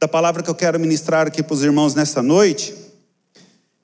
da 0.00 0.08
palavra 0.08 0.42
que 0.42 0.48
eu 0.48 0.54
quero 0.54 0.80
ministrar 0.80 1.26
aqui 1.26 1.42
para 1.42 1.52
os 1.52 1.62
irmãos 1.62 1.94
nessa 1.94 2.22
noite 2.22 2.74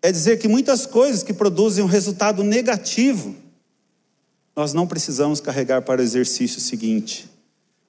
é 0.00 0.11
dizer 0.11 0.39
que 0.39 0.49
muitas 0.49 0.87
coisas 0.87 1.23
que 1.23 1.35
produzem 1.35 1.85
um 1.85 1.87
resultado 1.87 2.42
negativo, 2.42 3.35
nós 4.57 4.73
não 4.73 4.87
precisamos 4.87 5.41
carregar 5.41 5.83
para 5.83 6.00
o 6.00 6.05
exercício 6.05 6.58
seguinte. 6.58 7.29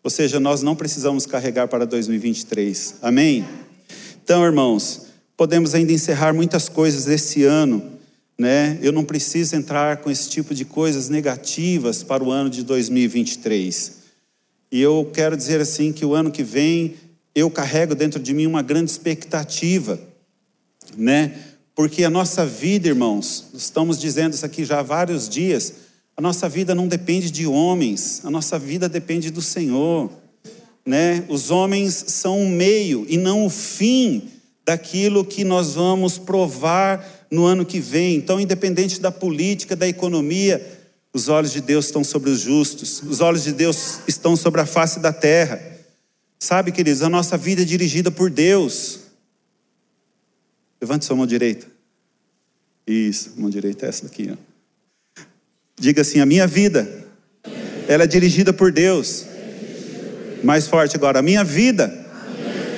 Ou 0.03 0.09
seja, 0.09 0.41
nós 0.41 0.61
não 0.61 0.75
precisamos 0.75 1.25
carregar 1.25 1.69
para 1.69 1.85
2023. 1.85 2.95
Amém? 3.01 3.47
Então, 4.21 4.43
irmãos, 4.43 5.03
podemos 5.37 5.73
ainda 5.73 5.93
encerrar 5.93 6.33
muitas 6.33 6.67
coisas 6.67 7.07
esse 7.07 7.45
ano, 7.45 7.81
né? 8.37 8.77
Eu 8.81 8.91
não 8.91 9.05
preciso 9.05 9.55
entrar 9.55 9.97
com 9.97 10.11
esse 10.11 10.29
tipo 10.29 10.53
de 10.53 10.65
coisas 10.65 11.07
negativas 11.07 12.03
para 12.03 12.21
o 12.21 12.29
ano 12.29 12.49
de 12.49 12.63
2023. 12.63 13.93
E 14.69 14.81
eu 14.81 15.09
quero 15.13 15.37
dizer 15.37 15.61
assim 15.61 15.93
que 15.93 16.05
o 16.05 16.13
ano 16.13 16.29
que 16.29 16.43
vem 16.43 17.06
eu 17.37 17.51
carrego 17.51 17.93
dentro 17.93 18.19
de 18.19 18.33
mim 18.33 18.47
uma 18.47 18.63
grande 18.63 18.89
expectativa, 18.89 19.99
né? 20.97 21.35
Porque 21.75 22.03
a 22.03 22.09
nossa 22.09 22.43
vida, 22.43 22.87
irmãos, 22.87 23.49
estamos 23.53 23.99
dizendo 23.99 24.33
isso 24.33 24.43
aqui 24.43 24.65
já 24.65 24.79
há 24.79 24.81
vários 24.81 25.29
dias, 25.29 25.71
a 26.15 26.21
nossa 26.21 26.49
vida 26.49 26.73
não 26.73 26.87
depende 26.87 27.29
de 27.29 27.45
homens, 27.45 28.21
a 28.23 28.31
nossa 28.31 28.57
vida 28.57 28.89
depende 28.89 29.29
do 29.29 29.39
Senhor, 29.39 30.09
né? 30.83 31.25
Os 31.29 31.51
homens 31.51 32.05
são 32.07 32.41
um 32.41 32.49
meio 32.49 33.05
e 33.07 33.17
não 33.17 33.45
o 33.45 33.51
fim 33.51 34.29
daquilo 34.65 35.23
que 35.23 35.43
nós 35.43 35.75
vamos 35.75 36.17
provar 36.17 37.27
no 37.29 37.45
ano 37.45 37.63
que 37.63 37.79
vem. 37.79 38.15
Então, 38.15 38.39
independente 38.39 38.99
da 38.99 39.11
política, 39.11 39.75
da 39.75 39.87
economia, 39.87 40.59
os 41.13 41.29
olhos 41.29 41.51
de 41.51 41.61
Deus 41.61 41.85
estão 41.85 42.03
sobre 42.03 42.31
os 42.31 42.39
justos, 42.39 43.03
os 43.03 43.21
olhos 43.21 43.43
de 43.43 43.51
Deus 43.51 43.99
estão 44.07 44.35
sobre 44.35 44.59
a 44.59 44.65
face 44.65 44.99
da 44.99 45.13
terra. 45.13 45.76
Sabe, 46.39 46.71
queridos, 46.71 47.01
a 47.01 47.09
nossa 47.09 47.37
vida 47.37 47.63
é 47.63 47.65
dirigida 47.65 48.11
por 48.11 48.29
Deus. 48.29 48.99
Levante 50.79 51.05
sua 51.05 51.15
mão 51.15 51.25
direita. 51.25 51.65
Isso, 52.85 53.33
mão 53.37 53.49
direita 53.49 53.85
é 53.85 53.89
essa 53.89 54.03
daqui. 54.03 54.31
Ó. 54.31 55.23
Diga 55.79 56.01
assim: 56.01 56.19
a 56.19 56.25
minha 56.25 56.45
vida, 56.45 57.05
ela 57.87 58.03
é 58.03 58.07
dirigida 58.07 58.53
por 58.53 58.71
Deus. 58.71 59.25
Mais 60.43 60.67
forte 60.67 60.95
agora, 60.95 61.19
a 61.19 61.21
minha 61.23 61.43
vida 61.43 62.05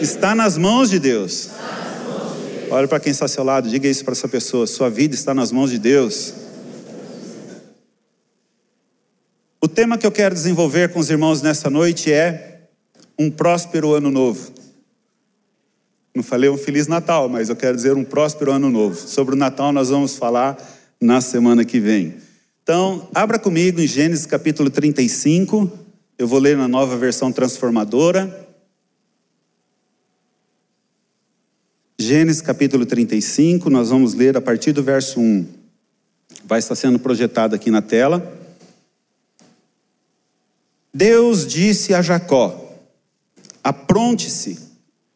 está 0.02 0.33
nas 0.33 0.57
mãos 0.57 0.89
de 0.89 0.97
Deus. 0.97 1.49
Olha 2.71 2.87
para 2.87 2.99
quem 2.99 3.11
está 3.11 3.25
ao 3.25 3.30
seu 3.30 3.43
lado, 3.43 3.69
diga 3.69 3.87
isso 3.87 4.05
para 4.05 4.13
essa 4.13 4.27
pessoa: 4.27 4.65
sua 4.65 4.89
vida 4.89 5.13
está 5.13 5.33
nas 5.33 5.52
mãos 5.52 5.69
de 5.69 5.77
Deus. 5.77 6.33
O 9.61 9.67
tema 9.67 9.97
que 9.97 10.07
eu 10.07 10.11
quero 10.11 10.33
desenvolver 10.33 10.89
com 10.93 10.99
os 10.99 11.09
irmãos 11.09 11.41
nessa 11.41 11.69
noite 11.69 12.11
é 12.11 12.48
um 13.19 13.29
próspero 13.29 13.93
ano 13.93 14.09
novo. 14.09 14.53
Não 16.15 16.23
falei 16.23 16.49
um 16.49 16.57
Feliz 16.57 16.87
Natal, 16.87 17.27
mas 17.27 17.49
eu 17.49 17.55
quero 17.55 17.75
dizer 17.75 17.97
um 17.97 18.03
próspero 18.05 18.53
ano 18.53 18.69
novo. 18.69 18.95
Sobre 18.95 19.35
o 19.35 19.37
Natal 19.37 19.73
nós 19.73 19.89
vamos 19.89 20.15
falar 20.15 20.57
na 21.01 21.19
semana 21.19 21.65
que 21.65 21.81
vem. 21.81 22.15
Então, 22.63 23.09
abra 23.13 23.37
comigo 23.37 23.81
em 23.81 23.87
Gênesis 23.87 24.25
capítulo 24.25 24.69
35. 24.69 25.69
Eu 26.17 26.27
vou 26.27 26.39
ler 26.39 26.55
na 26.55 26.67
nova 26.67 26.95
versão 26.95 27.31
transformadora. 27.31 28.47
Gênesis 31.99 32.41
capítulo 32.41 32.85
35, 32.85 33.69
nós 33.69 33.89
vamos 33.89 34.13
ler 34.13 34.37
a 34.37 34.41
partir 34.41 34.71
do 34.71 34.81
verso 34.81 35.19
1. 35.19 35.45
Vai 36.45 36.59
estar 36.59 36.75
sendo 36.75 36.97
projetado 36.97 37.53
aqui 37.53 37.69
na 37.69 37.81
tela. 37.81 38.37
Deus 40.93 41.45
disse 41.45 41.93
a 41.93 42.01
Jacó: 42.01 42.68
Apronte-se 43.63 44.57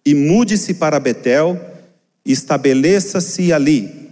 e 0.06 0.14
mude-se 0.14 0.74
para 0.74 1.00
Betel 1.00 1.60
e 2.26 2.32
estabeleça-se 2.32 3.52
ali. 3.52 4.12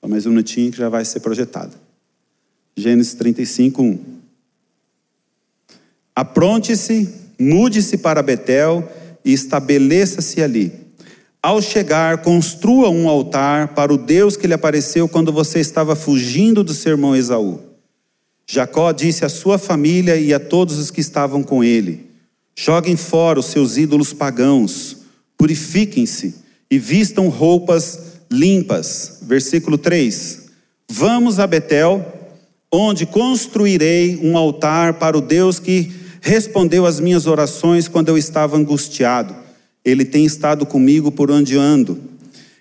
Só 0.00 0.08
mais 0.08 0.26
um 0.26 0.30
minutinho 0.30 0.70
que 0.70 0.78
já 0.78 0.88
vai 0.88 1.04
ser 1.04 1.20
projetado. 1.20 1.76
Gênesis 2.76 3.14
35, 3.14 3.82
1. 3.82 3.98
Apronte-se, 6.14 7.12
mude-se 7.38 7.98
para 7.98 8.22
Betel 8.22 8.90
e 9.24 9.32
estabeleça-se 9.32 10.42
ali. 10.42 10.72
Ao 11.42 11.62
chegar, 11.62 12.18
construa 12.18 12.90
um 12.90 13.08
altar 13.08 13.68
para 13.68 13.92
o 13.92 13.96
Deus 13.96 14.36
que 14.36 14.46
lhe 14.46 14.52
apareceu 14.52 15.08
quando 15.08 15.32
você 15.32 15.58
estava 15.58 15.96
fugindo 15.96 16.62
do 16.62 16.74
seu 16.74 16.92
irmão 16.92 17.16
Esaú. 17.16 17.60
Jacó 18.46 18.92
disse 18.92 19.24
à 19.24 19.28
sua 19.28 19.56
família 19.56 20.16
e 20.16 20.34
a 20.34 20.40
todos 20.40 20.76
os 20.76 20.90
que 20.90 21.00
estavam 21.00 21.42
com 21.42 21.64
ele: 21.64 22.09
Joguem 22.56 22.96
fora 22.96 23.40
os 23.40 23.46
seus 23.46 23.76
ídolos 23.76 24.12
pagãos, 24.12 24.98
purifiquem-se 25.36 26.34
e 26.70 26.78
vistam 26.78 27.28
roupas 27.28 27.98
limpas. 28.30 29.18
Versículo 29.22 29.78
3: 29.78 30.46
Vamos 30.90 31.38
a 31.38 31.46
Betel, 31.46 32.04
onde 32.72 33.06
construirei 33.06 34.18
um 34.22 34.36
altar 34.36 34.94
para 34.94 35.16
o 35.16 35.20
Deus 35.20 35.58
que 35.58 35.90
respondeu 36.20 36.86
às 36.86 37.00
minhas 37.00 37.26
orações 37.26 37.88
quando 37.88 38.08
eu 38.08 38.18
estava 38.18 38.56
angustiado. 38.56 39.34
Ele 39.84 40.04
tem 40.04 40.24
estado 40.24 40.66
comigo 40.66 41.10
por 41.10 41.30
onde 41.30 41.56
ando. 41.56 41.98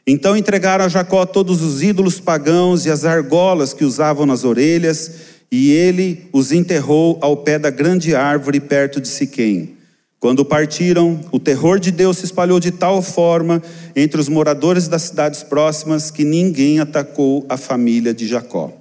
Então 0.08 0.36
entregaram 0.36 0.86
a 0.86 0.90
Jacó 0.90 1.26
todos 1.26 1.62
os 1.62 1.84
ídolos 1.84 2.20
pagãos 2.20 2.86
e 2.86 2.90
as 2.90 3.06
argolas 3.06 3.74
que 3.74 3.84
usavam 3.84 4.26
nas 4.26 4.44
orelhas, 4.44 5.12
e 5.52 5.72
ele 5.72 6.28
os 6.32 6.52
enterrou 6.52 7.18
ao 7.22 7.38
pé 7.38 7.60
da 7.60 7.70
grande 7.70 8.16
árvore 8.16 8.60
perto 8.60 9.02
de 9.02 9.08
Siquém. 9.08 9.79
Quando 10.20 10.44
partiram, 10.44 11.22
o 11.32 11.40
terror 11.40 11.80
de 11.80 11.92
Deus 11.92 12.18
se 12.18 12.26
espalhou 12.26 12.60
de 12.60 12.72
tal 12.72 13.02
forma 13.02 13.64
entre 13.96 14.20
os 14.20 14.28
moradores 14.28 14.90
das 14.90 15.04
cidades 15.04 15.44
próximas 15.44 16.12
que 16.12 16.26
ninguém 16.26 16.82
atacou 16.82 17.46
a 17.48 17.56
família 17.56 18.14
de 18.14 18.28
Jacó. 18.28 18.74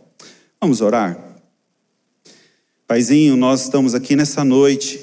Vamos 0.61 0.81
orar? 0.81 1.17
Paizinho, 2.89 3.37
nós 3.37 3.63
estamos 3.63 3.95
aqui 3.95 4.17
nessa 4.17 4.43
noite, 4.43 4.99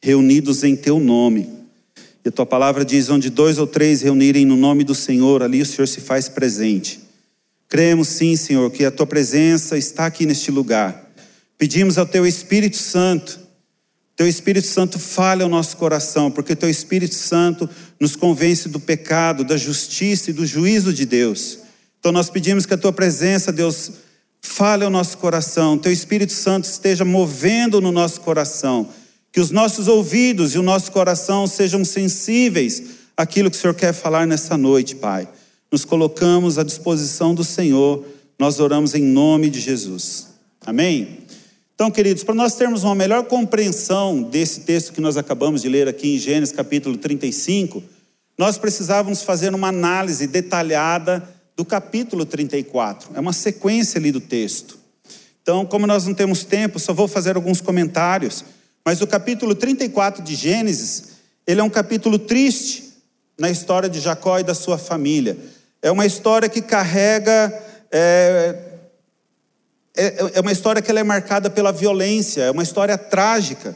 reunidos 0.00 0.62
em 0.62 0.76
Teu 0.76 1.00
nome. 1.00 1.48
E 2.24 2.28
a 2.28 2.32
Tua 2.32 2.46
palavra 2.46 2.84
diz: 2.84 3.10
onde 3.10 3.28
dois 3.28 3.58
ou 3.58 3.66
três 3.66 4.02
reunirem 4.02 4.44
no 4.44 4.54
nome 4.56 4.84
do 4.84 4.94
Senhor, 4.94 5.42
ali 5.42 5.62
o 5.62 5.66
Senhor 5.66 5.88
se 5.88 6.00
faz 6.00 6.28
presente. 6.28 7.00
Cremos 7.68 8.06
sim, 8.06 8.36
Senhor, 8.36 8.70
que 8.70 8.84
a 8.84 8.90
Tua 8.92 9.06
presença 9.06 9.76
está 9.76 10.06
aqui 10.06 10.26
neste 10.26 10.52
lugar. 10.52 11.10
Pedimos 11.58 11.98
ao 11.98 12.06
Teu 12.06 12.24
Espírito 12.24 12.76
Santo 12.76 13.45
teu 14.16 14.26
Espírito 14.26 14.66
Santo 14.66 14.98
fale 14.98 15.42
ao 15.42 15.48
nosso 15.48 15.76
coração, 15.76 16.30
porque 16.30 16.56
Teu 16.56 16.70
Espírito 16.70 17.14
Santo 17.14 17.68
nos 18.00 18.16
convence 18.16 18.66
do 18.66 18.80
pecado, 18.80 19.44
da 19.44 19.58
justiça 19.58 20.30
e 20.30 20.32
do 20.32 20.46
juízo 20.46 20.90
de 20.90 21.04
Deus. 21.04 21.58
Então 22.00 22.10
nós 22.10 22.30
pedimos 22.30 22.64
que 22.64 22.72
a 22.72 22.78
Tua 22.78 22.94
presença, 22.94 23.52
Deus, 23.52 23.90
fale 24.40 24.84
ao 24.84 24.90
nosso 24.90 25.18
coração, 25.18 25.76
Teu 25.76 25.92
Espírito 25.92 26.32
Santo 26.32 26.64
esteja 26.64 27.04
movendo 27.04 27.78
no 27.78 27.92
nosso 27.92 28.22
coração, 28.22 28.88
que 29.30 29.40
os 29.40 29.50
nossos 29.50 29.86
ouvidos 29.86 30.54
e 30.54 30.58
o 30.58 30.62
nosso 30.62 30.90
coração 30.92 31.46
sejam 31.46 31.84
sensíveis 31.84 32.82
àquilo 33.14 33.50
que 33.50 33.56
o 33.58 33.60
Senhor 33.60 33.74
quer 33.74 33.92
falar 33.92 34.26
nessa 34.26 34.56
noite, 34.56 34.94
Pai. 34.94 35.28
Nos 35.70 35.84
colocamos 35.84 36.56
à 36.56 36.62
disposição 36.62 37.34
do 37.34 37.44
Senhor, 37.44 38.02
nós 38.38 38.60
oramos 38.60 38.94
em 38.94 39.02
nome 39.02 39.50
de 39.50 39.60
Jesus. 39.60 40.28
Amém? 40.64 41.25
Então, 41.76 41.90
queridos, 41.90 42.24
para 42.24 42.34
nós 42.34 42.54
termos 42.54 42.84
uma 42.84 42.94
melhor 42.94 43.24
compreensão 43.24 44.22
desse 44.22 44.60
texto 44.60 44.94
que 44.94 45.00
nós 45.00 45.18
acabamos 45.18 45.60
de 45.60 45.68
ler 45.68 45.86
aqui 45.86 46.14
em 46.14 46.18
Gênesis 46.18 46.56
capítulo 46.56 46.96
35, 46.96 47.82
nós 48.38 48.56
precisávamos 48.56 49.22
fazer 49.22 49.54
uma 49.54 49.68
análise 49.68 50.26
detalhada 50.26 51.22
do 51.54 51.66
capítulo 51.66 52.24
34. 52.24 53.10
É 53.14 53.20
uma 53.20 53.34
sequência 53.34 53.98
ali 53.98 54.10
do 54.10 54.22
texto. 54.22 54.78
Então, 55.42 55.66
como 55.66 55.86
nós 55.86 56.06
não 56.06 56.14
temos 56.14 56.44
tempo, 56.44 56.78
só 56.78 56.94
vou 56.94 57.06
fazer 57.06 57.36
alguns 57.36 57.60
comentários. 57.60 58.42
Mas 58.82 59.02
o 59.02 59.06
capítulo 59.06 59.54
34 59.54 60.24
de 60.24 60.34
Gênesis, 60.34 61.08
ele 61.46 61.60
é 61.60 61.62
um 61.62 61.68
capítulo 61.68 62.18
triste 62.18 62.94
na 63.38 63.50
história 63.50 63.90
de 63.90 64.00
Jacó 64.00 64.38
e 64.38 64.42
da 64.42 64.54
sua 64.54 64.78
família. 64.78 65.36
É 65.82 65.90
uma 65.90 66.06
história 66.06 66.48
que 66.48 66.62
carrega 66.62 67.52
é, 67.92 68.65
é, 69.96 70.32
é 70.34 70.40
uma 70.40 70.52
história 70.52 70.82
que 70.82 70.90
ela 70.90 71.00
é 71.00 71.04
marcada 71.04 71.48
pela 71.48 71.72
violência, 71.72 72.42
é 72.42 72.50
uma 72.50 72.62
história 72.62 72.96
trágica. 72.98 73.74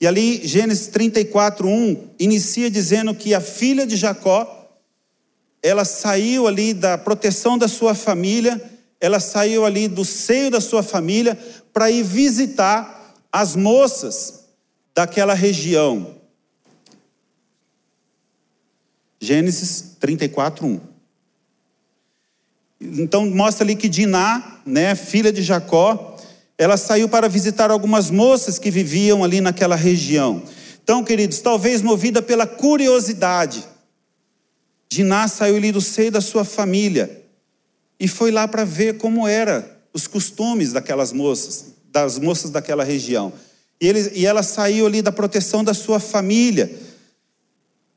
E 0.00 0.06
ali, 0.06 0.46
Gênesis 0.46 0.88
34, 0.88 1.66
1, 1.66 2.10
inicia 2.18 2.70
dizendo 2.70 3.14
que 3.14 3.34
a 3.34 3.40
filha 3.40 3.86
de 3.86 3.96
Jacó, 3.96 4.68
ela 5.62 5.84
saiu 5.84 6.46
ali 6.46 6.74
da 6.74 6.96
proteção 6.96 7.56
da 7.56 7.66
sua 7.66 7.94
família, 7.94 8.60
ela 9.00 9.20
saiu 9.20 9.64
ali 9.64 9.88
do 9.88 10.04
seio 10.04 10.50
da 10.50 10.60
sua 10.60 10.82
família 10.82 11.38
para 11.72 11.90
ir 11.90 12.02
visitar 12.02 13.14
as 13.32 13.56
moças 13.56 14.44
daquela 14.94 15.34
região. 15.34 16.14
Gênesis 19.20 19.96
34, 19.98 20.66
1. 20.66 20.95
Então 22.80 23.26
mostra 23.26 23.64
ali 23.64 23.74
que 23.74 23.88
Diná, 23.88 24.60
né, 24.64 24.94
filha 24.94 25.32
de 25.32 25.42
Jacó, 25.42 26.16
ela 26.58 26.76
saiu 26.76 27.08
para 27.08 27.28
visitar 27.28 27.70
algumas 27.70 28.10
moças 28.10 28.58
que 28.58 28.70
viviam 28.70 29.22
ali 29.24 29.40
naquela 29.40 29.76
região. 29.76 30.42
Então, 30.82 31.02
queridos, 31.02 31.40
talvez 31.40 31.82
movida 31.82 32.22
pela 32.22 32.46
curiosidade, 32.46 33.64
Diná 34.88 35.26
saiu 35.26 35.56
ali 35.56 35.72
do 35.72 35.80
seio 35.80 36.12
da 36.12 36.20
sua 36.20 36.44
família 36.44 37.24
e 37.98 38.06
foi 38.06 38.30
lá 38.30 38.46
para 38.46 38.64
ver 38.64 38.98
como 38.98 39.26
era 39.26 39.78
os 39.92 40.06
costumes 40.06 40.72
daquelas 40.72 41.12
moças, 41.12 41.74
das 41.90 42.18
moças 42.18 42.50
daquela 42.50 42.84
região. 42.84 43.32
E, 43.80 43.88
ele, 43.88 44.12
e 44.14 44.26
ela 44.26 44.42
saiu 44.42 44.86
ali 44.86 45.02
da 45.02 45.10
proteção 45.10 45.64
da 45.64 45.74
sua 45.74 45.98
família. 45.98 46.70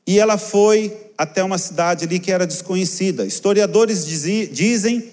E 0.06 0.18
ela 0.18 0.36
foi 0.36 0.96
até 1.20 1.44
uma 1.44 1.58
cidade 1.58 2.06
ali 2.06 2.18
que 2.18 2.32
era 2.32 2.46
desconhecida. 2.46 3.26
Historiadores 3.26 4.06
dizem 4.06 5.10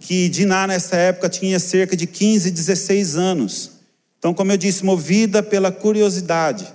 que 0.00 0.28
Diná 0.28 0.66
nessa 0.66 0.96
época 0.96 1.28
tinha 1.28 1.60
cerca 1.60 1.96
de 1.96 2.08
15, 2.08 2.50
16 2.50 3.16
anos. 3.16 3.70
Então, 4.18 4.34
como 4.34 4.50
eu 4.50 4.56
disse, 4.56 4.84
movida 4.84 5.44
pela 5.44 5.70
curiosidade. 5.70 6.66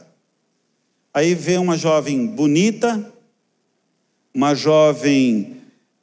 Aí 1.13 1.35
vê 1.35 1.57
uma 1.57 1.75
jovem 1.75 2.25
bonita, 2.25 3.05
uma 4.33 4.55
jovem 4.55 5.57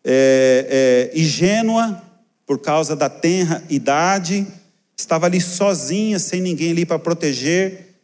é, 0.04 1.10
é, 1.14 1.18
ingênua, 1.18 2.02
por 2.44 2.58
causa 2.58 2.94
da 2.94 3.08
tenra 3.08 3.64
idade, 3.70 4.46
estava 4.94 5.24
ali 5.24 5.40
sozinha, 5.40 6.18
sem 6.18 6.42
ninguém 6.42 6.72
ali 6.72 6.84
para 6.84 6.98
proteger. 6.98 7.94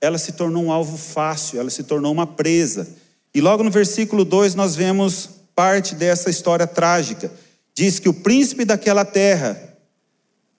Ela 0.00 0.16
se 0.16 0.32
tornou 0.32 0.64
um 0.64 0.72
alvo 0.72 0.96
fácil, 0.96 1.60
ela 1.60 1.68
se 1.68 1.82
tornou 1.82 2.10
uma 2.10 2.26
presa. 2.26 3.01
E 3.34 3.40
logo 3.40 3.62
no 3.62 3.70
versículo 3.70 4.24
2 4.24 4.54
nós 4.54 4.76
vemos 4.76 5.30
parte 5.54 5.94
dessa 5.94 6.30
história 6.30 6.66
trágica. 6.66 7.32
Diz 7.74 7.98
que 7.98 8.08
o 8.08 8.14
príncipe 8.14 8.64
daquela 8.64 9.04
terra 9.04 9.76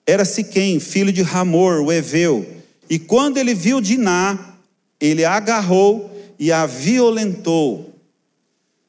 era 0.06 0.24
Siquém, 0.24 0.80
filho 0.80 1.12
de 1.12 1.22
Ramor, 1.22 1.80
o 1.80 1.92
Eveu. 1.92 2.46
E 2.90 2.98
quando 2.98 3.38
ele 3.38 3.54
viu 3.54 3.80
Diná, 3.80 4.56
ele 5.00 5.24
a 5.24 5.34
agarrou 5.34 6.10
e 6.38 6.52
a 6.52 6.66
violentou. 6.66 7.94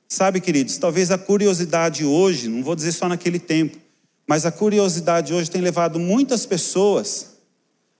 Sabe, 0.08 0.40
queridos, 0.40 0.78
talvez 0.78 1.12
a 1.12 1.18
curiosidade 1.18 2.06
hoje, 2.06 2.48
não 2.48 2.64
vou 2.64 2.76
dizer 2.76 2.92
só 2.92 3.08
naquele 3.08 3.40
tempo, 3.40 3.78
mas 4.28 4.46
a 4.46 4.52
curiosidade 4.52 5.34
hoje 5.34 5.50
tem 5.50 5.62
levado 5.62 6.00
muitas 6.00 6.46
pessoas, 6.46 7.36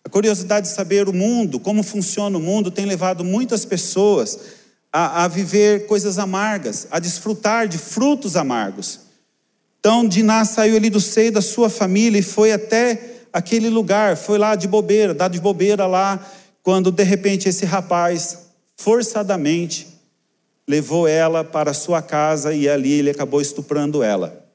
a 0.04 0.10
curiosidade 0.10 0.68
de 0.68 0.74
saber 0.74 1.08
o 1.08 1.14
mundo, 1.14 1.60
como 1.60 1.84
funciona 1.84 2.38
o 2.38 2.42
mundo, 2.42 2.70
tem 2.70 2.86
levado 2.86 3.24
muitas 3.24 3.66
pessoas 3.66 4.40
a, 4.98 5.26
a 5.26 5.28
viver 5.28 5.88
coisas 5.88 6.18
amargas, 6.18 6.88
a 6.90 7.00
desfrutar 7.00 7.68
de 7.68 7.78
frutos 7.78 8.38
amargos. 8.38 9.02
Então, 9.78 10.08
Diná 10.08 10.46
saiu 10.46 10.78
ali 10.78 10.90
do 10.90 11.02
seio 11.02 11.34
da 11.34 11.42
sua 11.42 11.70
família 11.70 12.18
e 12.18 12.24
foi 12.24 12.54
até 12.54 13.26
aquele 13.34 13.70
lugar, 13.70 14.16
foi 14.16 14.38
lá 14.38 14.56
de 14.56 14.70
bobeira, 14.70 15.14
dado 15.14 15.34
de 15.34 15.42
bobeira 15.42 15.86
lá, 15.86 16.26
quando 16.64 16.94
de 16.94 17.04
repente 17.04 17.50
esse 17.50 17.66
rapaz, 17.66 18.46
forçadamente, 18.78 20.00
levou 20.66 21.10
ela 21.10 21.44
para 21.44 21.74
sua 21.74 22.02
casa 22.02 22.54
e 22.54 22.70
ali 22.70 22.94
ele 22.94 23.10
acabou 23.10 23.42
estuprando 23.42 24.02
ela. 24.02 24.46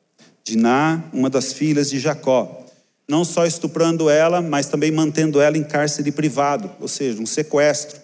Diná, 0.42 1.04
uma 1.12 1.28
das 1.28 1.52
filhas 1.52 1.90
de 1.90 2.00
Jacó. 2.00 2.64
Não 3.06 3.26
só 3.26 3.44
estuprando 3.44 4.08
ela, 4.08 4.40
mas 4.40 4.69
também 4.69 4.90
mantendo 4.90 5.38
ela 5.38 5.58
em 5.58 5.64
cárcere 5.64 6.10
privado, 6.10 6.70
ou 6.81 6.88
seja, 6.88 7.20
um 7.20 7.26
sequestro. 7.26 8.00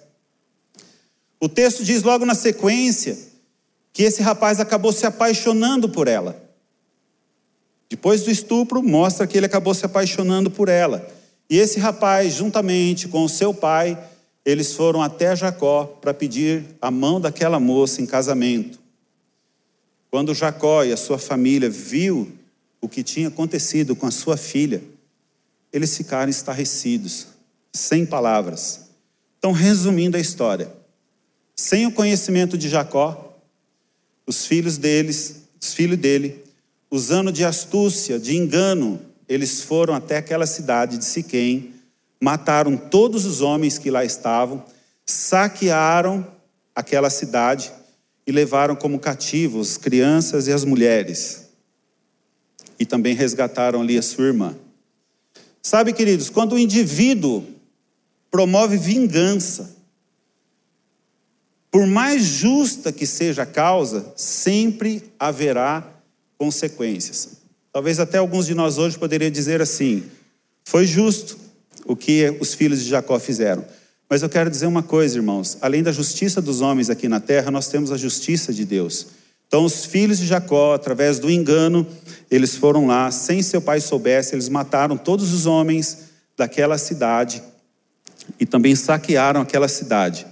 O 1.41 1.49
texto 1.49 1.85
diz 1.85 2.03
logo 2.03 2.25
na 2.25 2.35
sequência 2.35 3.17
que 3.93 4.03
esse 4.03 4.23
rapaz 4.23 4.61
acabou 4.61 4.93
se 4.93 5.07
apaixonando 5.07 5.89
por 5.89 6.09
ela. 6.09 6.43
Depois 7.89 8.23
do 8.23 8.31
estupro, 8.31 8.83
mostra 8.83 9.27
que 9.27 9.37
ele 9.37 9.47
acabou 9.47 9.75
se 9.75 9.87
apaixonando 9.87 10.51
por 10.51 10.69
ela. 10.69 11.09
E 11.49 11.57
esse 11.59 11.79
rapaz, 11.79 12.35
juntamente 12.35 13.07
com 13.09 13.27
seu 13.29 13.55
pai, 13.55 13.99
eles 14.45 14.75
foram 14.75 15.03
até 15.03 15.35
Jacó 15.35 15.85
para 15.85 16.13
pedir 16.13 16.65
a 16.81 16.91
mão 16.91 17.21
daquela 17.21 17.61
moça 17.61 18.03
em 18.03 18.07
casamento. 18.07 18.79
Quando 20.11 20.35
Jacó 20.35 20.85
e 20.85 20.93
a 20.93 20.97
sua 20.97 21.19
família 21.19 21.69
viu 21.69 22.31
o 22.81 22.89
que 22.89 23.03
tinha 23.03 23.29
acontecido 23.29 23.95
com 23.95 24.07
a 24.07 24.11
sua 24.11 24.37
filha, 24.37 24.83
eles 25.73 25.97
ficaram 25.97 26.31
estarrecidos, 26.31 27.27
sem 27.73 28.07
palavras. 28.07 28.87
Então, 29.39 29.53
resumindo 29.53 30.17
a 30.17 30.21
história, 30.21 30.73
sem 31.57 31.87
o 31.87 31.93
conhecimento 31.93 32.59
de 32.59 32.69
Jacó, 32.69 33.35
os 34.27 34.45
filhos 34.47 34.77
deles, 34.77 35.45
os 35.61 35.73
filhos 35.73 35.99
dele, 35.99 36.45
usando 36.91 37.33
de 37.33 37.45
astúcia, 37.45 38.19
de 38.19 38.37
engano, 38.37 39.01
eles 39.29 39.63
foram 39.63 39.95
até 39.95 40.19
aquela 40.19 40.47
cidade 40.47 40.99
de 40.99 41.05
Siquém 41.05 41.75
mataram 42.21 42.77
todos 42.77 43.25
os 43.25 43.41
homens 43.41 43.79
que 43.79 43.91
lá 43.91 44.05
estavam, 44.05 44.65
saquearam 45.05 46.27
aquela 46.75 47.11
cidade 47.11 47.73
e 48.27 48.33
levaram 48.33 48.75
como 48.75 48.99
cativos 48.99 49.73
as 49.73 49.77
crianças 49.77 50.47
e 50.47 50.53
as 50.53 50.65
mulheres. 50.65 51.49
E 52.79 52.85
também 52.85 53.15
resgataram 53.15 53.81
ali 53.81 53.97
a 53.97 54.03
sua 54.03 54.27
irmã. 54.27 54.57
Sabe, 55.63 55.93
queridos, 55.93 56.31
quando 56.31 56.55
o 56.55 56.59
indivíduo 56.59 57.45
promove 58.31 58.77
vingança, 58.77 59.76
por 61.77 61.87
mais 61.87 62.25
justa 62.25 62.91
que 62.91 63.07
seja 63.07 63.43
a 63.43 63.47
causa, 63.47 64.11
sempre 64.17 65.03
haverá 65.19 65.87
consequências. 66.39 67.33
Talvez 67.71 68.01
até 68.01 68.17
alguns 68.17 68.47
de 68.47 68.55
nós 68.55 68.79
hoje 68.79 68.99
poderiam 68.99 69.31
dizer 69.31 69.61
assim: 69.61 70.05
foi 70.65 70.87
justo, 70.87 71.37
o 71.85 71.95
que 71.95 72.35
os 72.41 72.55
filhos 72.55 72.83
de 72.83 72.89
Jacó 72.89 73.19
fizeram. 73.19 73.63
Mas 74.09 74.23
eu 74.23 74.29
quero 74.31 74.49
dizer 74.49 74.65
uma 74.65 74.83
coisa, 74.83 75.19
irmãos: 75.19 75.59
além 75.61 75.83
da 75.83 75.93
justiça 75.93 76.41
dos 76.41 76.63
homens 76.63 76.89
aqui 76.89 77.11
na 77.11 77.21
terra, 77.21 77.51
nós 77.51 77.69
temos 77.69 77.93
a 77.93 77.99
justiça 77.99 78.55
de 78.55 78.65
Deus. 78.65 79.09
Então, 79.47 79.63
os 79.63 79.85
filhos 79.85 80.17
de 80.17 80.27
Jacó, 80.27 80.73
através 80.73 81.19
do 81.19 81.31
engano, 81.31 81.87
eles 82.31 82.57
foram 82.57 82.87
lá, 82.87 83.11
sem 83.11 83.43
seu 83.43 83.61
pai 83.61 83.83
soubesse, 83.83 84.35
eles 84.35 84.49
mataram 84.49 84.97
todos 84.97 85.31
os 85.35 85.45
homens 85.45 86.05
daquela 86.39 86.79
cidade 86.79 87.43
e 88.41 88.47
também 88.47 88.75
saquearam 88.75 89.43
aquela 89.43 89.69
cidade. 89.69 90.27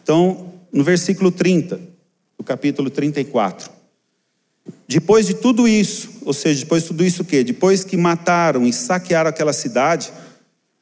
Então, 0.00 0.54
no 0.72 0.84
versículo 0.84 1.30
30, 1.30 1.80
do 2.38 2.44
capítulo 2.44 2.90
34. 2.90 3.70
Depois 4.88 5.26
de 5.26 5.34
tudo 5.34 5.66
isso, 5.66 6.10
ou 6.24 6.32
seja, 6.32 6.60
depois 6.60 6.82
de 6.82 6.88
tudo 6.88 7.04
isso 7.04 7.22
o 7.22 7.24
quê? 7.24 7.42
Depois 7.42 7.84
que 7.84 7.96
mataram 7.96 8.66
e 8.66 8.72
saquearam 8.72 9.30
aquela 9.30 9.52
cidade, 9.52 10.12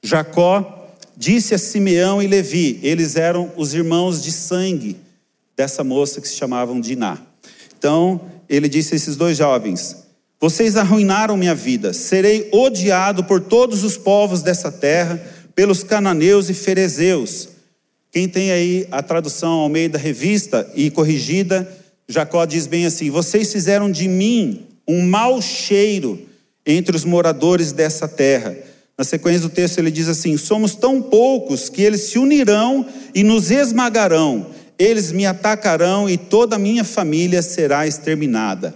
Jacó 0.02 0.94
disse 1.16 1.54
a 1.54 1.58
Simeão 1.58 2.22
e 2.22 2.26
Levi, 2.26 2.78
eles 2.82 3.16
eram 3.16 3.50
os 3.56 3.72
irmãos 3.74 4.22
de 4.22 4.32
sangue 4.32 4.96
dessa 5.56 5.84
moça 5.84 6.20
que 6.20 6.28
se 6.28 6.34
chamavam 6.34 6.80
Diná. 6.80 7.18
Então, 7.78 8.20
ele 8.48 8.68
disse 8.68 8.94
a 8.94 8.96
esses 8.96 9.16
dois 9.16 9.36
jovens: 9.36 10.04
Vocês 10.40 10.76
arruinaram 10.76 11.36
minha 11.36 11.54
vida, 11.54 11.92
serei 11.92 12.48
odiado 12.52 13.24
por 13.24 13.40
todos 13.40 13.84
os 13.84 13.96
povos 13.96 14.42
dessa 14.42 14.70
terra, 14.70 15.22
pelos 15.54 15.82
cananeus 15.82 16.50
e 16.50 16.54
ferezeus. 16.54 17.48
Quem 18.14 18.28
tem 18.28 18.52
aí 18.52 18.86
a 18.90 19.02
tradução 19.02 19.50
ao 19.50 19.68
meio 19.68 19.90
da 19.90 19.98
revista 19.98 20.70
e 20.74 20.88
corrigida, 20.90 21.68
Jacó 22.08 22.46
diz 22.46 22.66
bem 22.66 22.86
assim: 22.86 23.10
Vocês 23.10 23.52
fizeram 23.52 23.90
de 23.90 24.08
mim 24.08 24.66
um 24.88 25.02
mau 25.02 25.42
cheiro 25.42 26.18
entre 26.64 26.96
os 26.96 27.04
moradores 27.04 27.72
dessa 27.72 28.08
terra 28.08 28.56
na 28.96 29.04
sequência 29.04 29.40
do 29.40 29.48
texto 29.48 29.78
ele 29.78 29.90
diz 29.90 30.08
assim: 30.08 30.36
Somos 30.36 30.74
tão 30.74 31.02
poucos 31.02 31.68
que 31.68 31.82
eles 31.82 32.02
se 32.02 32.18
unirão 32.18 32.86
e 33.12 33.24
nos 33.24 33.50
esmagarão, 33.50 34.46
eles 34.78 35.10
me 35.10 35.26
atacarão 35.26 36.08
e 36.08 36.16
toda 36.16 36.56
a 36.56 36.58
minha 36.58 36.84
família 36.84 37.42
será 37.42 37.86
exterminada. 37.86 38.74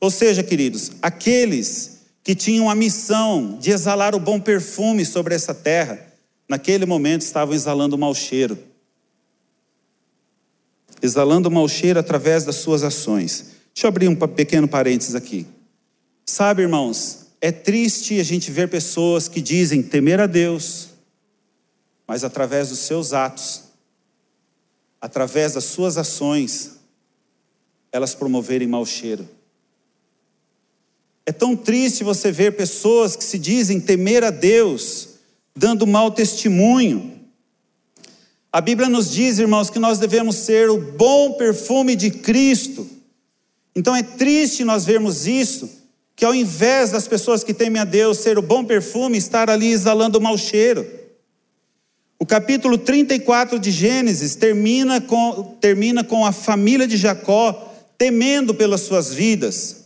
Ou 0.00 0.10
seja, 0.10 0.42
queridos, 0.42 0.92
aqueles 1.00 2.00
que 2.24 2.34
tinham 2.34 2.68
a 2.68 2.74
missão 2.74 3.56
de 3.60 3.70
exalar 3.70 4.14
o 4.14 4.20
bom 4.20 4.40
perfume 4.40 5.04
sobre 5.04 5.34
essa 5.34 5.54
terra, 5.54 5.98
naquele 6.48 6.86
momento 6.86 7.22
estavam 7.22 7.54
exalando 7.54 7.98
mau 7.98 8.14
cheiro. 8.14 8.58
Exalando 11.02 11.50
mau 11.50 11.68
cheiro 11.68 11.98
através 11.98 12.44
das 12.44 12.56
suas 12.56 12.82
ações. 12.82 13.52
Deixa 13.74 13.86
eu 13.86 13.88
abrir 13.88 14.08
um 14.08 14.16
pequeno 14.16 14.66
parênteses 14.66 15.14
aqui. 15.14 15.46
Sabe, 16.24 16.62
irmãos, 16.62 17.26
é 17.40 17.52
triste 17.52 18.18
a 18.18 18.24
gente 18.24 18.50
ver 18.50 18.68
pessoas 18.68 19.28
que 19.28 19.40
dizem 19.40 19.82
temer 19.82 20.20
a 20.20 20.26
Deus, 20.26 20.88
mas 22.06 22.24
através 22.24 22.70
dos 22.70 22.78
seus 22.80 23.12
atos, 23.12 23.64
através 25.00 25.52
das 25.54 25.64
suas 25.64 25.98
ações, 25.98 26.76
elas 27.92 28.14
promoverem 28.14 28.66
mau 28.66 28.84
cheiro. 28.86 29.28
É 31.24 31.32
tão 31.32 31.56
triste 31.56 32.04
você 32.04 32.30
ver 32.30 32.56
pessoas 32.56 33.16
que 33.16 33.24
se 33.24 33.38
dizem 33.38 33.80
temer 33.80 34.22
a 34.24 34.30
Deus, 34.30 35.15
dando 35.56 35.86
mau 35.86 36.10
testemunho. 36.10 37.18
A 38.52 38.60
Bíblia 38.60 38.88
nos 38.88 39.10
diz, 39.10 39.38
irmãos, 39.38 39.70
que 39.70 39.78
nós 39.78 39.98
devemos 39.98 40.36
ser 40.36 40.68
o 40.68 40.78
bom 40.78 41.32
perfume 41.32 41.96
de 41.96 42.10
Cristo. 42.10 42.88
Então 43.74 43.94
é 43.94 44.02
triste 44.02 44.64
nós 44.64 44.84
vermos 44.84 45.26
isso, 45.26 45.68
que 46.14 46.24
ao 46.24 46.34
invés 46.34 46.90
das 46.90 47.08
pessoas 47.08 47.42
que 47.42 47.52
temem 47.52 47.80
a 47.80 47.84
Deus 47.84 48.18
ser 48.18 48.38
o 48.38 48.42
bom 48.42 48.64
perfume, 48.64 49.18
estar 49.18 49.50
ali 49.50 49.68
exalando 49.68 50.18
o 50.18 50.22
mau 50.22 50.38
cheiro. 50.38 50.86
O 52.18 52.24
capítulo 52.24 52.78
34 52.78 53.58
de 53.58 53.70
Gênesis 53.70 54.34
termina 54.34 55.00
com, 55.00 55.56
termina 55.60 56.02
com 56.02 56.24
a 56.24 56.32
família 56.32 56.86
de 56.86 56.96
Jacó 56.96 57.74
temendo 57.98 58.54
pelas 58.54 58.82
suas 58.82 59.12
vidas, 59.12 59.84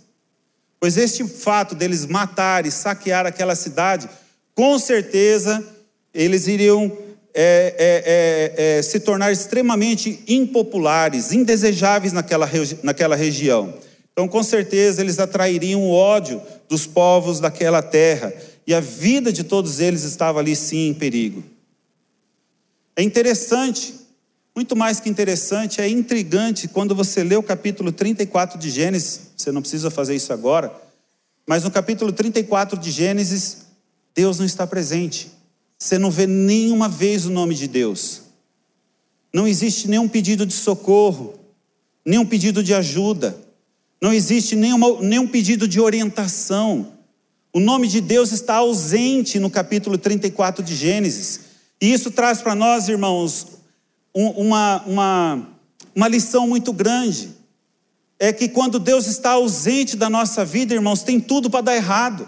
pois 0.78 0.96
este 0.96 1.26
fato 1.26 1.74
deles 1.74 2.06
matar 2.06 2.66
e 2.66 2.70
saquear 2.70 3.26
aquela 3.26 3.54
cidade, 3.54 4.08
com 4.60 4.78
certeza 4.78 5.66
eles 6.12 6.46
iriam 6.46 6.92
é, 7.32 8.52
é, 8.58 8.62
é, 8.66 8.78
é 8.78 8.82
se 8.82 9.00
tornar 9.00 9.32
extremamente 9.32 10.22
impopulares, 10.28 11.32
indesejáveis 11.32 12.12
naquela, 12.12 12.46
naquela 12.82 13.16
região. 13.16 13.72
Então, 14.12 14.28
com 14.28 14.42
certeza, 14.42 15.00
eles 15.00 15.18
atrairiam 15.18 15.80
o 15.80 15.92
ódio 15.92 16.42
dos 16.68 16.86
povos 16.86 17.40
daquela 17.40 17.80
terra, 17.80 18.34
e 18.66 18.74
a 18.74 18.80
vida 18.80 19.32
de 19.32 19.44
todos 19.44 19.80
eles 19.80 20.02
estava 20.02 20.40
ali 20.40 20.54
sim 20.54 20.88
em 20.88 20.92
perigo. 20.94 21.42
É 22.94 23.02
interessante, 23.02 23.94
muito 24.54 24.76
mais 24.76 25.00
que 25.00 25.08
interessante, 25.08 25.80
é 25.80 25.88
intrigante 25.88 26.68
quando 26.68 26.94
você 26.94 27.24
lê 27.24 27.34
o 27.34 27.42
capítulo 27.42 27.90
34 27.92 28.58
de 28.58 28.68
Gênesis, 28.68 29.20
você 29.38 29.50
não 29.50 29.62
precisa 29.62 29.90
fazer 29.90 30.14
isso 30.14 30.34
agora, 30.34 30.70
mas 31.46 31.64
no 31.64 31.70
capítulo 31.70 32.12
34 32.12 32.78
de 32.78 32.90
Gênesis, 32.90 33.69
Deus 34.14 34.38
não 34.38 34.46
está 34.46 34.66
presente. 34.66 35.30
Você 35.78 35.98
não 35.98 36.10
vê 36.10 36.26
nenhuma 36.26 36.88
vez 36.88 37.26
o 37.26 37.30
nome 37.30 37.54
de 37.54 37.66
Deus. 37.66 38.22
Não 39.32 39.46
existe 39.46 39.88
nenhum 39.88 40.08
pedido 40.08 40.44
de 40.44 40.52
socorro, 40.52 41.34
nenhum 42.04 42.26
pedido 42.26 42.62
de 42.62 42.74
ajuda, 42.74 43.36
não 44.00 44.12
existe 44.12 44.56
nenhuma, 44.56 45.00
nenhum 45.02 45.26
pedido 45.26 45.68
de 45.68 45.78
orientação. 45.78 46.94
O 47.52 47.60
nome 47.60 47.86
de 47.86 48.00
Deus 48.00 48.32
está 48.32 48.56
ausente 48.56 49.38
no 49.38 49.50
capítulo 49.50 49.98
34 49.98 50.64
de 50.64 50.74
Gênesis. 50.74 51.40
E 51.80 51.92
isso 51.92 52.10
traz 52.10 52.40
para 52.40 52.54
nós, 52.54 52.88
irmãos, 52.88 53.48
uma, 54.14 54.82
uma, 54.86 55.48
uma 55.94 56.08
lição 56.08 56.48
muito 56.48 56.72
grande. 56.72 57.30
É 58.18 58.32
que 58.32 58.48
quando 58.48 58.78
Deus 58.78 59.06
está 59.06 59.32
ausente 59.32 59.96
da 59.96 60.08
nossa 60.08 60.44
vida, 60.44 60.72
irmãos, 60.72 61.02
tem 61.02 61.20
tudo 61.20 61.50
para 61.50 61.60
dar 61.60 61.76
errado. 61.76 62.26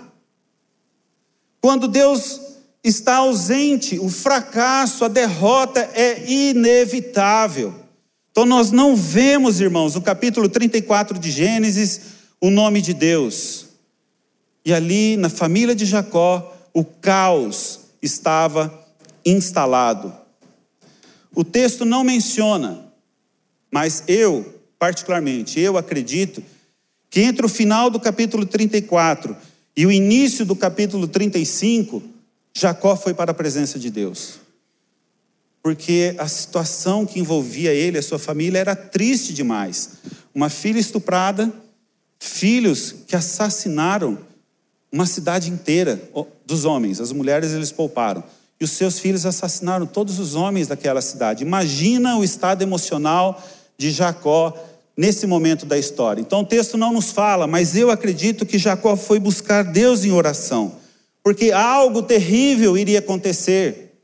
Quando 1.62 1.86
Deus 1.86 2.40
está 2.82 3.18
ausente, 3.18 3.96
o 3.96 4.08
fracasso, 4.08 5.04
a 5.04 5.08
derrota 5.08 5.88
é 5.94 6.28
inevitável. 6.28 7.72
Então 8.32 8.44
nós 8.44 8.72
não 8.72 8.96
vemos, 8.96 9.60
irmãos, 9.60 9.94
no 9.94 10.02
capítulo 10.02 10.48
34 10.48 11.20
de 11.20 11.30
Gênesis, 11.30 12.00
o 12.40 12.50
nome 12.50 12.82
de 12.82 12.92
Deus. 12.92 13.66
E 14.64 14.74
ali, 14.74 15.16
na 15.16 15.30
família 15.30 15.72
de 15.72 15.86
Jacó, 15.86 16.52
o 16.74 16.84
caos 16.84 17.78
estava 18.02 18.84
instalado. 19.24 20.12
O 21.32 21.44
texto 21.44 21.84
não 21.84 22.02
menciona, 22.02 22.92
mas 23.70 24.02
eu, 24.08 24.60
particularmente, 24.80 25.60
eu 25.60 25.78
acredito 25.78 26.42
que 27.08 27.20
entre 27.20 27.46
o 27.46 27.48
final 27.48 27.88
do 27.88 28.00
capítulo 28.00 28.44
34 28.44 29.36
e 29.76 29.86
o 29.86 29.92
início 29.92 30.44
do 30.44 30.54
capítulo 30.54 31.08
35, 31.08 32.02
Jacó 32.54 32.94
foi 32.96 33.14
para 33.14 33.30
a 33.30 33.34
presença 33.34 33.78
de 33.78 33.90
Deus. 33.90 34.40
Porque 35.62 36.14
a 36.18 36.28
situação 36.28 37.06
que 37.06 37.20
envolvia 37.20 37.72
ele 37.72 37.96
e 37.96 38.00
a 38.00 38.02
sua 38.02 38.18
família 38.18 38.58
era 38.58 38.76
triste 38.76 39.32
demais. 39.32 39.90
Uma 40.34 40.48
filha 40.48 40.78
estuprada, 40.78 41.52
filhos 42.18 42.94
que 43.06 43.16
assassinaram 43.16 44.18
uma 44.90 45.06
cidade 45.06 45.50
inteira 45.50 46.02
dos 46.44 46.64
homens, 46.64 47.00
as 47.00 47.12
mulheres 47.12 47.52
eles 47.52 47.72
pouparam 47.72 48.22
e 48.62 48.64
os 48.64 48.70
seus 48.70 49.00
filhos 49.00 49.26
assassinaram 49.26 49.86
todos 49.86 50.20
os 50.20 50.36
homens 50.36 50.68
daquela 50.68 51.00
cidade. 51.02 51.42
Imagina 51.42 52.16
o 52.16 52.22
estado 52.22 52.62
emocional 52.62 53.42
de 53.76 53.90
Jacó 53.90 54.54
nesse 54.96 55.26
momento 55.26 55.64
da 55.64 55.78
história. 55.78 56.20
Então 56.20 56.40
o 56.40 56.46
texto 56.46 56.76
não 56.76 56.92
nos 56.92 57.10
fala, 57.10 57.46
mas 57.46 57.76
eu 57.76 57.90
acredito 57.90 58.44
que 58.44 58.58
Jacó 58.58 58.96
foi 58.96 59.18
buscar 59.18 59.62
Deus 59.62 60.04
em 60.04 60.12
oração, 60.12 60.76
porque 61.22 61.50
algo 61.52 62.02
terrível 62.02 62.76
iria 62.76 62.98
acontecer. 62.98 63.98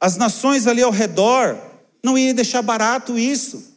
As 0.00 0.16
nações 0.16 0.66
ali 0.66 0.82
ao 0.82 0.90
redor 0.90 1.56
não 2.02 2.18
iriam 2.18 2.34
deixar 2.34 2.62
barato 2.62 3.18
isso. 3.18 3.72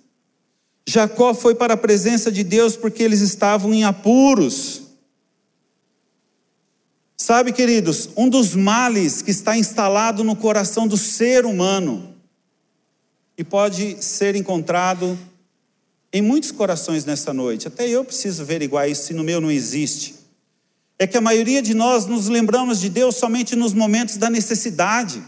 Jacó 0.88 1.34
foi 1.34 1.56
para 1.56 1.74
a 1.74 1.77
presença 1.77 2.32
de 2.32 2.44
Deus 2.44 2.75
porque 2.75 3.01
eles 3.01 3.22
estavam 3.22 3.74
em 3.74 3.84
apuros. 3.84 4.82
Sabe, 7.18 7.54
queridos, 7.54 8.10
um 8.15 8.30
dos 8.30 8.56
males 8.56 9.22
que 9.22 9.32
está 9.32 9.58
instalado 9.58 10.24
no 10.24 10.36
coração 10.36 10.88
do 10.88 10.98
ser 10.98 11.46
humano 11.46 12.13
e 13.38 13.44
pode 13.44 14.04
ser 14.04 14.36
encontrado 14.36 15.18
em 16.16 16.22
muitos 16.22 16.50
corações 16.50 17.04
nessa 17.04 17.34
noite, 17.34 17.68
até 17.68 17.90
eu 17.90 18.06
preciso 18.06 18.42
averiguar 18.42 18.90
isso 18.90 19.08
se 19.08 19.14
no 19.14 19.22
meu 19.22 19.42
não 19.42 19.52
existe, 19.52 20.16
é 20.98 21.06
que 21.06 21.18
a 21.18 21.22
maioria 21.22 21.62
de 21.62 21.74
nós 21.74 22.06
nos 22.06 22.30
lembramos 22.30 22.80
de 22.80 22.88
Deus 22.88 23.18
somente 23.18 23.54
nos 23.54 23.74
momentos 23.74 24.16
da 24.16 24.30
necessidade. 24.30 25.22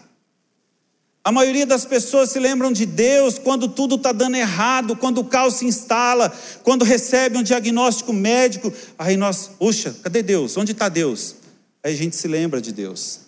A 1.25 1.29
maioria 1.29 1.65
das 1.65 1.83
pessoas 1.83 2.31
se 2.31 2.39
lembram 2.39 2.71
de 2.71 2.85
Deus 2.85 3.37
quando 3.37 3.67
tudo 3.67 3.95
está 3.95 4.13
dando 4.13 4.37
errado, 4.37 4.95
quando 4.95 5.17
o 5.17 5.25
caos 5.25 5.55
se 5.55 5.65
instala, 5.65 6.33
quando 6.63 6.85
recebe 6.85 7.37
um 7.37 7.43
diagnóstico 7.43 8.13
médico. 8.13 8.71
Aí 8.97 9.17
nós, 9.17 9.51
puxa, 9.59 9.93
cadê 10.01 10.23
Deus? 10.23 10.55
Onde 10.55 10.71
está 10.71 10.87
Deus? 10.87 11.35
aí 11.83 11.93
a 11.93 11.97
gente 11.97 12.15
se 12.15 12.29
lembra 12.29 12.61
de 12.61 12.71
Deus. 12.71 13.19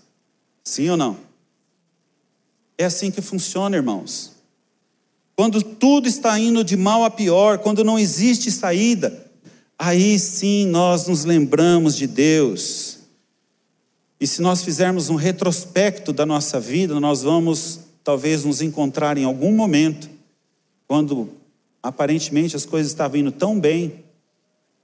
Sim 0.64 0.92
ou 0.92 0.96
não? 0.96 1.18
É 2.78 2.86
assim 2.86 3.12
que 3.12 3.22
funciona, 3.22 3.76
irmãos. 3.76 4.39
Quando 5.40 5.64
tudo 5.64 6.06
está 6.06 6.38
indo 6.38 6.66
de 6.66 6.76
mal 6.76 7.06
a 7.06 7.10
pior, 7.10 7.60
quando 7.60 7.82
não 7.82 7.98
existe 7.98 8.52
saída, 8.52 9.26
aí 9.78 10.20
sim 10.20 10.66
nós 10.66 11.08
nos 11.08 11.24
lembramos 11.24 11.96
de 11.96 12.08
Deus. 12.08 12.98
E 14.20 14.28
se 14.28 14.42
nós 14.42 14.62
fizermos 14.62 15.10
um 15.10 15.16
retrospecto 15.16 16.12
da 16.12 16.26
nossa 16.26 16.60
vida, 16.60 17.00
nós 17.00 17.24
vamos 17.24 17.80
talvez 18.04 18.44
nos 18.44 18.62
encontrar 18.62 19.18
em 19.18 19.24
algum 19.24 19.54
momento, 19.54 20.10
quando 20.86 21.30
aparentemente 21.82 22.58
as 22.58 22.66
coisas 22.66 22.92
estavam 22.92 23.22
indo 23.22 23.32
tão 23.32 23.58
bem, 23.58 23.94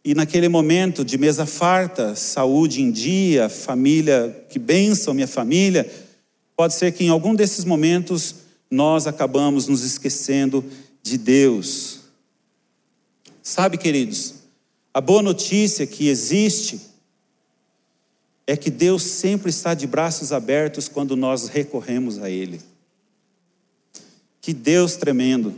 e 0.06 0.16
naquele 0.16 0.48
momento 0.48 1.04
de 1.04 1.18
mesa 1.18 1.46
farta, 1.46 2.16
saúde 2.16 2.82
em 2.82 2.92
dia, 2.92 3.50
família, 3.50 4.46
que 4.48 4.58
bênção 4.58 5.14
minha 5.14 5.28
família, 5.28 5.86
pode 6.56 6.76
ser 6.76 6.94
que 6.94 7.04
em 7.04 7.10
algum 7.10 7.36
desses 7.36 7.66
momentos 7.66 8.45
nós 8.70 9.08
acabamos 9.08 9.68
nos 9.68 9.84
esquecendo 9.84 10.64
de 11.02 11.18
Deus. 11.18 12.00
Sabe, 13.42 13.78
queridos, 13.78 14.36
a 14.94 15.00
boa 15.00 15.22
notícia 15.22 15.86
que 15.86 16.08
existe 16.08 16.82
é 18.48 18.56
que 18.56 18.70
Deus 18.70 19.04
sempre 19.04 19.50
está 19.50 19.74
de 19.74 19.88
braços 19.88 20.32
abertos 20.32 20.88
quando 20.88 21.16
nós 21.16 21.48
recorremos 21.48 22.20
a 22.20 22.30
Ele. 22.30 22.62
Que 24.42 24.54
Deus 24.54 24.96
tremendo. 24.96 25.56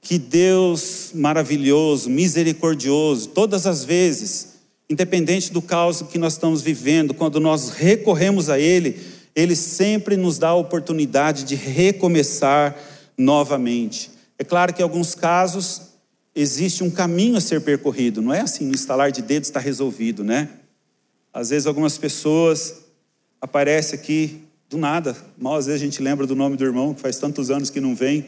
Que 0.00 0.18
Deus 0.18 1.12
maravilhoso, 1.14 2.10
misericordioso, 2.10 3.28
todas 3.28 3.66
as 3.66 3.84
vezes, 3.84 4.54
independente 4.90 5.52
do 5.52 5.62
caos 5.62 6.02
que 6.02 6.18
nós 6.18 6.34
estamos 6.34 6.60
vivendo, 6.60 7.14
quando 7.14 7.40
nós 7.40 7.70
recorremos 7.70 8.50
a 8.50 8.58
Ele, 8.58 9.00
Ele 9.34 9.56
sempre 9.56 10.16
nos 10.16 10.38
dá 10.38 10.48
a 10.48 10.54
oportunidade 10.54 11.44
de 11.44 11.54
recomeçar 11.54 12.76
novamente. 13.16 14.10
É 14.38 14.44
claro 14.44 14.72
que 14.72 14.80
em 14.80 14.84
alguns 14.84 15.14
casos 15.14 15.94
existe 16.34 16.82
um 16.82 16.90
caminho 16.90 17.36
a 17.36 17.40
ser 17.40 17.60
percorrido, 17.60 18.20
não 18.20 18.34
é 18.34 18.40
assim, 18.40 18.66
no 18.66 18.74
instalar 18.74 19.12
de 19.12 19.22
dedos 19.22 19.48
está 19.48 19.60
resolvido, 19.60 20.24
né? 20.24 20.48
Às 21.32 21.50
vezes 21.50 21.66
algumas 21.66 21.96
pessoas 21.96 22.82
aparecem 23.40 23.98
aqui 23.98 24.44
do 24.68 24.76
nada, 24.76 25.16
mal 25.38 25.54
às 25.54 25.66
vezes 25.66 25.80
a 25.80 25.84
gente 25.84 26.02
lembra 26.02 26.26
do 26.26 26.34
nome 26.34 26.56
do 26.56 26.64
irmão, 26.64 26.94
que 26.94 27.00
faz 27.00 27.18
tantos 27.18 27.50
anos 27.50 27.70
que 27.70 27.80
não 27.80 27.94
vem, 27.94 28.26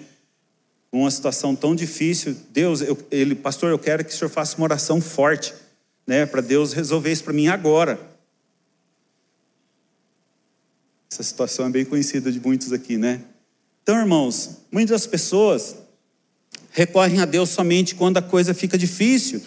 uma 0.92 1.10
situação 1.10 1.54
tão 1.54 1.74
difícil, 1.74 2.36
Deus, 2.50 2.80
eu, 2.80 2.96
ele, 3.10 3.34
pastor, 3.34 3.70
eu 3.70 3.78
quero 3.78 4.04
que 4.04 4.12
o 4.12 4.16
senhor 4.16 4.30
faça 4.30 4.56
uma 4.56 4.64
oração 4.64 5.00
forte, 5.00 5.52
né, 6.06 6.24
para 6.24 6.40
Deus 6.40 6.72
resolver 6.72 7.10
isso 7.10 7.24
para 7.24 7.32
mim 7.32 7.48
agora. 7.48 7.98
Essa 11.16 11.22
situação 11.22 11.64
é 11.64 11.70
bem 11.70 11.82
conhecida 11.82 12.30
de 12.30 12.38
muitos 12.38 12.74
aqui, 12.74 12.98
né? 12.98 13.22
Então, 13.82 13.98
irmãos, 13.98 14.58
muitas 14.70 15.06
pessoas 15.06 15.74
recorrem 16.72 17.20
a 17.20 17.24
Deus 17.24 17.48
somente 17.48 17.94
quando 17.94 18.18
a 18.18 18.22
coisa 18.22 18.52
fica 18.52 18.76
difícil. 18.76 19.40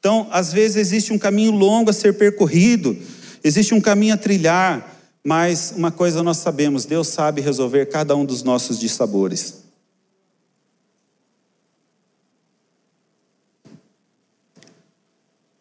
Então, 0.00 0.26
às 0.32 0.52
vezes 0.52 0.78
existe 0.78 1.12
um 1.12 1.18
caminho 1.18 1.52
longo 1.52 1.90
a 1.90 1.92
ser 1.92 2.14
percorrido, 2.18 2.98
existe 3.44 3.72
um 3.72 3.80
caminho 3.80 4.14
a 4.14 4.16
trilhar, 4.16 5.00
mas 5.22 5.72
uma 5.76 5.92
coisa 5.92 6.24
nós 6.24 6.38
sabemos, 6.38 6.86
Deus 6.86 7.06
sabe 7.06 7.40
resolver 7.40 7.86
cada 7.86 8.16
um 8.16 8.24
dos 8.24 8.42
nossos 8.42 8.76
dissabores. 8.76 9.62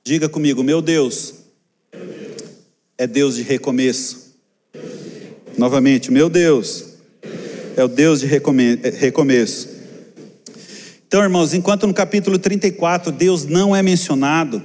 Diga 0.04 0.28
comigo, 0.28 0.64
meu 0.64 0.82
Deus 0.82 1.36
é 2.98 3.06
Deus 3.06 3.36
de 3.36 3.44
recomeço. 3.44 4.21
Novamente, 5.62 6.12
meu 6.12 6.28
Deus 6.28 6.86
É 7.78 7.84
o 7.84 7.88
Deus 7.88 8.22
de 8.22 8.26
recomeço. 8.26 9.70
Então, 11.08 11.22
irmãos, 11.22 11.54
enquanto 11.54 11.86
no 11.86 11.94
capítulo 11.94 12.40
34 12.40 13.12
Deus 13.12 13.46
não 13.46 13.76
é 13.76 13.84
mencionado, 13.84 14.64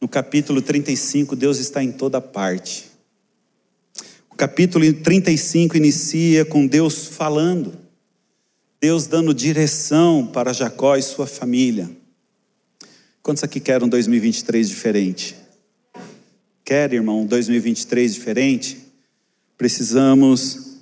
no 0.00 0.08
capítulo 0.08 0.62
35 0.62 1.36
Deus 1.36 1.58
está 1.58 1.84
em 1.84 1.92
toda 1.92 2.22
parte. 2.22 2.86
O 4.30 4.34
capítulo 4.34 4.90
35 4.90 5.76
inicia 5.76 6.46
com 6.46 6.66
Deus 6.66 7.08
falando, 7.08 7.74
Deus 8.80 9.06
dando 9.06 9.34
direção 9.34 10.26
para 10.26 10.54
Jacó 10.54 10.96
e 10.96 11.02
sua 11.02 11.26
família. 11.26 11.90
Quantos 13.22 13.44
aqui 13.44 13.60
querem 13.60 13.86
um 13.86 13.90
2023 13.90 14.70
diferente? 14.70 15.36
Quer, 16.64 16.94
irmão, 16.94 17.20
um 17.20 17.26
2023 17.26 18.14
diferente? 18.14 18.85
Precisamos 19.56 20.78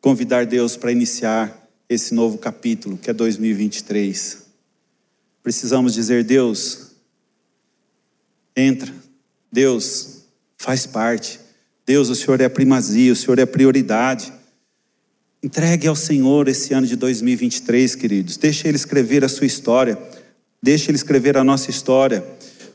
convidar 0.00 0.46
Deus 0.46 0.76
para 0.76 0.92
iniciar 0.92 1.68
esse 1.88 2.14
novo 2.14 2.38
capítulo, 2.38 2.96
que 2.96 3.10
é 3.10 3.12
2023. 3.12 4.46
Precisamos 5.42 5.94
dizer: 5.94 6.24
Deus, 6.24 6.92
entra, 8.56 8.92
Deus, 9.50 10.24
faz 10.56 10.86
parte. 10.86 11.40
Deus, 11.86 12.08
o 12.08 12.14
Senhor 12.14 12.40
é 12.40 12.44
a 12.44 12.50
primazia, 12.50 13.12
o 13.12 13.16
Senhor 13.16 13.38
é 13.38 13.42
a 13.42 13.46
prioridade. 13.46 14.32
Entregue 15.42 15.86
ao 15.86 15.96
Senhor 15.96 16.48
esse 16.48 16.74
ano 16.74 16.86
de 16.86 16.96
2023, 16.96 17.94
queridos. 17.94 18.36
Deixe 18.36 18.66
Ele 18.68 18.76
escrever 18.76 19.24
a 19.24 19.28
sua 19.28 19.46
história. 19.46 19.98
Deixe 20.62 20.90
Ele 20.90 20.96
escrever 20.96 21.36
a 21.36 21.44
nossa 21.44 21.70
história 21.70 22.24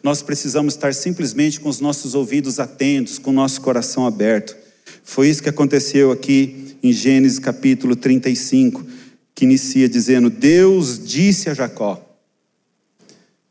nós 0.04 0.22
precisamos 0.22 0.74
estar 0.74 0.94
simplesmente 0.94 1.62
com 1.62 1.70
os 1.70 1.80
nossos 1.80 2.14
ouvidos 2.14 2.60
atentos, 2.60 3.18
com 3.18 3.30
o 3.30 3.34
nosso 3.34 3.62
coração 3.62 4.06
aberto. 4.06 4.54
Foi 5.04 5.30
isso 5.30 5.44
que 5.44 5.50
aconteceu 5.50 6.12
aqui 6.12 6.78
em 6.82 6.92
Gênesis 6.92 7.38
capítulo 7.38 7.96
35, 7.96 8.86
que 9.36 9.44
inicia 9.44 9.88
dizendo: 9.90 10.30
Deus 10.30 11.00
disse 11.06 11.50
a 11.50 11.54
Jacó. 11.54 12.02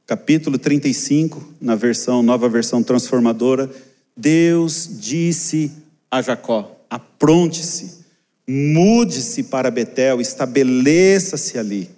Capítulo 0.07 0.59
35, 0.59 1.55
na 1.61 1.75
versão, 1.75 2.23
nova 2.23 2.49
versão 2.49 2.83
transformadora, 2.83 3.71
Deus 4.17 4.89
disse 4.99 5.71
a 6.11 6.21
Jacó: 6.21 6.85
apronte-se, 6.91 8.01
mude-se 8.49 9.45
para 9.45 9.71
Betel, 9.71 10.21
estabeleça-se 10.21 11.59
ali. 11.59 11.91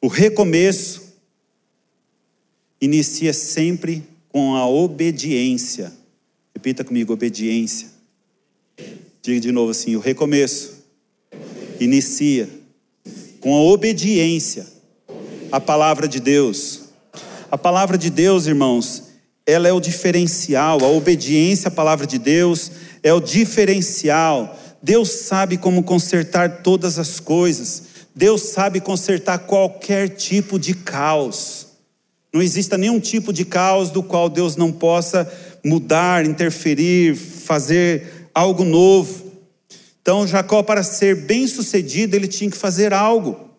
O 0.00 0.08
recomeço 0.08 1.14
inicia 2.80 3.32
sempre 3.32 4.02
com 4.28 4.54
a 4.54 4.66
obediência. 4.66 5.92
Repita 6.54 6.82
comigo: 6.82 7.12
obediência. 7.12 7.99
Diga 9.22 9.38
de 9.40 9.52
novo 9.52 9.70
assim: 9.70 9.96
o 9.96 10.00
recomeço 10.00 10.84
inicia 11.78 12.48
com 13.40 13.54
a 13.54 13.60
obediência 13.60 14.66
à 15.52 15.60
palavra 15.60 16.08
de 16.08 16.18
Deus. 16.18 16.80
A 17.50 17.58
palavra 17.58 17.98
de 17.98 18.08
Deus, 18.08 18.46
irmãos, 18.46 19.04
ela 19.44 19.68
é 19.68 19.72
o 19.72 19.80
diferencial, 19.80 20.82
a 20.82 20.88
obediência 20.88 21.68
à 21.68 21.70
palavra 21.70 22.06
de 22.06 22.18
Deus 22.18 22.70
é 23.02 23.12
o 23.12 23.20
diferencial. 23.20 24.58
Deus 24.82 25.10
sabe 25.10 25.58
como 25.58 25.82
consertar 25.82 26.62
todas 26.62 26.98
as 26.98 27.20
coisas. 27.20 27.82
Deus 28.14 28.42
sabe 28.42 28.80
consertar 28.80 29.40
qualquer 29.40 30.08
tipo 30.08 30.58
de 30.58 30.72
caos. 30.74 31.66
Não 32.32 32.40
exista 32.40 32.78
nenhum 32.78 32.98
tipo 32.98 33.32
de 33.32 33.44
caos 33.44 33.90
do 33.90 34.02
qual 34.02 34.30
Deus 34.30 34.56
não 34.56 34.72
possa 34.72 35.30
mudar, 35.64 36.24
interferir, 36.24 37.14
fazer 37.16 38.19
algo 38.34 38.64
novo. 38.64 39.30
Então, 40.00 40.26
Jacó, 40.26 40.62
para 40.62 40.82
ser 40.82 41.14
bem 41.14 41.46
sucedido, 41.46 42.16
ele 42.16 42.26
tinha 42.26 42.50
que 42.50 42.56
fazer 42.56 42.92
algo. 42.92 43.50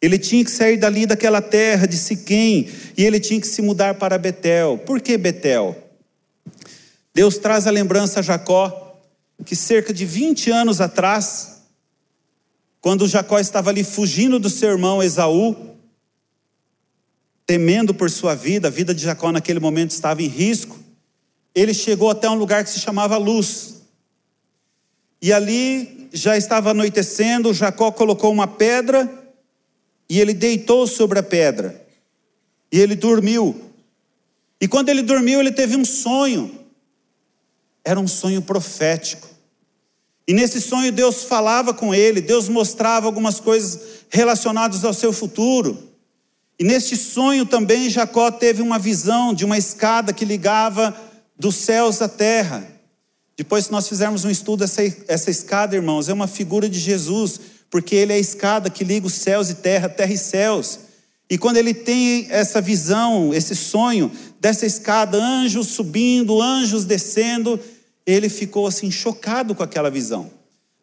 Ele 0.00 0.18
tinha 0.18 0.44
que 0.44 0.50
sair 0.50 0.76
dali 0.76 1.06
daquela 1.06 1.40
terra 1.40 1.86
de 1.86 1.96
Siquém 1.96 2.68
e 2.96 3.04
ele 3.04 3.18
tinha 3.18 3.40
que 3.40 3.46
se 3.46 3.62
mudar 3.62 3.94
para 3.94 4.18
Betel. 4.18 4.78
Por 4.78 5.00
que 5.00 5.16
Betel? 5.16 5.76
Deus 7.14 7.38
traz 7.38 7.66
a 7.66 7.70
lembrança 7.70 8.20
a 8.20 8.22
Jacó 8.22 9.00
que 9.44 9.56
cerca 9.56 9.92
de 9.92 10.04
20 10.04 10.50
anos 10.50 10.80
atrás, 10.80 11.62
quando 12.80 13.08
Jacó 13.08 13.38
estava 13.38 13.70
ali 13.70 13.82
fugindo 13.82 14.38
do 14.38 14.50
seu 14.50 14.70
irmão 14.70 15.02
Esaú, 15.02 15.56
temendo 17.46 17.94
por 17.94 18.10
sua 18.10 18.34
vida, 18.34 18.68
a 18.68 18.70
vida 18.70 18.94
de 18.94 19.02
Jacó 19.02 19.32
naquele 19.32 19.60
momento 19.60 19.90
estava 19.90 20.22
em 20.22 20.28
risco, 20.28 20.78
ele 21.54 21.72
chegou 21.72 22.10
até 22.10 22.28
um 22.28 22.34
lugar 22.34 22.64
que 22.64 22.70
se 22.70 22.80
chamava 22.80 23.16
Luz. 23.16 23.73
E 25.24 25.32
ali 25.32 26.10
já 26.12 26.36
estava 26.36 26.72
anoitecendo, 26.72 27.54
Jacó 27.54 27.90
colocou 27.90 28.30
uma 28.30 28.46
pedra 28.46 29.10
e 30.06 30.20
ele 30.20 30.34
deitou 30.34 30.86
sobre 30.86 31.18
a 31.18 31.22
pedra. 31.22 31.82
E 32.70 32.78
ele 32.78 32.94
dormiu. 32.94 33.58
E 34.60 34.68
quando 34.68 34.90
ele 34.90 35.00
dormiu, 35.00 35.40
ele 35.40 35.50
teve 35.50 35.76
um 35.76 35.84
sonho. 35.86 36.54
Era 37.82 37.98
um 37.98 38.06
sonho 38.06 38.42
profético. 38.42 39.26
E 40.28 40.34
nesse 40.34 40.60
sonho 40.60 40.92
Deus 40.92 41.24
falava 41.24 41.72
com 41.72 41.94
ele, 41.94 42.20
Deus 42.20 42.46
mostrava 42.50 43.06
algumas 43.06 43.40
coisas 43.40 43.80
relacionadas 44.10 44.84
ao 44.84 44.92
seu 44.92 45.10
futuro. 45.10 45.88
E 46.58 46.64
neste 46.64 46.98
sonho 46.98 47.46
também 47.46 47.88
Jacó 47.88 48.30
teve 48.30 48.60
uma 48.60 48.78
visão 48.78 49.32
de 49.32 49.46
uma 49.46 49.56
escada 49.56 50.12
que 50.12 50.26
ligava 50.26 50.94
dos 51.34 51.54
céus 51.54 52.02
à 52.02 52.10
terra. 52.10 52.73
Depois, 53.36 53.66
se 53.66 53.72
nós 53.72 53.88
fizermos 53.88 54.24
um 54.24 54.30
estudo, 54.30 54.64
essa, 54.64 54.82
essa 55.08 55.30
escada, 55.30 55.74
irmãos, 55.74 56.08
é 56.08 56.12
uma 56.12 56.28
figura 56.28 56.68
de 56.68 56.78
Jesus, 56.78 57.40
porque 57.68 57.96
ele 57.96 58.12
é 58.12 58.16
a 58.16 58.18
escada 58.18 58.70
que 58.70 58.84
liga 58.84 59.06
os 59.06 59.14
céus 59.14 59.50
e 59.50 59.54
terra, 59.54 59.88
terra 59.88 60.12
e 60.12 60.18
céus. 60.18 60.78
E 61.28 61.36
quando 61.36 61.56
ele 61.56 61.74
tem 61.74 62.26
essa 62.30 62.60
visão, 62.60 63.34
esse 63.34 63.56
sonho 63.56 64.10
dessa 64.40 64.66
escada, 64.66 65.18
anjos 65.18 65.68
subindo, 65.68 66.40
anjos 66.40 66.84
descendo, 66.84 67.58
ele 68.06 68.28
ficou 68.28 68.66
assim 68.66 68.90
chocado 68.90 69.54
com 69.54 69.62
aquela 69.62 69.90
visão, 69.90 70.30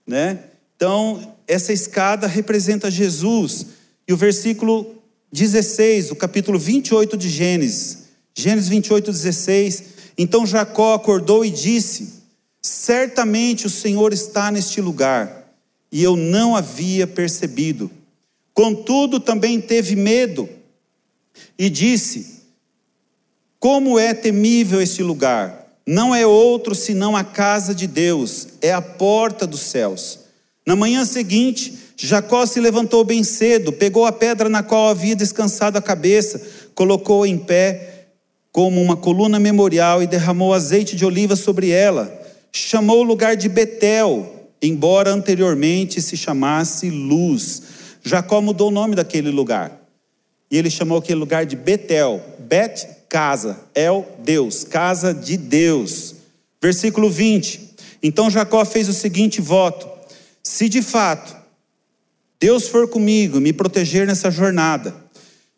né? 0.06 0.40
Então, 0.76 1.36
essa 1.48 1.72
escada 1.72 2.28
representa 2.28 2.90
Jesus. 2.90 3.68
E 4.08 4.14
o 4.14 4.18
versículo 4.18 4.96
16, 5.32 6.12
o 6.12 6.16
capítulo 6.16 6.60
28 6.60 7.16
de 7.16 7.30
Gênesis. 7.30 8.00
Gênesis 8.36 8.68
28, 8.68 9.12
16. 9.12 9.84
Então 10.18 10.46
Jacó 10.46 10.96
acordou 10.96 11.46
e 11.46 11.50
disse: 11.50 12.21
Certamente 12.62 13.66
o 13.66 13.70
Senhor 13.70 14.14
está 14.14 14.52
neste 14.52 14.80
lugar, 14.80 15.52
e 15.92 16.04
eu 16.04 16.16
não 16.16 16.56
havia 16.56 17.08
percebido. 17.08 17.90
Contudo, 18.54 19.20
também 19.20 19.60
teve 19.60 19.96
medo 19.96 20.48
e 21.58 21.70
disse: 21.70 22.44
Como 23.60 23.98
é 23.98 24.14
temível 24.14 24.82
este 24.82 25.02
lugar! 25.02 25.60
Não 25.88 26.14
é 26.14 26.26
outro 26.26 26.76
senão 26.76 27.18
a 27.18 27.24
casa 27.24 27.74
de 27.74 27.88
Deus, 27.88 28.48
é 28.62 28.72
a 28.72 28.82
porta 28.82 29.48
dos 29.48 29.62
céus. 29.62 30.20
Na 30.66 30.76
manhã 30.76 31.04
seguinte, 31.04 31.74
Jacó 31.98 32.46
se 32.46 32.60
levantou 32.60 33.04
bem 33.04 33.24
cedo, 33.24 33.74
pegou 33.74 34.06
a 34.06 34.12
pedra 34.12 34.48
na 34.48 34.62
qual 34.62 34.90
havia 34.90 35.16
descansado 35.16 35.78
a 35.78 35.82
cabeça, 35.82 36.42
colocou-a 36.76 37.28
em 37.28 37.38
pé 37.38 38.08
como 38.52 38.82
uma 38.82 38.96
coluna 38.96 39.40
memorial 39.40 40.04
e 40.04 40.08
derramou 40.08 40.54
azeite 40.54 40.96
de 40.96 41.06
oliva 41.06 41.36
sobre 41.36 41.70
ela. 41.70 42.21
Chamou 42.52 43.00
o 43.00 43.04
lugar 43.04 43.36
de 43.36 43.48
Betel, 43.48 44.50
embora 44.62 45.12
anteriormente 45.12 46.02
se 46.02 46.18
chamasse 46.18 46.90
Luz. 46.90 47.64
Jacó 48.04 48.42
mudou 48.42 48.68
o 48.68 48.72
nome 48.72 48.96
daquele 48.96 49.30
lugar. 49.30 49.80
E 50.50 50.58
ele 50.58 50.70
chamou 50.70 50.98
aquele 50.98 51.20
lugar 51.20 51.46
de 51.46 51.56
Betel. 51.56 52.22
Bet, 52.40 52.88
casa. 53.08 53.60
El, 53.74 54.06
Deus. 54.20 54.64
Casa 54.64 55.14
de 55.14 55.38
Deus. 55.38 56.16
Versículo 56.62 57.10
20. 57.10 57.72
Então 58.04 58.30
Jacó 58.30 58.66
fez 58.66 58.90
o 58.90 58.94
seguinte 58.94 59.40
voto: 59.40 59.88
Se 60.44 60.68
de 60.68 60.82
fato 60.82 61.42
Deus 62.42 62.68
for 62.68 62.88
comigo, 62.88 63.40
me 63.40 63.54
proteger 63.54 64.08
nessa 64.08 64.32
jornada, 64.32 64.96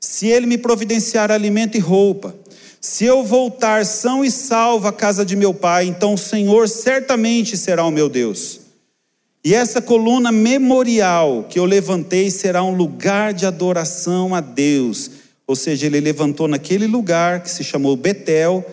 se 0.01 0.27
Ele 0.27 0.45
me 0.45 0.57
providenciar 0.57 1.31
alimento 1.31 1.77
e 1.77 1.79
roupa, 1.79 2.35
se 2.85 3.05
eu 3.05 3.23
voltar 3.23 3.85
são 3.85 4.25
e 4.25 4.29
salvo 4.29 4.87
à 4.87 4.91
casa 4.91 5.25
de 5.25 5.35
meu 5.37 5.53
pai, 5.53 5.85
então 5.85 6.15
o 6.15 6.17
Senhor 6.17 6.67
certamente 6.67 7.55
será 7.55 7.85
o 7.85 7.91
meu 7.91 8.09
Deus. 8.09 8.59
E 9.45 9.53
essa 9.53 9.81
coluna 9.81 10.31
memorial 10.33 11.45
que 11.49 11.57
eu 11.57 11.63
levantei 11.63 12.29
será 12.29 12.61
um 12.61 12.75
lugar 12.75 13.33
de 13.33 13.45
adoração 13.45 14.35
a 14.35 14.41
Deus. 14.41 15.11
Ou 15.47 15.55
seja, 15.55 15.85
ele 15.85 16.01
levantou 16.01 16.47
naquele 16.47 16.85
lugar 16.85 17.41
que 17.41 17.49
se 17.49 17.63
chamou 17.63 17.95
Betel, 17.95 18.65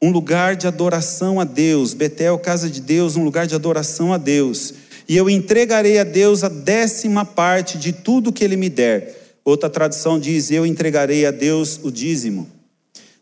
um 0.00 0.10
lugar 0.10 0.56
de 0.56 0.66
adoração 0.66 1.38
a 1.38 1.44
Deus. 1.44 1.92
Betel, 1.92 2.38
casa 2.38 2.70
de 2.70 2.80
Deus, 2.80 3.16
um 3.16 3.24
lugar 3.24 3.46
de 3.46 3.54
adoração 3.54 4.12
a 4.12 4.18
Deus 4.18 4.72
e 5.08 5.16
eu 5.16 5.30
entregarei 5.30 5.98
a 5.98 6.04
Deus 6.04 6.42
a 6.42 6.48
décima 6.48 7.24
parte 7.24 7.78
de 7.78 7.92
tudo 7.92 8.32
que 8.32 8.42
ele 8.42 8.56
me 8.56 8.68
der. 8.68 9.36
Outra 9.44 9.70
tradução 9.70 10.18
diz: 10.18 10.50
Eu 10.50 10.66
entregarei 10.66 11.24
a 11.24 11.30
Deus 11.30 11.78
o 11.82 11.90
dízimo. 11.90 12.55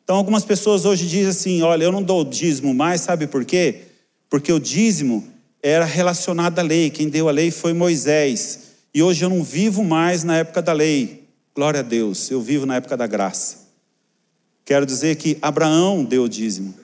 Então, 0.05 0.17
algumas 0.17 0.45
pessoas 0.45 0.85
hoje 0.85 1.09
dizem 1.09 1.27
assim: 1.29 1.63
Olha, 1.63 1.85
eu 1.85 1.93
não 1.93 2.03
dou 2.03 2.25
dízimo 2.25 2.73
mais, 2.75 3.01
sabe 3.01 3.27
por 3.27 3.45
quê? 3.45 3.83
Porque 4.29 4.53
o 4.53 4.61
dízimo 4.61 5.27
era 5.63 5.87
relacionada 5.87 6.61
à 6.61 6.65
lei. 6.65 6.91
Quem 6.91 7.09
deu 7.09 7.29
a 7.29 7.33
lei 7.33 7.51
foi 7.51 7.73
Moisés. 7.73 8.61
E 8.95 9.03
hoje 9.03 9.25
eu 9.25 9.31
não 9.31 9.43
vivo 9.43 9.83
mais 9.83 10.23
na 10.23 10.37
época 10.37 10.61
da 10.61 10.73
lei. 10.73 11.25
Glória 11.55 11.81
a 11.81 11.83
Deus, 11.83 12.31
eu 12.31 12.41
vivo 12.41 12.67
na 12.67 12.77
época 12.77 12.97
da 12.97 13.07
graça. 13.07 13.65
Quero 14.65 14.85
dizer 14.85 15.17
que 15.17 15.39
Abraão 15.41 16.05
deu 16.05 16.25
o 16.25 16.29
dízimo. 16.29 16.75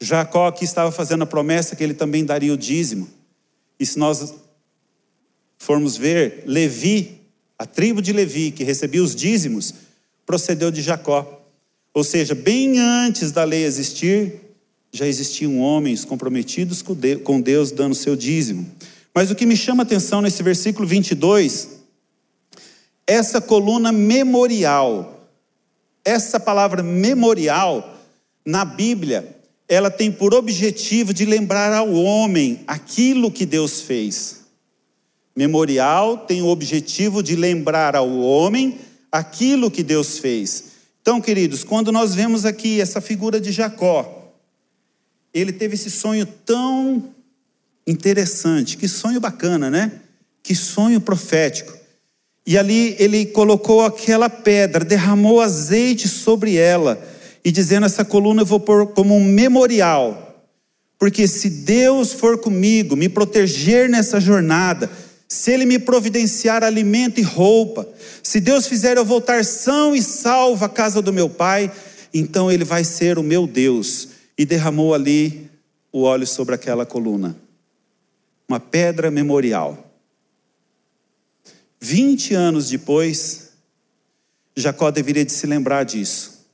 Jacó 0.00 0.48
aqui 0.48 0.64
estava 0.64 0.90
fazendo 0.90 1.22
a 1.22 1.26
promessa 1.26 1.76
que 1.76 1.84
ele 1.84 1.94
também 1.94 2.24
daria 2.24 2.52
o 2.52 2.56
dízimo. 2.56 3.08
E 3.78 3.86
se 3.86 3.98
nós 3.98 4.34
formos 5.58 5.96
ver, 5.96 6.42
Levi, 6.46 7.20
a 7.58 7.66
tribo 7.66 8.02
de 8.02 8.12
Levi, 8.12 8.50
que 8.50 8.64
recebia 8.64 9.02
os 9.02 9.14
dízimos, 9.14 9.74
procedeu 10.26 10.70
de 10.70 10.82
Jacó. 10.82 11.41
Ou 11.94 12.02
seja, 12.02 12.34
bem 12.34 12.78
antes 12.78 13.32
da 13.32 13.44
lei 13.44 13.64
existir, 13.64 14.40
já 14.92 15.06
existiam 15.06 15.58
homens 15.58 16.04
comprometidos 16.04 16.82
com 17.24 17.40
Deus 17.40 17.70
dando 17.70 17.94
seu 17.94 18.16
dízimo. 18.16 18.70
Mas 19.14 19.30
o 19.30 19.34
que 19.34 19.44
me 19.44 19.56
chama 19.56 19.82
a 19.82 19.84
atenção 19.84 20.22
nesse 20.22 20.42
versículo 20.42 20.86
22, 20.86 21.68
essa 23.06 23.40
coluna 23.40 23.92
memorial, 23.92 25.28
essa 26.04 26.40
palavra 26.40 26.82
memorial, 26.82 27.98
na 28.44 28.64
Bíblia, 28.64 29.36
ela 29.68 29.90
tem 29.90 30.10
por 30.10 30.34
objetivo 30.34 31.14
de 31.14 31.24
lembrar 31.24 31.72
ao 31.72 31.92
homem 31.92 32.60
aquilo 32.66 33.30
que 33.30 33.46
Deus 33.46 33.82
fez. 33.82 34.40
Memorial 35.34 36.18
tem 36.18 36.42
o 36.42 36.48
objetivo 36.48 37.22
de 37.22 37.36
lembrar 37.36 37.96
ao 37.96 38.18
homem 38.18 38.78
aquilo 39.10 39.70
que 39.70 39.82
Deus 39.82 40.18
fez. 40.18 40.71
Então, 41.02 41.20
queridos, 41.20 41.64
quando 41.64 41.90
nós 41.90 42.14
vemos 42.14 42.44
aqui 42.44 42.80
essa 42.80 43.00
figura 43.00 43.40
de 43.40 43.50
Jacó, 43.50 44.32
ele 45.34 45.52
teve 45.52 45.74
esse 45.74 45.90
sonho 45.90 46.24
tão 46.24 47.12
interessante, 47.84 48.76
que 48.76 48.86
sonho 48.86 49.18
bacana, 49.18 49.68
né? 49.68 50.00
Que 50.44 50.54
sonho 50.54 51.00
profético. 51.00 51.76
E 52.46 52.56
ali 52.56 52.94
ele 53.00 53.26
colocou 53.26 53.84
aquela 53.84 54.30
pedra, 54.30 54.84
derramou 54.84 55.40
azeite 55.40 56.06
sobre 56.06 56.54
ela, 56.54 57.02
e 57.44 57.50
dizendo: 57.50 57.86
Essa 57.86 58.04
coluna 58.04 58.42
eu 58.42 58.46
vou 58.46 58.60
pôr 58.60 58.86
como 58.88 59.16
um 59.16 59.24
memorial, 59.24 60.46
porque 61.00 61.26
se 61.26 61.50
Deus 61.50 62.12
for 62.12 62.38
comigo, 62.38 62.94
me 62.94 63.08
proteger 63.08 63.88
nessa 63.88 64.20
jornada, 64.20 64.88
se 65.32 65.50
Ele 65.50 65.64
me 65.64 65.78
providenciar 65.78 66.62
alimento 66.62 67.18
e 67.18 67.22
roupa, 67.22 67.88
se 68.22 68.38
Deus 68.38 68.66
fizer 68.66 68.98
eu 68.98 69.04
voltar 69.04 69.46
são 69.46 69.96
e 69.96 70.02
salvo 70.02 70.62
à 70.62 70.68
casa 70.68 71.00
do 71.00 71.10
meu 71.10 71.26
Pai, 71.26 71.72
então 72.12 72.52
Ele 72.52 72.64
vai 72.64 72.84
ser 72.84 73.18
o 73.18 73.22
meu 73.22 73.46
Deus. 73.46 74.10
E 74.36 74.44
derramou 74.44 74.92
ali 74.92 75.50
o 75.90 76.02
óleo 76.02 76.26
sobre 76.26 76.54
aquela 76.54 76.84
coluna, 76.84 77.34
uma 78.46 78.60
pedra 78.60 79.10
memorial. 79.10 79.90
Vinte 81.80 82.34
anos 82.34 82.68
depois, 82.68 83.52
Jacó 84.54 84.90
deveria 84.90 85.24
de 85.24 85.32
se 85.32 85.46
lembrar 85.46 85.84
disso, 85.84 86.46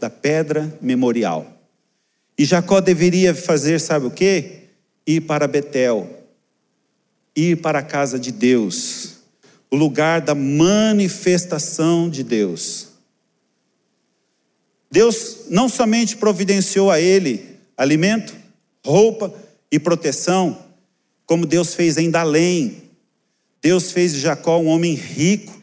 da 0.00 0.08
pedra 0.08 0.74
memorial. 0.80 1.46
E 2.38 2.46
Jacó 2.46 2.80
deveria 2.80 3.34
fazer, 3.34 3.78
sabe 3.78 4.06
o 4.06 4.10
quê? 4.10 4.68
Ir 5.06 5.20
para 5.20 5.46
Betel 5.46 6.19
ir 7.36 7.60
para 7.60 7.80
a 7.80 7.82
casa 7.82 8.18
de 8.18 8.32
Deus, 8.32 9.18
o 9.70 9.76
lugar 9.76 10.20
da 10.20 10.34
manifestação 10.34 12.08
de 12.08 12.22
Deus. 12.22 12.88
Deus 14.90 15.44
não 15.48 15.68
somente 15.68 16.16
providenciou 16.16 16.90
a 16.90 17.00
ele 17.00 17.56
alimento, 17.76 18.34
roupa 18.84 19.32
e 19.70 19.78
proteção, 19.78 20.58
como 21.24 21.46
Deus 21.46 21.74
fez 21.74 21.96
ainda 21.96 22.20
além. 22.20 22.82
Deus 23.62 23.92
fez 23.92 24.12
de 24.12 24.20
Jacó 24.20 24.58
um 24.58 24.66
homem 24.66 24.94
rico, 24.94 25.62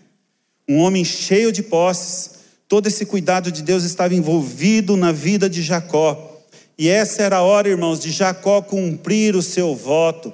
um 0.67 0.77
homem 0.77 1.03
cheio 1.03 1.51
de 1.51 1.62
posses. 1.62 2.38
Todo 2.67 2.88
esse 2.88 3.06
cuidado 3.06 3.51
de 3.51 3.62
Deus 3.62 3.84
estava 3.84 4.15
envolvido 4.15 4.95
na 4.95 5.12
vida 5.12 5.49
de 5.49 5.62
Jacó. 5.62 6.41
E 6.77 6.88
essa 6.88 7.23
era 7.23 7.38
a 7.38 7.41
hora, 7.41 7.67
irmãos, 7.67 7.99
de 7.99 8.12
Jacó 8.12 8.62
cumprir 8.62 9.36
o 9.36 9.41
seu 9.41 9.75
voto 9.75 10.32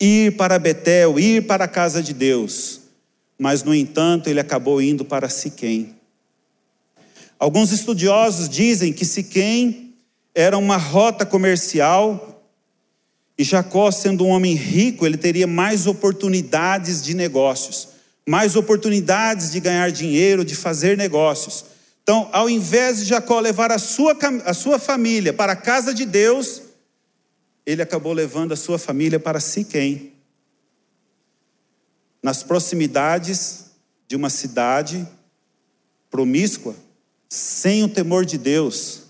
ir 0.00 0.36
para 0.36 0.58
Betel, 0.58 1.18
ir 1.18 1.46
para 1.46 1.64
a 1.64 1.68
casa 1.68 2.02
de 2.02 2.12
Deus. 2.12 2.80
Mas, 3.38 3.62
no 3.62 3.74
entanto, 3.74 4.28
ele 4.28 4.40
acabou 4.40 4.80
indo 4.82 5.04
para 5.04 5.28
Siquém. 5.28 5.94
Alguns 7.38 7.70
estudiosos 7.70 8.48
dizem 8.48 8.92
que 8.92 9.04
Siquém 9.04 9.94
era 10.34 10.58
uma 10.58 10.76
rota 10.76 11.24
comercial 11.24 12.42
e 13.38 13.44
Jacó, 13.44 13.88
sendo 13.92 14.24
um 14.24 14.30
homem 14.30 14.54
rico, 14.54 15.06
ele 15.06 15.16
teria 15.16 15.46
mais 15.46 15.86
oportunidades 15.86 17.00
de 17.00 17.14
negócios, 17.14 17.88
mais 18.28 18.56
oportunidades 18.56 19.52
de 19.52 19.60
ganhar 19.60 19.92
dinheiro, 19.92 20.44
de 20.44 20.56
fazer 20.56 20.96
negócios. 20.96 21.64
Então, 22.02 22.28
ao 22.32 22.50
invés 22.50 22.98
de 22.98 23.04
Jacó 23.04 23.38
levar 23.38 23.70
a 23.70 23.78
sua, 23.78 24.16
a 24.44 24.52
sua 24.52 24.78
família 24.80 25.32
para 25.32 25.52
a 25.52 25.56
casa 25.56 25.94
de 25.94 26.04
Deus, 26.04 26.62
ele 27.68 27.82
acabou 27.82 28.14
levando 28.14 28.52
a 28.52 28.56
sua 28.56 28.78
família 28.78 29.20
para 29.20 29.40
Siquém, 29.40 30.14
nas 32.22 32.42
proximidades 32.42 33.72
de 34.08 34.16
uma 34.16 34.30
cidade 34.30 35.06
promíscua, 36.10 36.74
sem 37.28 37.84
o 37.84 37.88
temor 37.90 38.24
de 38.24 38.38
Deus. 38.38 39.02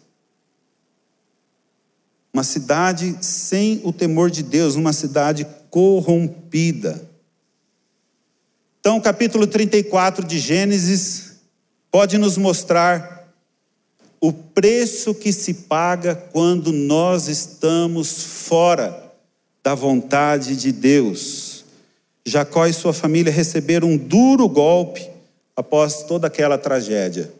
Uma 2.35 2.43
cidade 2.43 3.17
sem 3.25 3.81
o 3.85 3.93
temor 3.93 4.29
de 4.29 4.43
Deus, 4.43 4.75
uma 4.75 4.93
cidade 4.93 5.47
corrompida. 5.71 7.09
Então, 8.81 8.97
o 8.97 9.01
capítulo 9.01 9.47
34 9.47 10.27
de 10.27 10.37
Gênesis 10.41 11.37
pode 11.93 12.19
nos 12.19 12.37
mostrar 12.37 13.18
preço 14.59 15.15
que 15.15 15.33
se 15.33 15.55
paga 15.55 16.17
quando 16.17 16.73
nós 16.73 17.29
estamos 17.29 18.25
fora 18.25 19.15
da 19.63 19.73
vontade 19.73 20.57
de 20.57 20.73
Deus. 20.73 21.65
Jacó 22.27 22.67
e 22.67 22.73
sua 22.73 22.93
família 22.93 23.33
receberam 23.33 23.91
um 23.91 23.97
duro 23.97 24.49
golpe 24.49 25.09
após 25.55 26.03
toda 26.03 26.27
aquela 26.27 26.59
tragédia. 26.59 27.33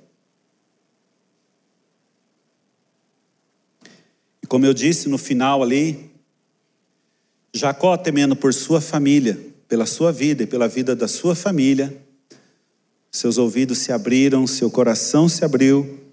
E 4.41 4.47
como 4.47 4.65
eu 4.65 4.73
disse 4.73 5.09
no 5.09 5.19
final 5.19 5.61
ali, 5.61 6.13
Jacó, 7.53 7.97
temendo 7.97 8.37
por 8.37 8.55
sua 8.55 8.81
família, 8.81 9.37
pela 9.67 9.87
sua 9.87 10.13
vida 10.13 10.45
e 10.45 10.47
pela 10.47 10.69
vida 10.69 10.95
da 10.95 11.09
sua 11.09 11.35
família, 11.35 12.01
seus 13.11 13.39
ouvidos 13.39 13.79
se 13.79 13.91
abriram, 13.91 14.47
seu 14.47 14.71
coração 14.71 15.29
se 15.29 15.45
abriu 15.45 16.07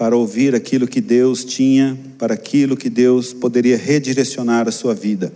para 0.00 0.16
ouvir 0.16 0.54
aquilo 0.54 0.88
que 0.88 0.98
Deus 0.98 1.44
tinha, 1.44 1.94
para 2.16 2.32
aquilo 2.32 2.74
que 2.74 2.88
Deus 2.88 3.34
poderia 3.34 3.76
redirecionar 3.76 4.66
a 4.66 4.72
sua 4.72 4.94
vida. 4.94 5.30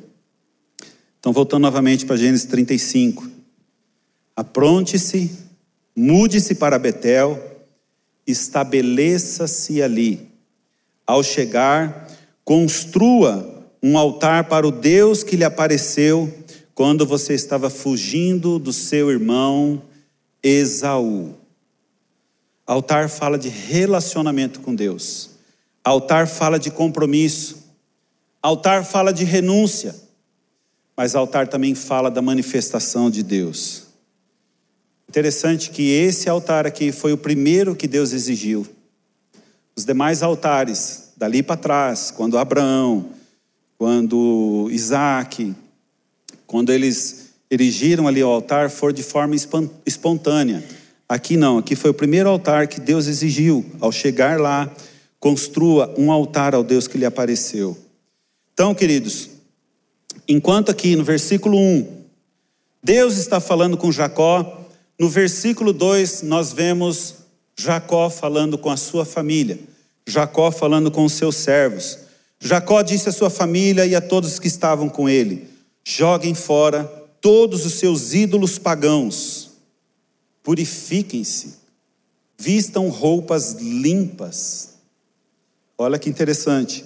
Então, 1.20 1.34
voltando 1.34 1.60
novamente 1.60 2.06
para 2.06 2.16
Gênesis 2.16 2.46
35. 2.46 3.28
Apronte-se, 4.34 5.30
mude-se 5.94 6.54
para 6.54 6.78
Betel, 6.78 7.38
estabeleça-se 8.26 9.82
ali. 9.82 10.30
Ao 11.06 11.22
chegar, 11.22 12.10
construa 12.42 13.66
um 13.82 13.98
altar 13.98 14.44
para 14.44 14.66
o 14.66 14.72
Deus 14.72 15.22
que 15.22 15.36
lhe 15.36 15.44
apareceu 15.44 16.32
quando 16.74 17.04
você 17.04 17.34
estava 17.34 17.68
fugindo 17.68 18.58
do 18.58 18.72
seu 18.72 19.10
irmão 19.10 19.82
Esaú. 20.42 21.43
Altar 22.66 23.08
fala 23.08 23.38
de 23.38 23.48
relacionamento 23.48 24.60
com 24.60 24.74
Deus. 24.74 25.30
Altar 25.82 26.26
fala 26.26 26.58
de 26.58 26.70
compromisso. 26.70 27.62
Altar 28.40 28.84
fala 28.84 29.12
de 29.12 29.24
renúncia. 29.24 29.94
Mas 30.96 31.14
altar 31.14 31.48
também 31.48 31.74
fala 31.74 32.10
da 32.10 32.22
manifestação 32.22 33.10
de 33.10 33.22
Deus. 33.22 33.84
Interessante 35.08 35.70
que 35.70 35.90
esse 35.90 36.28
altar 36.28 36.66
aqui 36.66 36.90
foi 36.90 37.12
o 37.12 37.18
primeiro 37.18 37.76
que 37.76 37.86
Deus 37.86 38.12
exigiu. 38.12 38.66
Os 39.76 39.84
demais 39.84 40.22
altares, 40.22 41.12
dali 41.16 41.42
para 41.42 41.56
trás, 41.56 42.10
quando 42.10 42.38
Abraão, 42.38 43.10
quando 43.76 44.68
Isaac, 44.70 45.54
quando 46.46 46.72
eles 46.72 47.30
erigiram 47.50 48.08
ali 48.08 48.22
o 48.22 48.28
altar, 48.28 48.70
foram 48.70 48.94
de 48.94 49.02
forma 49.02 49.34
espontânea. 49.84 50.64
Aqui 51.08 51.36
não, 51.36 51.58
aqui 51.58 51.76
foi 51.76 51.90
o 51.90 51.94
primeiro 51.94 52.28
altar 52.28 52.66
que 52.66 52.80
Deus 52.80 53.06
exigiu. 53.06 53.64
Ao 53.80 53.92
chegar 53.92 54.40
lá, 54.40 54.70
construa 55.20 55.94
um 55.98 56.10
altar 56.10 56.54
ao 56.54 56.62
Deus 56.62 56.86
que 56.86 56.98
lhe 56.98 57.04
apareceu. 57.04 57.76
Então, 58.52 58.74
queridos, 58.74 59.30
enquanto 60.28 60.70
aqui 60.70 60.96
no 60.96 61.04
versículo 61.04 61.58
1, 61.58 62.04
Deus 62.82 63.16
está 63.16 63.40
falando 63.40 63.76
com 63.76 63.90
Jacó, 63.90 64.60
no 64.98 65.08
versículo 65.08 65.72
2 65.72 66.22
nós 66.22 66.52
vemos 66.52 67.14
Jacó 67.56 68.08
falando 68.10 68.56
com 68.56 68.70
a 68.70 68.76
sua 68.76 69.04
família, 69.04 69.58
Jacó 70.06 70.50
falando 70.50 70.90
com 70.90 71.04
os 71.04 71.14
seus 71.14 71.36
servos. 71.36 71.98
Jacó 72.38 72.82
disse 72.82 73.08
à 73.08 73.12
sua 73.12 73.30
família 73.30 73.86
e 73.86 73.94
a 73.94 74.00
todos 74.00 74.38
que 74.38 74.46
estavam 74.46 74.88
com 74.88 75.08
ele: 75.08 75.48
Joguem 75.82 76.34
fora 76.34 76.84
todos 77.20 77.64
os 77.64 77.74
seus 77.74 78.12
ídolos 78.12 78.58
pagãos. 78.58 79.43
Purifiquem-se. 80.44 81.54
Vistam 82.38 82.88
roupas 82.90 83.54
limpas. 83.54 84.74
Olha 85.76 85.98
que 85.98 86.10
interessante. 86.10 86.84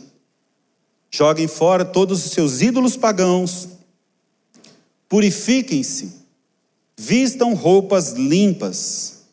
Joguem 1.11 1.49
fora 1.49 1.85
todos 1.85 2.25
os 2.25 2.33
seus 2.33 2.63
ídolos 2.63 2.97
pagãos. 2.97 3.69
Purifiquem-se. 5.09 6.13
Vistam 6.97 7.53
roupas 7.55 8.13
limpas. 8.13 9.25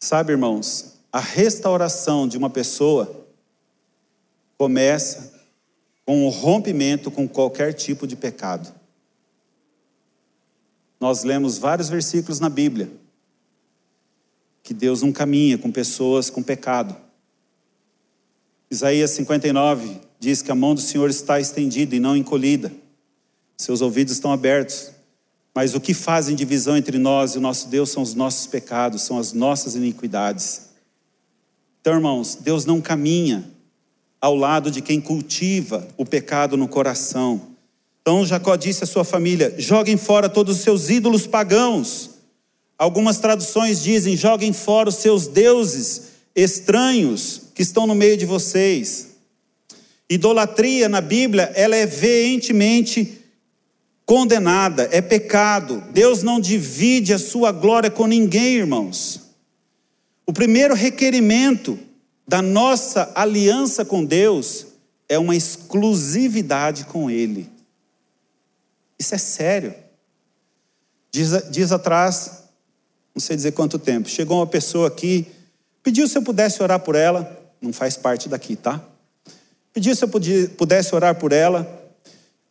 Sabe, 0.00 0.32
irmãos, 0.32 0.94
a 1.12 1.20
restauração 1.20 2.26
de 2.26 2.36
uma 2.36 2.50
pessoa 2.50 3.26
começa 4.58 5.32
com 6.04 6.26
o 6.26 6.30
rompimento 6.30 7.12
com 7.12 7.28
qualquer 7.28 7.74
tipo 7.74 8.08
de 8.08 8.16
pecado. 8.16 8.81
Nós 11.02 11.24
lemos 11.24 11.58
vários 11.58 11.88
versículos 11.88 12.38
na 12.38 12.48
Bíblia 12.48 12.88
que 14.62 14.72
Deus 14.72 15.02
não 15.02 15.10
caminha 15.10 15.58
com 15.58 15.72
pessoas 15.72 16.30
com 16.30 16.40
pecado. 16.40 16.94
Isaías 18.70 19.10
59 19.10 20.00
diz 20.20 20.42
que 20.42 20.52
a 20.52 20.54
mão 20.54 20.76
do 20.76 20.80
Senhor 20.80 21.10
está 21.10 21.40
estendida 21.40 21.96
e 21.96 21.98
não 21.98 22.16
encolhida, 22.16 22.72
seus 23.58 23.80
ouvidos 23.80 24.12
estão 24.12 24.30
abertos. 24.30 24.92
Mas 25.52 25.74
o 25.74 25.80
que 25.80 25.92
fazem 25.92 26.36
divisão 26.36 26.76
entre 26.76 26.98
nós 26.98 27.34
e 27.34 27.38
o 27.38 27.40
nosso 27.40 27.66
Deus 27.66 27.90
são 27.90 28.04
os 28.04 28.14
nossos 28.14 28.46
pecados, 28.46 29.02
são 29.02 29.18
as 29.18 29.32
nossas 29.32 29.74
iniquidades. 29.74 30.68
Então, 31.80 31.94
irmãos, 31.94 32.36
Deus 32.36 32.64
não 32.64 32.80
caminha 32.80 33.44
ao 34.20 34.36
lado 34.36 34.70
de 34.70 34.80
quem 34.80 35.00
cultiva 35.00 35.88
o 35.96 36.06
pecado 36.06 36.56
no 36.56 36.68
coração. 36.68 37.51
Então 38.02 38.26
Jacó 38.26 38.56
disse 38.56 38.82
à 38.82 38.86
sua 38.86 39.04
família: 39.04 39.54
joguem 39.56 39.96
fora 39.96 40.28
todos 40.28 40.56
os 40.56 40.62
seus 40.62 40.90
ídolos 40.90 41.26
pagãos. 41.26 42.10
Algumas 42.76 43.18
traduções 43.18 43.80
dizem: 43.80 44.16
joguem 44.16 44.52
fora 44.52 44.88
os 44.88 44.96
seus 44.96 45.28
deuses 45.28 46.02
estranhos 46.34 47.42
que 47.54 47.62
estão 47.62 47.86
no 47.86 47.94
meio 47.94 48.16
de 48.16 48.26
vocês. 48.26 49.10
Idolatria 50.10 50.88
na 50.88 51.00
Bíblia, 51.00 51.52
ela 51.54 51.76
é 51.76 51.86
veementemente 51.86 53.18
condenada, 54.04 54.88
é 54.90 55.00
pecado. 55.00 55.82
Deus 55.92 56.24
não 56.24 56.40
divide 56.40 57.14
a 57.14 57.18
sua 57.18 57.52
glória 57.52 57.90
com 57.90 58.06
ninguém, 58.06 58.56
irmãos. 58.56 59.20
O 60.26 60.32
primeiro 60.32 60.74
requerimento 60.74 61.78
da 62.26 62.42
nossa 62.42 63.12
aliança 63.14 63.84
com 63.84 64.04
Deus 64.04 64.66
é 65.08 65.18
uma 65.18 65.36
exclusividade 65.36 66.84
com 66.84 67.10
Ele. 67.10 67.51
Isso 69.02 69.16
é 69.16 69.18
sério. 69.18 69.74
Diz, 71.10 71.50
diz 71.50 71.72
atrás, 71.72 72.44
não 73.12 73.20
sei 73.20 73.34
dizer 73.34 73.50
quanto 73.50 73.76
tempo, 73.76 74.08
chegou 74.08 74.38
uma 74.38 74.46
pessoa 74.46 74.86
aqui, 74.86 75.26
pediu 75.82 76.06
se 76.06 76.16
eu 76.16 76.22
pudesse 76.22 76.62
orar 76.62 76.78
por 76.78 76.94
ela, 76.94 77.36
não 77.60 77.72
faz 77.72 77.96
parte 77.96 78.28
daqui, 78.28 78.54
tá? 78.54 78.80
Pediu 79.72 79.96
se 79.96 80.04
eu 80.04 80.08
pudesse 80.56 80.94
orar 80.94 81.16
por 81.16 81.32
ela. 81.32 81.66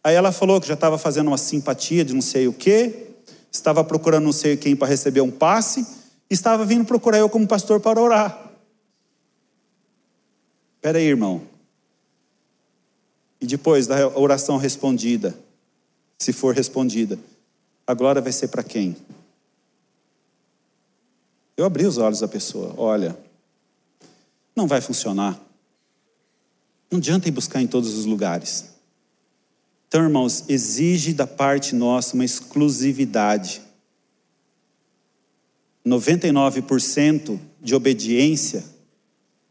Aí 0.03 0.13
ela 0.13 0.33
falou 0.33 0.59
que 0.59 0.67
já 0.67 0.73
estava 0.73 0.97
fazendo 0.97 1.29
uma 1.29 1.37
simpatia 1.37 2.03
de 2.03 2.13
não 2.13 2.21
sei 2.21 2.49
o 2.49 2.53
quê, 2.53 3.07
estava 3.49 3.81
procurando 3.81 4.25
não 4.25 4.33
sei 4.33 4.57
quem 4.57 4.75
para 4.75 4.89
receber 4.89 5.21
um 5.21 5.31
passe, 5.31 5.87
e 6.29 6.33
estava 6.33 6.65
vindo 6.65 6.83
procurar 6.83 7.19
eu 7.19 7.29
como 7.29 7.47
pastor 7.47 7.79
para 7.79 8.01
orar. 8.01 8.51
Espera 10.75 10.97
aí, 10.97 11.05
irmão. 11.05 11.43
E 13.39 13.47
depois 13.47 13.87
da 13.87 14.09
oração 14.09 14.57
respondida, 14.57 15.33
se 16.21 16.31
for 16.31 16.53
respondida, 16.53 17.17
a 17.87 17.95
glória 17.95 18.21
vai 18.21 18.31
ser 18.31 18.49
para 18.49 18.61
quem? 18.61 18.95
Eu 21.57 21.65
abri 21.65 21.83
os 21.83 21.97
olhos 21.97 22.19
da 22.19 22.27
pessoa, 22.27 22.75
olha, 22.77 23.17
não 24.55 24.67
vai 24.67 24.81
funcionar. 24.81 25.41
Não 26.91 26.99
adianta 26.99 27.27
ir 27.27 27.31
buscar 27.31 27.59
em 27.59 27.65
todos 27.65 27.97
os 27.97 28.05
lugares. 28.05 28.69
Então, 29.87 30.03
irmãos, 30.03 30.45
exige 30.47 31.11
da 31.11 31.25
parte 31.25 31.73
nossa 31.73 32.13
uma 32.13 32.23
exclusividade. 32.23 33.63
99% 35.83 37.39
de 37.59 37.73
obediência 37.73 38.63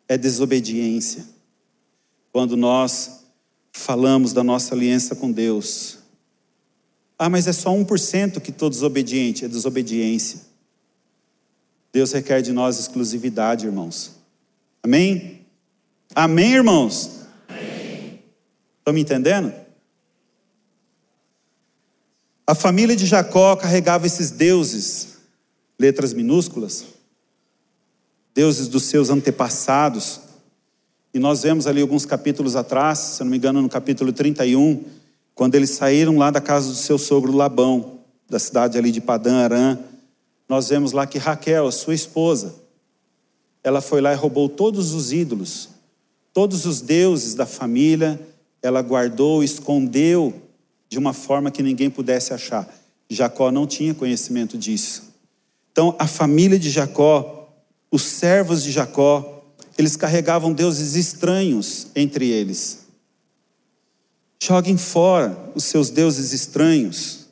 é 0.07 0.17
desobediência. 0.17 1.27
Quando 2.33 2.57
nós 2.57 3.25
falamos 3.73 4.33
da 4.33 4.45
nossa 4.45 4.73
aliança 4.73 5.17
com 5.17 5.33
Deus. 5.33 6.00
Ah, 7.23 7.29
mas 7.29 7.47
é 7.47 7.53
só 7.53 7.71
1% 7.71 8.41
que 8.41 8.49
estou 8.49 8.71
desobediente, 8.71 9.45
é 9.45 9.49
desobediência. 9.49 10.41
Deus 11.93 12.13
requer 12.13 12.41
de 12.41 12.51
nós 12.51 12.79
exclusividade, 12.79 13.67
irmãos. 13.67 14.13
Amém? 14.83 15.43
Amém, 16.15 16.55
irmãos? 16.55 17.27
Estão 18.79 18.95
me 18.95 19.03
entendendo? 19.03 19.53
A 22.47 22.55
família 22.55 22.97
de 22.97 23.05
Jacó 23.05 23.55
carregava 23.55 24.07
esses 24.07 24.31
deuses, 24.31 25.19
letras 25.79 26.15
minúsculas, 26.15 26.87
deuses 28.35 28.67
dos 28.67 28.85
seus 28.85 29.11
antepassados. 29.11 30.21
E 31.13 31.19
nós 31.19 31.43
vemos 31.43 31.67
ali 31.67 31.83
alguns 31.83 32.07
capítulos 32.07 32.57
atrás, 32.57 32.99
se 32.99 33.23
não 33.23 33.31
me 33.31 33.37
engano, 33.37 33.61
no 33.61 33.69
capítulo 33.69 34.11
31, 34.11 35.00
quando 35.35 35.55
eles 35.55 35.71
saíram 35.71 36.17
lá 36.17 36.31
da 36.31 36.41
casa 36.41 36.69
do 36.69 36.75
seu 36.75 36.99
sogro 36.99 37.33
Labão, 37.33 38.01
da 38.29 38.39
cidade 38.39 38.79
ali 38.79 38.93
de 38.93 39.01
Padã 39.01 39.37
Arã, 39.37 39.79
nós 40.49 40.69
vemos 40.69 40.93
lá 40.93 41.07
que 41.07 41.19
Raquel, 41.19 41.67
a 41.67 41.73
sua 41.73 41.95
esposa, 41.95 42.55
ela 43.63 43.81
foi 43.81 44.01
lá 44.01 44.13
e 44.13 44.17
roubou 44.17 44.49
todos 44.49 44.93
os 44.93 45.13
ídolos, 45.13 45.69
todos 46.33 46.67
os 46.67 46.81
deuses 46.81 47.35
da 47.35 47.47
família, 47.47 48.21
ela 48.63 48.83
guardou, 48.83 49.43
escondeu 49.43 50.35
de 50.89 50.99
uma 50.99 51.13
forma 51.13 51.51
que 51.51 51.63
ninguém 51.63 51.89
pudesse 51.89 52.35
achar. 52.35 52.69
Jacó 53.09 53.51
não 53.51 53.67
tinha 53.67 53.95
conhecimento 53.95 54.57
disso. 54.57 55.11
Então, 55.73 55.95
a 55.99 56.07
família 56.07 56.59
de 56.59 56.71
Jacó 56.71 57.41
os 57.91 58.03
servos 58.03 58.63
de 58.63 58.71
Jacó, 58.71 59.45
eles 59.77 59.97
carregavam 59.97 60.53
deuses 60.53 60.95
estranhos 60.95 61.89
entre 61.97 62.29
eles. 62.29 62.80
Joguem 64.43 64.79
fora 64.79 65.37
os 65.55 65.65
seus 65.65 65.91
deuses 65.91 66.33
estranhos. 66.33 67.27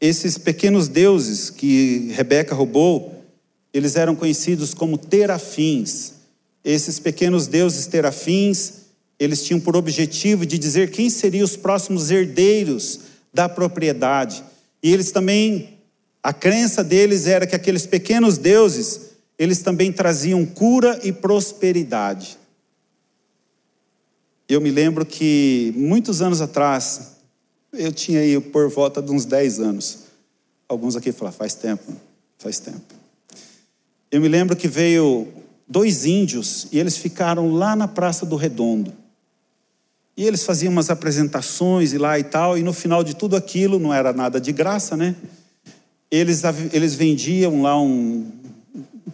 Esses 0.00 0.38
pequenos 0.38 0.86
deuses 0.86 1.50
que 1.50 2.12
Rebeca 2.14 2.54
roubou, 2.54 3.24
eles 3.74 3.96
eram 3.96 4.14
conhecidos 4.14 4.72
como 4.72 4.96
terafins. 4.96 6.12
Esses 6.64 7.00
pequenos 7.00 7.48
deuses 7.48 7.86
terafins, 7.86 8.72
eles 9.18 9.42
tinham 9.42 9.58
por 9.58 9.76
objetivo 9.76 10.46
de 10.46 10.56
dizer 10.58 10.92
quem 10.92 11.10
seriam 11.10 11.44
os 11.44 11.56
próximos 11.56 12.08
herdeiros 12.08 13.00
da 13.34 13.48
propriedade. 13.48 14.44
E 14.80 14.92
eles 14.92 15.10
também, 15.10 15.78
a 16.22 16.32
crença 16.32 16.84
deles 16.84 17.26
era 17.26 17.48
que 17.48 17.56
aqueles 17.56 17.84
pequenos 17.84 18.38
deuses 18.38 19.08
eles 19.36 19.58
também 19.58 19.92
traziam 19.92 20.46
cura 20.46 21.00
e 21.02 21.12
prosperidade. 21.12 22.38
Eu 24.48 24.62
me 24.62 24.70
lembro 24.70 25.04
que 25.04 25.74
muitos 25.76 26.22
anos 26.22 26.40
atrás, 26.40 27.16
eu 27.70 27.92
tinha 27.92 28.20
aí 28.20 28.40
por 28.40 28.70
volta 28.70 29.02
de 29.02 29.12
uns 29.12 29.26
10 29.26 29.60
anos. 29.60 29.98
Alguns 30.66 30.96
aqui 30.96 31.12
falam, 31.12 31.32
faz 31.32 31.52
tempo, 31.52 31.92
faz 32.38 32.58
tempo. 32.58 32.80
Eu 34.10 34.22
me 34.22 34.28
lembro 34.28 34.56
que 34.56 34.66
veio 34.66 35.28
dois 35.68 36.06
índios 36.06 36.66
e 36.72 36.78
eles 36.78 36.96
ficaram 36.96 37.52
lá 37.52 37.76
na 37.76 37.86
Praça 37.86 38.24
do 38.24 38.36
Redondo. 38.36 38.90
E 40.16 40.24
eles 40.26 40.44
faziam 40.44 40.72
umas 40.72 40.88
apresentações 40.88 41.92
e 41.92 41.98
lá 41.98 42.18
e 42.18 42.24
tal, 42.24 42.56
e 42.56 42.62
no 42.62 42.72
final 42.72 43.04
de 43.04 43.14
tudo 43.14 43.36
aquilo, 43.36 43.78
não 43.78 43.92
era 43.92 44.14
nada 44.14 44.40
de 44.40 44.50
graça, 44.50 44.96
né? 44.96 45.14
Eles, 46.10 46.42
eles 46.72 46.94
vendiam 46.94 47.60
lá 47.60 47.78
um, 47.78 48.32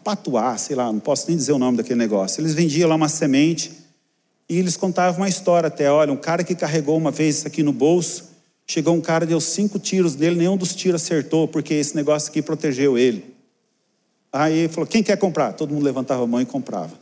patuá, 0.04 0.56
sei 0.56 0.76
lá, 0.76 0.92
não 0.92 1.00
posso 1.00 1.26
nem 1.26 1.36
dizer 1.36 1.50
o 1.50 1.58
nome 1.58 1.76
daquele 1.76 1.98
negócio. 1.98 2.40
Eles 2.40 2.54
vendiam 2.54 2.88
lá 2.88 2.94
uma 2.94 3.08
semente 3.08 3.83
e 4.48 4.58
eles 4.58 4.76
contavam 4.76 5.20
uma 5.20 5.28
história 5.28 5.68
até. 5.68 5.90
Olha, 5.90 6.12
um 6.12 6.16
cara 6.16 6.44
que 6.44 6.54
carregou 6.54 6.96
uma 6.96 7.10
vez 7.10 7.38
isso 7.38 7.46
aqui 7.46 7.62
no 7.62 7.72
bolso, 7.72 8.30
chegou 8.66 8.94
um 8.94 9.00
cara, 9.00 9.26
deu 9.26 9.40
cinco 9.40 9.78
tiros 9.78 10.16
nele, 10.16 10.36
nenhum 10.36 10.56
dos 10.56 10.74
tiros 10.74 11.02
acertou, 11.02 11.48
porque 11.48 11.74
esse 11.74 11.96
negócio 11.96 12.30
aqui 12.30 12.42
protegeu 12.42 12.98
ele. 12.98 13.34
Aí 14.32 14.58
ele 14.58 14.68
falou: 14.68 14.86
quem 14.86 15.02
quer 15.02 15.16
comprar? 15.16 15.52
Todo 15.52 15.72
mundo 15.72 15.84
levantava 15.84 16.24
a 16.24 16.26
mão 16.26 16.40
e 16.40 16.46
comprava. 16.46 16.98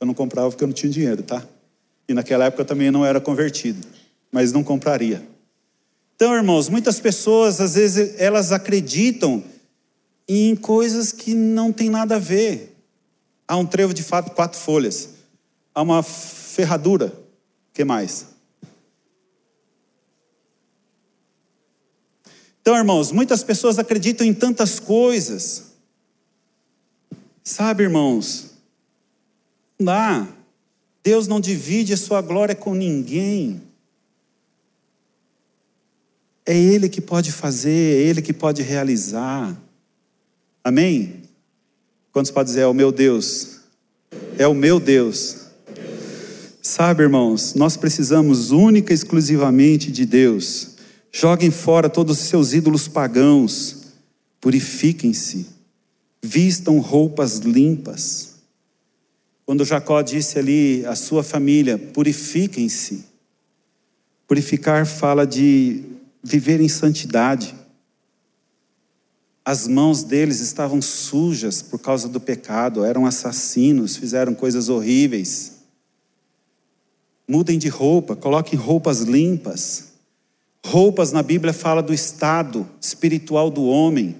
Eu 0.00 0.06
não 0.06 0.14
comprava 0.14 0.48
porque 0.48 0.64
eu 0.64 0.68
não 0.68 0.74
tinha 0.74 0.90
dinheiro, 0.90 1.22
tá? 1.22 1.44
E 2.08 2.14
naquela 2.14 2.46
época 2.46 2.62
eu 2.62 2.66
também 2.66 2.90
não 2.90 3.04
era 3.04 3.20
convertido, 3.20 3.86
mas 4.32 4.52
não 4.52 4.64
compraria. 4.64 5.22
Então, 6.16 6.34
irmãos, 6.34 6.68
muitas 6.68 7.00
pessoas, 7.00 7.60
às 7.60 7.74
vezes, 7.74 8.14
elas 8.18 8.52
acreditam 8.52 9.42
em 10.28 10.54
coisas 10.54 11.12
que 11.12 11.34
não 11.34 11.72
tem 11.72 11.90
nada 11.90 12.16
a 12.16 12.18
ver. 12.18 12.69
Há 13.50 13.56
um 13.56 13.66
trevo 13.66 13.92
de 13.92 14.04
quatro 14.04 14.56
folhas. 14.56 15.08
Há 15.74 15.82
uma 15.82 16.04
ferradura. 16.04 17.06
O 17.06 17.74
que 17.74 17.82
mais? 17.82 18.26
Então, 22.62 22.76
irmãos, 22.76 23.10
muitas 23.10 23.42
pessoas 23.42 23.76
acreditam 23.76 24.24
em 24.24 24.32
tantas 24.32 24.78
coisas. 24.78 25.72
Sabe, 27.42 27.82
irmãos, 27.82 28.52
não 29.76 29.86
dá. 29.86 30.28
Deus 31.02 31.26
não 31.26 31.40
divide 31.40 31.92
a 31.92 31.96
sua 31.96 32.22
glória 32.22 32.54
com 32.54 32.72
ninguém. 32.72 33.60
É 36.46 36.56
Ele 36.56 36.88
que 36.88 37.00
pode 37.00 37.32
fazer, 37.32 37.98
é 37.98 38.02
Ele 38.02 38.22
que 38.22 38.32
pode 38.32 38.62
realizar. 38.62 39.60
Amém? 40.62 41.19
Quantos 42.12 42.30
podem 42.30 42.50
dizer, 42.50 42.62
é 42.62 42.66
o 42.66 42.74
meu 42.74 42.90
Deus? 42.90 43.60
É 44.36 44.46
o 44.46 44.54
meu 44.54 44.80
Deus. 44.80 45.36
Sabe, 46.60 47.02
irmãos, 47.02 47.54
nós 47.54 47.76
precisamos 47.76 48.50
única 48.50 48.92
e 48.92 48.94
exclusivamente 48.94 49.90
de 49.92 50.04
Deus. 50.04 50.70
Joguem 51.12 51.50
fora 51.50 51.88
todos 51.88 52.20
os 52.20 52.28
seus 52.28 52.52
ídolos 52.52 52.88
pagãos. 52.88 53.92
Purifiquem-se. 54.40 55.46
Vistam 56.22 56.78
roupas 56.78 57.38
limpas. 57.38 58.34
Quando 59.46 59.64
Jacó 59.64 60.02
disse 60.02 60.38
ali 60.38 60.84
à 60.86 60.94
sua 60.94 61.22
família: 61.22 61.78
purifiquem-se. 61.78 63.04
Purificar 64.28 64.86
fala 64.86 65.26
de 65.26 65.82
viver 66.22 66.60
em 66.60 66.68
santidade. 66.68 67.54
As 69.44 69.66
mãos 69.66 70.02
deles 70.02 70.40
estavam 70.40 70.82
sujas 70.82 71.62
por 71.62 71.78
causa 71.78 72.08
do 72.08 72.20
pecado, 72.20 72.84
eram 72.84 73.06
assassinos, 73.06 73.96
fizeram 73.96 74.34
coisas 74.34 74.68
horríveis. 74.68 75.60
Mudem 77.26 77.58
de 77.58 77.68
roupa, 77.68 78.14
coloquem 78.14 78.58
roupas 78.58 79.00
limpas. 79.00 79.84
Roupas 80.66 81.10
na 81.10 81.22
Bíblia 81.22 81.52
fala 81.52 81.82
do 81.82 81.94
estado 81.94 82.68
espiritual 82.80 83.50
do 83.50 83.64
homem. 83.64 84.16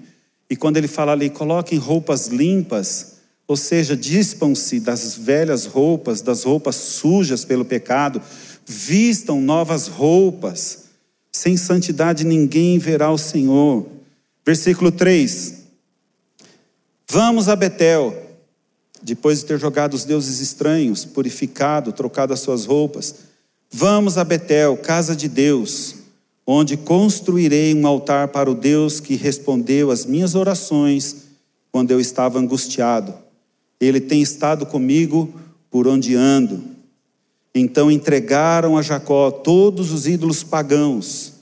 E 0.49 0.55
quando 0.55 0.77
ele 0.77 0.87
fala 0.87 1.11
ali, 1.11 1.29
coloquem 1.29 1.77
roupas 1.77 2.27
limpas, 2.27 3.17
ou 3.47 3.55
seja, 3.55 3.95
dispam-se 3.95 4.79
das 4.79 5.15
velhas 5.15 5.65
roupas, 5.65 6.21
das 6.21 6.43
roupas 6.43 6.75
sujas 6.75 7.45
pelo 7.45 7.63
pecado, 7.63 8.21
vistam 8.65 9.39
novas 9.41 9.87
roupas. 9.87 10.85
Sem 11.31 11.55
santidade 11.57 12.25
ninguém 12.25 12.79
verá 12.79 13.11
o 13.11 13.17
Senhor. 13.17 14.00
Versículo 14.51 14.91
3. 14.91 15.61
Vamos 17.09 17.47
a 17.47 17.55
Betel, 17.55 18.13
depois 19.01 19.39
de 19.39 19.45
ter 19.45 19.57
jogado 19.57 19.93
os 19.93 20.03
deuses 20.03 20.41
estranhos, 20.41 21.05
purificado, 21.05 21.93
trocado 21.93 22.33
as 22.33 22.41
suas 22.41 22.65
roupas. 22.65 23.15
Vamos 23.71 24.17
a 24.17 24.25
Betel, 24.25 24.75
casa 24.75 25.15
de 25.15 25.29
Deus, 25.29 25.95
onde 26.45 26.75
construirei 26.75 27.73
um 27.73 27.87
altar 27.87 28.27
para 28.27 28.51
o 28.51 28.53
Deus 28.53 28.99
que 28.99 29.15
respondeu 29.15 29.89
às 29.89 30.05
minhas 30.05 30.35
orações 30.35 31.27
quando 31.71 31.91
eu 31.91 32.01
estava 32.01 32.37
angustiado. 32.37 33.13
Ele 33.79 34.01
tem 34.01 34.21
estado 34.21 34.65
comigo 34.65 35.33
por 35.69 35.87
onde 35.87 36.13
ando. 36.13 36.61
Então 37.55 37.89
entregaram 37.89 38.77
a 38.77 38.81
Jacó 38.81 39.31
todos 39.31 39.93
os 39.93 40.05
ídolos 40.05 40.43
pagãos 40.43 41.35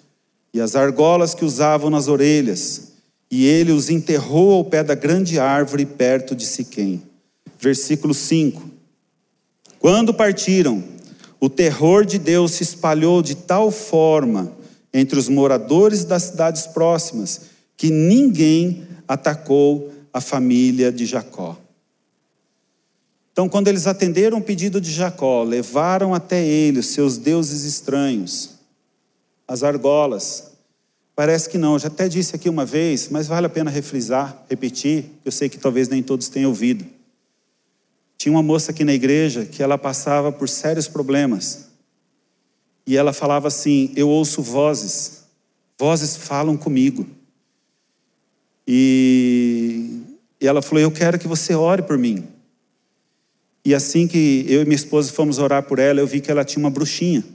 e 0.54 0.62
as 0.62 0.76
argolas 0.76 1.34
que 1.34 1.44
usavam 1.44 1.90
nas 1.90 2.08
orelhas, 2.08 2.89
e 3.32 3.46
ele 3.46 3.72
os 3.72 3.90
enterrou 3.90 4.54
ao 4.54 4.66
pé 4.66 4.84
da 4.84 4.96
grande 4.96 5.40
árvore 5.40 5.86
perto 5.86 6.36
de 6.36 6.46
Siquém. 6.46 7.04
Versículo 7.60 8.14
5. 8.14 8.70
Quando 9.80 10.14
partiram, 10.14 10.84
o 11.40 11.50
terror 11.50 12.06
de 12.06 12.18
Deus 12.18 12.54
se 12.54 12.64
espalhou 12.64 13.22
de 13.22 13.36
tal 13.36 13.72
forma 13.72 14.58
entre 14.94 15.18
os 15.18 15.30
moradores 15.30 16.04
das 16.04 16.24
cidades 16.24 16.68
próximas 16.68 17.42
que 17.78 17.90
ninguém 17.90 18.88
atacou 19.08 19.92
a 20.12 20.20
família 20.20 20.92
de 20.92 21.06
Jacó. 21.06 21.58
Então, 23.32 23.48
quando 23.48 23.70
eles 23.70 23.88
atenderam 23.88 24.40
o 24.40 24.44
pedido 24.44 24.82
de 24.82 24.92
Jacó, 24.92 25.44
levaram 25.44 26.14
até 26.14 26.46
ele 26.46 26.80
os 26.80 26.88
seus 26.88 27.18
deuses 27.18 27.64
estranhos, 27.64 28.50
as 29.48 29.64
argolas. 29.64 30.52
Parece 31.20 31.50
que 31.50 31.58
não, 31.58 31.74
eu 31.74 31.80
já 31.80 31.90
até 31.90 32.08
disse 32.08 32.34
aqui 32.34 32.48
uma 32.48 32.66
vez, 32.66 33.10
mas 33.10 33.28
vale 33.28 33.46
a 33.46 33.50
pena 33.50 33.70
refrisar, 33.70 34.42
repetir, 34.50 35.04
eu 35.26 35.34
sei 35.34 35.50
que 35.50 35.58
talvez 35.58 35.90
nem 35.90 36.02
todos 36.02 36.30
tenham 36.30 36.50
ouvido. 36.50 36.86
Tinha 38.18 38.32
uma 38.32 38.42
moça 38.42 38.72
aqui 38.72 38.86
na 38.86 38.94
igreja 38.94 39.44
que 39.44 39.62
ela 39.62 39.78
passava 39.78 40.32
por 40.32 40.48
sérios 40.48 40.88
problemas. 40.88 41.72
E 42.88 42.96
ela 42.96 43.12
falava 43.12 43.50
assim: 43.50 43.92
Eu 43.98 44.08
ouço 44.08 44.42
vozes, 44.42 45.26
vozes 45.78 46.16
falam 46.16 46.56
comigo. 46.56 47.06
E, 48.66 50.00
e 50.40 50.48
ela 50.48 50.62
falou: 50.62 50.82
Eu 50.82 50.90
quero 50.90 51.20
que 51.20 51.28
você 51.28 51.54
ore 51.54 51.82
por 51.82 51.98
mim. 51.98 52.30
E 53.66 53.76
assim 53.76 54.08
que 54.08 54.46
eu 54.48 54.62
e 54.62 54.64
minha 54.64 54.74
esposa 54.74 55.12
fomos 55.12 55.38
orar 55.38 55.64
por 55.64 55.80
ela, 55.80 56.00
eu 56.00 56.08
vi 56.08 56.22
que 56.22 56.32
ela 56.32 56.46
tinha 56.46 56.64
uma 56.64 56.72
bruxinha 56.72 57.26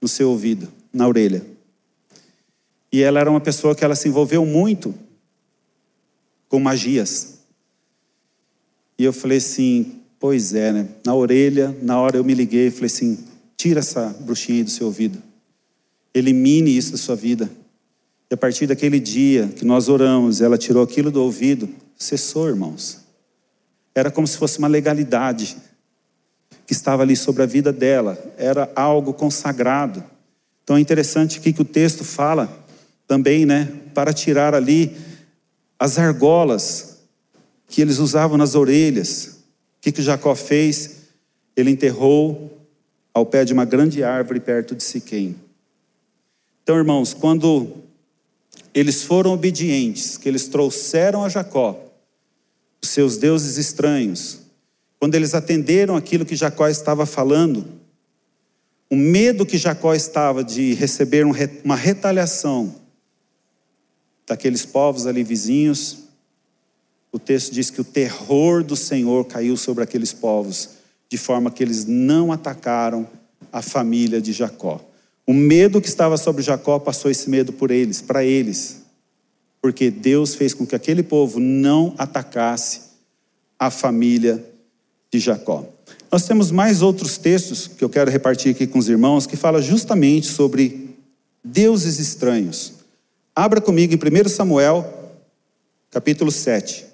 no 0.00 0.06
seu 0.06 0.30
ouvido, 0.30 0.68
na 0.92 1.08
orelha. 1.08 1.51
E 2.92 3.02
ela 3.02 3.18
era 3.18 3.30
uma 3.30 3.40
pessoa 3.40 3.74
que 3.74 3.84
ela 3.84 3.94
se 3.94 4.08
envolveu 4.08 4.44
muito 4.44 4.94
com 6.48 6.60
magias. 6.60 7.38
E 8.98 9.04
eu 9.04 9.12
falei 9.12 9.38
assim, 9.38 10.00
pois 10.20 10.52
é, 10.52 10.70
né? 10.70 10.88
Na 11.04 11.14
orelha, 11.14 11.74
na 11.80 11.98
hora 11.98 12.18
eu 12.18 12.24
me 12.24 12.34
liguei 12.34 12.66
e 12.66 12.70
falei 12.70 12.86
assim, 12.86 13.18
tira 13.56 13.80
essa 13.80 14.14
bruxinha 14.20 14.62
do 14.62 14.70
seu 14.70 14.86
ouvido. 14.86 15.22
Elimine 16.14 16.76
isso 16.76 16.92
da 16.92 16.98
sua 16.98 17.16
vida. 17.16 17.50
E 18.30 18.34
a 18.34 18.36
partir 18.36 18.66
daquele 18.66 19.00
dia 19.00 19.48
que 19.48 19.64
nós 19.64 19.88
oramos, 19.88 20.40
ela 20.42 20.58
tirou 20.58 20.82
aquilo 20.82 21.10
do 21.10 21.22
ouvido, 21.22 21.68
cessou, 21.96 22.48
irmãos. 22.48 23.00
Era 23.94 24.10
como 24.10 24.26
se 24.26 24.36
fosse 24.36 24.58
uma 24.58 24.68
legalidade 24.68 25.56
que 26.66 26.72
estava 26.72 27.02
ali 27.02 27.16
sobre 27.16 27.42
a 27.42 27.46
vida 27.46 27.72
dela, 27.72 28.18
era 28.36 28.70
algo 28.76 29.12
consagrado. 29.12 30.04
Então 30.62 30.76
é 30.76 30.80
interessante 30.80 31.38
aqui 31.38 31.52
que 31.52 31.62
o 31.62 31.64
texto 31.64 32.04
fala 32.04 32.61
também, 33.12 33.44
né, 33.44 33.68
para 33.92 34.10
tirar 34.10 34.54
ali 34.54 34.96
as 35.78 35.98
argolas 35.98 37.02
que 37.68 37.82
eles 37.82 37.98
usavam 37.98 38.38
nas 38.38 38.54
orelhas. 38.54 39.40
O 39.76 39.82
que, 39.82 39.92
que 39.92 40.00
Jacó 40.00 40.34
fez? 40.34 41.02
Ele 41.54 41.70
enterrou 41.70 42.58
ao 43.12 43.26
pé 43.26 43.44
de 43.44 43.52
uma 43.52 43.66
grande 43.66 44.02
árvore 44.02 44.40
perto 44.40 44.74
de 44.74 44.82
Siquém. 44.82 45.36
Então, 46.62 46.78
irmãos, 46.78 47.12
quando 47.12 47.82
eles 48.72 49.02
foram 49.02 49.34
obedientes, 49.34 50.16
que 50.16 50.26
eles 50.26 50.48
trouxeram 50.48 51.22
a 51.22 51.28
Jacó 51.28 51.78
os 52.82 52.88
seus 52.88 53.18
deuses 53.18 53.58
estranhos, 53.58 54.38
quando 54.98 55.16
eles 55.16 55.34
atenderam 55.34 55.96
aquilo 55.96 56.24
que 56.24 56.34
Jacó 56.34 56.66
estava 56.66 57.04
falando, 57.04 57.66
o 58.88 58.96
medo 58.96 59.44
que 59.44 59.58
Jacó 59.58 59.92
estava 59.92 60.42
de 60.42 60.72
receber 60.72 61.26
uma 61.62 61.76
retaliação 61.76 62.80
daqueles 64.32 64.64
povos 64.64 65.06
ali 65.06 65.22
vizinhos, 65.22 65.98
o 67.12 67.18
texto 67.18 67.52
diz 67.52 67.70
que 67.70 67.80
o 67.80 67.84
terror 67.84 68.64
do 68.64 68.74
Senhor 68.74 69.24
caiu 69.26 69.56
sobre 69.56 69.84
aqueles 69.84 70.12
povos, 70.12 70.70
de 71.08 71.18
forma 71.18 71.50
que 71.50 71.62
eles 71.62 71.84
não 71.84 72.32
atacaram 72.32 73.06
a 73.52 73.60
família 73.60 74.20
de 74.20 74.32
Jacó. 74.32 74.80
O 75.26 75.32
medo 75.32 75.80
que 75.80 75.88
estava 75.88 76.16
sobre 76.16 76.42
Jacó 76.42 76.78
passou 76.78 77.10
esse 77.10 77.28
medo 77.28 77.52
por 77.52 77.70
eles, 77.70 78.00
para 78.00 78.24
eles 78.24 78.82
porque 79.62 79.92
Deus 79.92 80.34
fez 80.34 80.52
com 80.52 80.66
que 80.66 80.74
aquele 80.74 81.04
povo 81.04 81.38
não 81.38 81.94
atacasse 81.96 82.80
a 83.56 83.70
família 83.70 84.44
de 85.08 85.20
Jacó. 85.20 85.64
Nós 86.10 86.26
temos 86.26 86.50
mais 86.50 86.82
outros 86.82 87.16
textos 87.16 87.68
que 87.68 87.84
eu 87.84 87.88
quero 87.88 88.10
repartir 88.10 88.50
aqui 88.50 88.66
com 88.66 88.80
os 88.80 88.88
irmãos 88.88 89.24
que 89.24 89.36
fala 89.36 89.62
justamente 89.62 90.26
sobre 90.26 90.96
deuses 91.44 92.00
estranhos. 92.00 92.72
Abra 93.34 93.62
comigo 93.62 93.94
em 93.94 93.96
1 93.96 94.28
Samuel, 94.28 95.16
capítulo 95.90 96.30
7. 96.30 96.84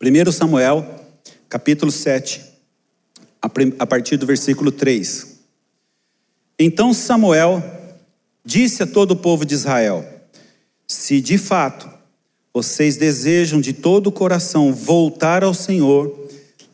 Primeiro 0.00 0.32
Samuel, 0.32 0.84
capítulo 1.48 1.92
7 1.92 2.44
a 3.78 3.86
partir 3.86 4.16
do 4.16 4.26
versículo 4.26 4.72
3. 4.72 5.38
Então 6.58 6.92
Samuel 6.92 7.62
disse 8.44 8.82
a 8.82 8.86
todo 8.86 9.12
o 9.12 9.16
povo 9.16 9.44
de 9.44 9.54
Israel: 9.54 10.04
Se 10.88 11.20
de 11.20 11.38
fato 11.38 11.88
vocês 12.52 12.96
desejam 12.96 13.60
de 13.60 13.72
todo 13.72 14.08
o 14.08 14.12
coração 14.12 14.74
voltar 14.74 15.44
ao 15.44 15.54
Senhor, 15.54 16.21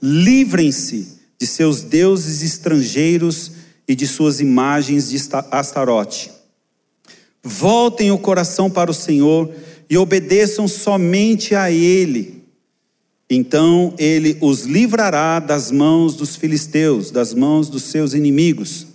livrem-se 0.00 1.18
de 1.38 1.46
seus 1.46 1.82
deuses 1.82 2.42
estrangeiros 2.42 3.52
e 3.86 3.94
de 3.94 4.06
suas 4.06 4.40
imagens 4.40 5.08
de 5.08 5.18
Astarote. 5.50 6.30
Voltem 7.42 8.10
o 8.10 8.18
coração 8.18 8.68
para 8.68 8.90
o 8.90 8.94
Senhor 8.94 9.50
e 9.88 9.96
obedeçam 9.96 10.68
somente 10.68 11.54
a 11.54 11.70
Ele. 11.70 12.44
Então 13.30 13.94
ele 13.98 14.38
os 14.40 14.62
livrará 14.62 15.38
das 15.38 15.70
mãos 15.70 16.14
dos 16.14 16.34
filisteus, 16.34 17.10
das 17.10 17.34
mãos 17.34 17.68
dos 17.68 17.84
seus 17.84 18.14
inimigos. 18.14 18.86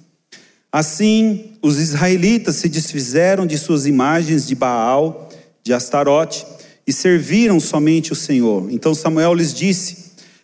Assim, 0.71 1.51
os 1.61 1.79
israelitas 1.79 2.55
se 2.55 2.67
desfizeram 2.67 3.45
de 3.45 3.59
suas 3.59 3.85
imagens 3.85 4.47
de 4.47 4.55
Baal, 4.55 5.29
de 5.63 5.71
Astarote, 5.71 6.45
e 6.85 6.91
serviram 6.91 7.59
somente 7.59 8.11
o 8.11 8.15
Senhor. 8.15 8.71
Então 8.71 8.95
Samuel 8.95 9.35
lhes 9.35 9.53
disse: 9.53 10.02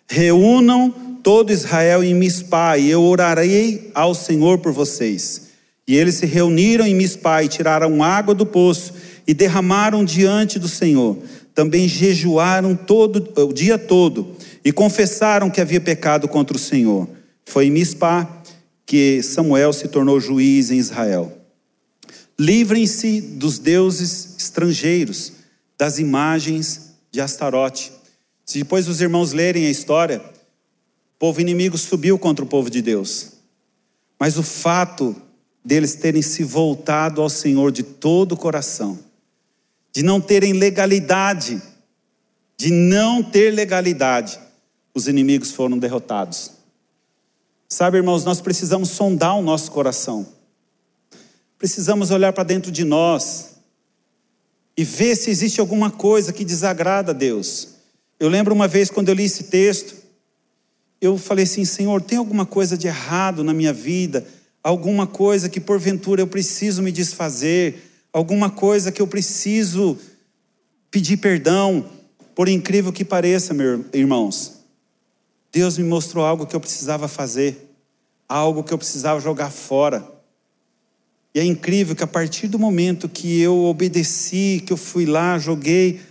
Reúnam 0.10 0.90
todo 1.22 1.52
Israel 1.52 2.04
em 2.04 2.16
Mispá, 2.16 2.78
e 2.78 2.90
eu 2.90 3.04
orarei 3.04 3.92
ao 3.94 4.16
Senhor 4.16 4.58
por 4.58 4.72
vocês. 4.72 5.50
E 5.88 5.96
eles 5.96 6.16
se 6.16 6.26
reuniram 6.26 6.86
em 6.86 6.96
Mispá 6.96 7.44
e 7.44 7.48
tiraram 7.48 8.04
água 8.04 8.34
do 8.34 8.46
poço 8.46 8.94
e 9.28 9.34
derramaram 9.34 10.04
diante 10.04 10.58
do 10.58 10.68
Senhor. 10.68 11.18
Também 11.54 11.88
jejuaram 11.88 12.76
todo 12.76 13.28
o 13.36 13.54
dia 13.54 13.78
todo 13.78 14.36
e 14.64 14.72
confessaram 14.72 15.50
que 15.50 15.62
havia 15.62 15.82
pecado 15.82 16.28
contra 16.28 16.56
o 16.58 16.60
Senhor. 16.60 17.08
Foi 17.46 17.66
em 17.66 17.72
Mispá 17.72 18.42
que 18.86 19.22
Samuel 19.22 19.74
se 19.74 19.88
tornou 19.88 20.20
juiz 20.20 20.72
em 20.72 20.78
Israel. 20.78 21.32
Livrem-se 22.40 23.22
dos 23.22 23.60
deuses 23.60 24.36
estrangeiros, 24.38 25.34
das 25.78 26.00
imagens 26.00 26.96
de 27.12 27.22
Astarote. 27.22 27.92
Se 28.50 28.58
depois 28.58 28.88
os 28.88 29.00
irmãos 29.00 29.32
lerem 29.32 29.68
a 29.68 29.70
história, 29.70 30.18
o 30.18 31.20
povo 31.20 31.40
inimigo 31.40 31.78
subiu 31.78 32.18
contra 32.18 32.44
o 32.44 32.48
povo 32.48 32.68
de 32.68 32.82
Deus. 32.82 33.34
Mas 34.20 34.40
o 34.40 34.44
fato 34.44 35.16
deles 35.64 35.94
terem 35.94 36.24
se 36.24 36.44
voltado 36.44 37.22
ao 37.22 37.30
Senhor 37.30 37.72
de 37.72 37.84
todo 37.84 38.32
o 38.32 38.38
coração, 38.38 38.98
de 39.94 40.02
não 40.02 40.20
terem 40.20 40.54
legalidade, 40.54 41.62
de 42.58 42.72
não 42.72 43.22
ter 43.22 43.54
legalidade, 43.54 44.40
os 44.96 45.08
inimigos 45.08 45.52
foram 45.52 45.78
derrotados. 45.78 46.54
Sabe, 47.68 47.98
irmãos, 47.98 48.26
nós 48.26 48.42
precisamos 48.42 48.90
sondar 48.90 49.38
o 49.38 49.44
nosso 49.44 49.70
coração. 49.70 50.28
Precisamos 51.56 52.10
olhar 52.10 52.34
para 52.34 52.46
dentro 52.46 52.72
de 52.72 52.84
nós 52.84 53.58
e 54.76 54.84
ver 54.84 55.16
se 55.16 55.30
existe 55.30 55.60
alguma 55.60 55.92
coisa 55.92 56.34
que 56.34 56.44
desagrada 56.44 57.12
a 57.12 57.14
Deus. 57.14 57.78
Eu 58.20 58.28
lembro 58.28 58.54
uma 58.54 58.68
vez 58.68 58.90
quando 58.90 59.10
eu 59.10 59.16
li 59.16 59.24
esse 59.24 59.46
texto, 59.46 59.96
eu 61.00 61.18
falei 61.18 61.44
assim: 61.44 61.64
Senhor, 61.64 62.02
tem 62.02 62.18
alguma 62.18 62.46
coisa 62.46 62.78
de 62.78 62.88
errado 62.88 63.44
na 63.44 63.54
minha 63.54 63.72
vida? 63.72 64.28
Alguma 64.62 65.08
coisa 65.08 65.48
que 65.48 65.60
porventura 65.60 66.22
eu 66.22 66.28
preciso 66.28 66.82
me 66.82 66.92
desfazer? 66.92 67.82
Alguma 68.12 68.50
coisa 68.50 68.92
que 68.92 69.02
eu 69.02 69.08
preciso 69.08 69.98
pedir 70.92 71.18
perdão? 71.18 71.86
Por 72.36 72.50
incrível 72.50 72.92
que 72.92 73.06
pareça, 73.06 73.54
meus 73.54 73.86
irmãos, 73.94 74.60
Deus 75.52 75.78
me 75.78 75.86
mostrou 75.86 76.26
algo 76.26 76.46
que 76.46 76.56
eu 76.56 76.60
precisava 76.60 77.08
fazer, 77.08 77.70
algo 78.28 78.64
que 78.64 78.74
eu 78.74 78.78
precisava 78.78 79.20
jogar 79.20 79.50
fora. 79.50 80.06
E 81.34 81.40
é 81.40 81.44
incrível 81.44 81.96
que 81.96 82.04
a 82.04 82.08
partir 82.08 82.48
do 82.48 82.60
momento 82.60 83.08
que 83.08 83.40
eu 83.40 83.66
obedeci, 83.66 84.64
que 84.66 84.74
eu 84.74 84.78
fui 84.78 85.06
lá, 85.06 85.38
joguei 85.38 86.02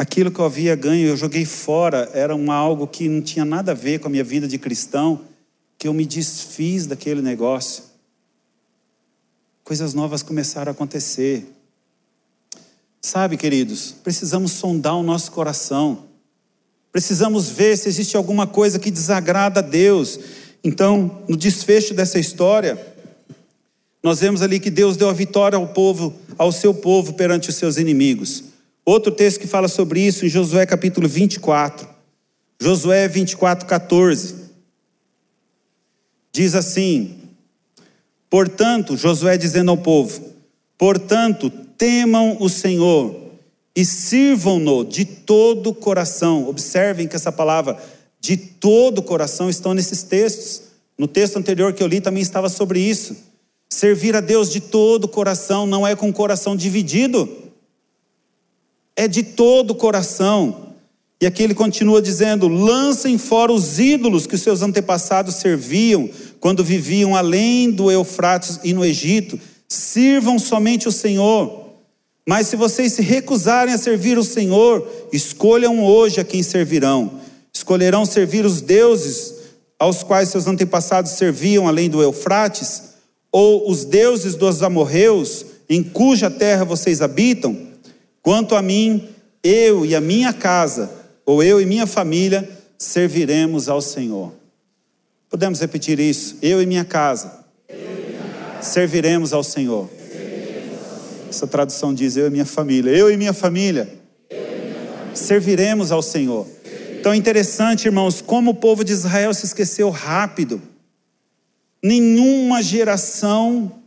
aquilo 0.00 0.30
que 0.30 0.40
eu 0.40 0.46
havia 0.46 0.74
ganho, 0.74 1.08
eu 1.08 1.16
joguei 1.16 1.44
fora, 1.44 2.08
era 2.14 2.34
um 2.34 2.50
algo 2.50 2.86
que 2.86 3.06
não 3.06 3.20
tinha 3.20 3.44
nada 3.44 3.72
a 3.72 3.74
ver 3.74 4.00
com 4.00 4.08
a 4.08 4.10
minha 4.10 4.24
vida 4.24 4.48
de 4.48 4.56
cristão, 4.56 5.20
que 5.76 5.86
eu 5.86 5.92
me 5.92 6.06
desfiz 6.06 6.86
daquele 6.86 7.20
negócio. 7.20 7.84
Coisas 9.62 9.92
novas 9.92 10.22
começaram 10.22 10.70
a 10.70 10.72
acontecer. 10.72 11.46
Sabe, 12.98 13.36
queridos, 13.36 13.94
precisamos 14.02 14.52
sondar 14.52 14.96
o 14.96 15.02
nosso 15.02 15.32
coração. 15.32 16.06
Precisamos 16.90 17.50
ver 17.50 17.76
se 17.76 17.86
existe 17.86 18.16
alguma 18.16 18.46
coisa 18.46 18.78
que 18.78 18.90
desagrada 18.90 19.60
a 19.60 19.62
Deus. 19.62 20.18
Então, 20.64 21.22
no 21.28 21.36
desfecho 21.36 21.92
dessa 21.92 22.18
história, 22.18 22.94
nós 24.02 24.20
vemos 24.20 24.40
ali 24.40 24.58
que 24.58 24.70
Deus 24.70 24.96
deu 24.96 25.10
a 25.10 25.12
vitória 25.12 25.58
ao 25.58 25.68
povo, 25.68 26.14
ao 26.38 26.50
seu 26.50 26.72
povo 26.72 27.12
perante 27.12 27.50
os 27.50 27.56
seus 27.56 27.76
inimigos. 27.76 28.49
Outro 28.90 29.12
texto 29.12 29.38
que 29.38 29.46
fala 29.46 29.68
sobre 29.68 30.00
isso 30.00 30.26
em 30.26 30.28
Josué 30.28 30.66
capítulo 30.66 31.06
24. 31.06 31.88
Josué 32.60 33.06
24, 33.06 33.64
14. 33.64 34.34
Diz 36.32 36.56
assim: 36.56 37.16
Portanto, 38.28 38.96
Josué 38.96 39.38
dizendo 39.38 39.70
ao 39.70 39.76
povo: 39.76 40.34
Portanto, 40.76 41.50
temam 41.78 42.36
o 42.40 42.48
Senhor 42.48 43.14
e 43.76 43.84
sirvam-no 43.84 44.84
de 44.84 45.04
todo 45.04 45.70
o 45.70 45.74
coração. 45.74 46.48
Observem 46.48 47.06
que 47.06 47.14
essa 47.14 47.30
palavra 47.30 47.80
de 48.18 48.36
todo 48.36 48.98
o 48.98 49.04
coração 49.04 49.48
estão 49.48 49.72
nesses 49.72 50.02
textos. 50.02 50.62
No 50.98 51.06
texto 51.06 51.36
anterior 51.36 51.72
que 51.72 51.80
eu 51.84 51.86
li 51.86 52.00
também 52.00 52.24
estava 52.24 52.48
sobre 52.48 52.80
isso. 52.80 53.16
Servir 53.68 54.16
a 54.16 54.20
Deus 54.20 54.50
de 54.50 54.58
todo 54.58 55.04
o 55.04 55.08
coração 55.08 55.64
não 55.64 55.86
é 55.86 55.94
com 55.94 56.08
o 56.08 56.12
coração 56.12 56.56
dividido, 56.56 57.49
é 59.00 59.08
de 59.08 59.22
todo 59.22 59.70
o 59.70 59.74
coração. 59.74 60.74
E 61.18 61.26
aqui 61.26 61.42
ele 61.42 61.54
continua 61.54 62.02
dizendo: 62.02 62.48
lancem 62.48 63.16
fora 63.16 63.50
os 63.50 63.78
ídolos 63.78 64.26
que 64.26 64.36
seus 64.36 64.60
antepassados 64.60 65.36
serviam 65.36 66.10
quando 66.38 66.62
viviam 66.62 67.16
além 67.16 67.70
do 67.70 67.90
Eufrates 67.90 68.60
e 68.62 68.74
no 68.74 68.84
Egito. 68.84 69.40
Sirvam 69.66 70.38
somente 70.38 70.86
o 70.86 70.92
Senhor. 70.92 71.70
Mas 72.28 72.48
se 72.48 72.56
vocês 72.56 72.92
se 72.92 73.00
recusarem 73.00 73.72
a 73.72 73.78
servir 73.78 74.18
o 74.18 74.24
Senhor, 74.24 74.86
escolham 75.10 75.82
hoje 75.82 76.20
a 76.20 76.24
quem 76.24 76.42
servirão. 76.42 77.12
Escolherão 77.54 78.04
servir 78.04 78.44
os 78.44 78.60
deuses 78.60 79.34
aos 79.78 80.02
quais 80.02 80.28
seus 80.28 80.46
antepassados 80.46 81.12
serviam 81.12 81.66
além 81.66 81.88
do 81.88 82.02
Eufrates, 82.02 82.82
ou 83.32 83.70
os 83.70 83.84
deuses 83.86 84.34
dos 84.34 84.62
amorreus, 84.62 85.46
em 85.70 85.82
cuja 85.82 86.28
terra 86.30 86.64
vocês 86.64 87.00
habitam? 87.00 87.69
Quanto 88.22 88.54
a 88.54 88.62
mim, 88.62 89.08
eu 89.42 89.84
e 89.86 89.94
a 89.94 90.00
minha 90.00 90.32
casa, 90.32 90.90
ou 91.24 91.42
eu 91.42 91.60
e 91.60 91.66
minha 91.66 91.86
família, 91.86 92.48
serviremos 92.78 93.68
ao 93.68 93.80
Senhor. 93.80 94.32
Podemos 95.28 95.60
repetir 95.60 95.98
isso? 96.00 96.36
Eu 96.42 96.60
e 96.60 96.66
minha 96.66 96.84
casa, 96.84 97.44
e 97.68 97.74
minha 97.74 98.22
casa. 98.22 98.70
serviremos 98.70 99.32
ao 99.32 99.44
Senhor. 99.44 99.88
Essa 101.28 101.46
tradução 101.46 101.94
diz: 101.94 102.16
Eu 102.16 102.26
e 102.26 102.30
minha 102.30 102.44
família. 102.44 102.90
Eu 102.90 103.10
e 103.10 103.16
minha 103.16 103.32
família, 103.32 103.88
serviremos 105.14 105.92
ao 105.92 106.02
Senhor. 106.02 106.46
Então 106.98 107.12
é 107.12 107.16
interessante, 107.16 107.86
irmãos, 107.86 108.20
como 108.20 108.50
o 108.50 108.54
povo 108.54 108.84
de 108.84 108.92
Israel 108.92 109.32
se 109.32 109.46
esqueceu 109.46 109.88
rápido. 109.88 110.60
Nenhuma 111.82 112.62
geração 112.62 113.80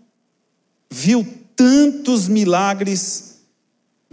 viu 0.90 1.28
tantos 1.56 2.28
milagres, 2.28 3.33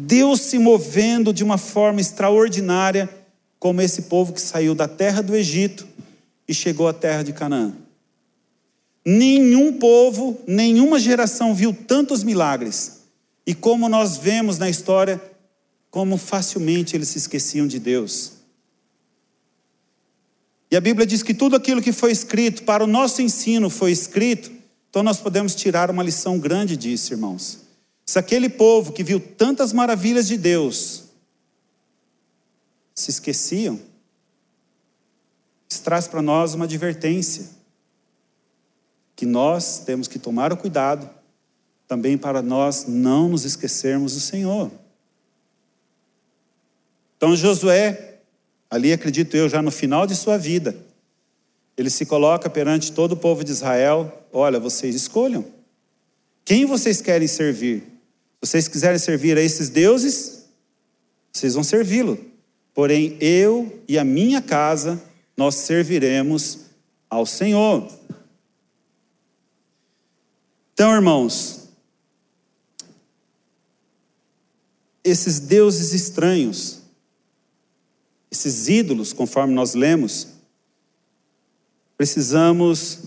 Deus 0.03 0.41
se 0.41 0.59
movendo 0.59 1.31
de 1.31 1.45
uma 1.45 1.59
forma 1.59 2.01
extraordinária, 2.01 3.09
como 3.59 3.83
esse 3.83 4.03
povo 4.03 4.33
que 4.33 4.41
saiu 4.41 4.75
da 4.75 4.89
terra 4.89 5.23
do 5.23 5.37
Egito 5.37 5.87
e 6.49 6.55
chegou 6.55 6.89
à 6.89 6.93
terra 6.95 7.23
de 7.23 7.35
Canaã. 7.35 7.75
Nenhum 9.05 9.75
povo, 9.75 10.41
nenhuma 10.47 10.99
geração 10.99 11.55
viu 11.55 11.75
tantos 11.75 12.25
milagres 12.25 13.01
e 13.47 13.55
como 13.55 13.91
nós 13.91 14.17
vemos 14.17 14.57
na 14.57 14.71
história, 14.71 15.21
como 15.91 16.17
facilmente 16.17 16.97
eles 16.97 17.09
se 17.09 17.19
esqueciam 17.19 17.67
de 17.67 17.79
Deus. 17.79 18.33
E 20.71 20.77
a 20.77 20.81
Bíblia 20.81 21.07
diz 21.07 21.23
que 21.23 21.35
tudo 21.35 21.57
aquilo 21.57 21.83
que 21.83 21.93
foi 21.93 22.11
escrito 22.11 22.63
para 22.63 22.83
o 22.83 22.87
nosso 22.87 23.21
ensino 23.21 23.69
foi 23.69 23.93
escrito, 23.93 24.51
então 24.89 25.03
nós 25.03 25.21
podemos 25.21 25.55
tirar 25.55 25.91
uma 25.91 26.03
lição 26.03 26.39
grande 26.39 26.75
disso, 26.75 27.13
irmãos. 27.13 27.60
Se 28.11 28.19
aquele 28.19 28.49
povo 28.49 28.93
que 28.93 29.05
viu 29.05 29.21
tantas 29.21 29.73
maravilhas 29.73 30.27
de 30.27 30.37
Deus 30.37 31.05
se 32.93 33.09
esqueciam, 33.09 33.79
isso 35.69 35.81
traz 35.85 36.09
para 36.09 36.21
nós 36.21 36.53
uma 36.53 36.65
advertência, 36.65 37.49
que 39.15 39.25
nós 39.25 39.85
temos 39.85 40.09
que 40.09 40.19
tomar 40.19 40.53
o 40.53 40.57
cuidado 40.57 41.09
também 41.87 42.19
para 42.19 42.43
nós 42.43 42.85
não 42.85 43.29
nos 43.29 43.45
esquecermos 43.45 44.15
do 44.15 44.21
Senhor. 44.21 44.73
Então 47.17 47.37
Josué, 47.37 48.23
ali 48.69 48.93
acredito 48.93 49.37
eu, 49.37 49.49
já 49.49 49.63
no 49.63 49.71
final 49.71 50.05
de 50.05 50.17
sua 50.17 50.37
vida, 50.37 50.77
ele 51.77 51.89
se 51.89 52.05
coloca 52.05 52.51
perante 52.51 52.91
todo 52.91 53.13
o 53.13 53.17
povo 53.17 53.45
de 53.45 53.53
Israel: 53.53 54.27
olha, 54.33 54.59
vocês 54.59 54.97
escolham. 54.97 55.45
Quem 56.45 56.67
vocês 56.67 57.01
querem 57.01 57.29
servir? 57.29 58.00
Vocês 58.41 58.67
quiserem 58.67 58.99
servir 58.99 59.37
a 59.37 59.43
esses 59.43 59.69
deuses, 59.69 60.47
vocês 61.33 61.55
vão 61.55 61.63
servi-lo. 61.63 62.19
Porém, 62.73 63.17
eu 63.21 63.83
e 63.87 63.99
a 63.99 64.05
minha 64.05 64.41
casa, 64.41 65.01
nós 65.37 65.57
serviremos 65.57 66.61
ao 67.09 67.27
Senhor. 67.27 67.91
Então, 70.73 70.95
irmãos, 70.95 71.69
esses 75.05 75.41
deuses 75.41 75.93
estranhos, 75.93 76.81
esses 78.31 78.69
ídolos, 78.69 79.13
conforme 79.13 79.53
nós 79.53 79.75
lemos, 79.75 80.29
precisamos 81.99 83.01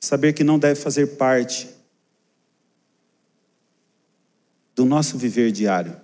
saber 0.00 0.32
que 0.32 0.42
não 0.42 0.58
deve 0.58 0.80
fazer 0.80 1.16
parte 1.16 1.68
do 4.80 4.86
nosso 4.86 5.18
viver 5.18 5.52
diário. 5.52 5.94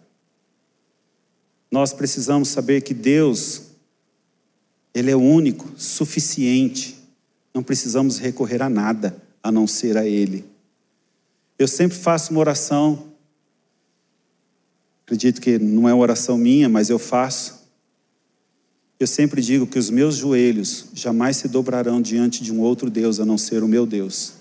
Nós 1.71 1.95
precisamos 1.95 2.51
saber 2.51 2.83
que 2.83 2.93
Deus, 2.93 3.63
Ele 4.95 5.11
é 5.11 5.17
único, 5.17 5.73
suficiente, 5.79 6.95
não 7.55 7.63
precisamos 7.63 8.19
recorrer 8.19 8.61
a 8.61 8.69
nada 8.69 9.17
a 9.43 9.51
não 9.51 9.67
ser 9.67 9.97
a 9.97 10.05
Ele. 10.07 10.45
Eu 11.59 11.67
sempre 11.67 11.97
faço 11.97 12.33
uma 12.33 12.41
oração, 12.41 13.15
acredito 15.07 15.41
que 15.41 15.59
não 15.59 15.89
é 15.89 15.95
uma 15.95 16.03
oração 16.03 16.37
minha, 16.37 16.69
mas 16.69 16.91
eu 16.91 16.99
faço. 16.99 17.67
Eu 19.01 19.07
sempre 19.07 19.41
digo 19.41 19.67
que 19.67 19.79
os 19.79 19.89
meus 19.89 20.17
joelhos 20.17 20.89
jamais 20.93 21.39
se 21.39 21.49
dobrarão 21.49 22.03
diante 22.03 22.43
de 22.43 22.53
um 22.53 22.61
outro 22.61 22.91
Deus 22.91 23.21
a 23.21 23.25
não 23.25 23.39
ser 23.39 23.63
o 23.63 23.69
meu 23.69 23.87
Deus. 23.87 24.35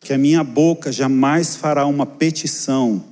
Que 0.00 0.12
a 0.12 0.18
minha 0.18 0.42
boca 0.42 0.90
jamais 0.90 1.54
fará 1.54 1.86
uma 1.86 2.06
petição 2.06 3.04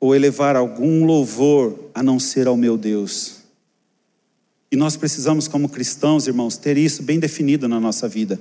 ou 0.00 0.14
elevar 0.14 0.56
algum 0.56 1.04
louvor 1.04 1.90
a 1.94 2.02
não 2.02 2.18
ser 2.18 2.46
ao 2.46 2.56
meu 2.56 2.76
Deus. 2.76 3.38
E 4.70 4.76
nós 4.76 4.96
precisamos, 4.96 5.46
como 5.48 5.68
cristãos, 5.68 6.26
irmãos, 6.26 6.56
ter 6.56 6.76
isso 6.76 7.02
bem 7.02 7.18
definido 7.18 7.68
na 7.68 7.78
nossa 7.78 8.08
vida. 8.08 8.40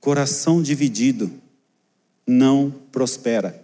Coração 0.00 0.62
dividido 0.62 1.30
não 2.26 2.72
prospera. 2.90 3.62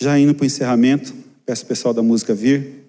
Já 0.00 0.18
indo 0.18 0.34
para 0.34 0.44
o 0.44 0.46
encerramento, 0.46 1.14
peço 1.44 1.64
o 1.64 1.66
pessoal 1.66 1.94
da 1.94 2.02
música 2.02 2.34
vir. 2.34 2.84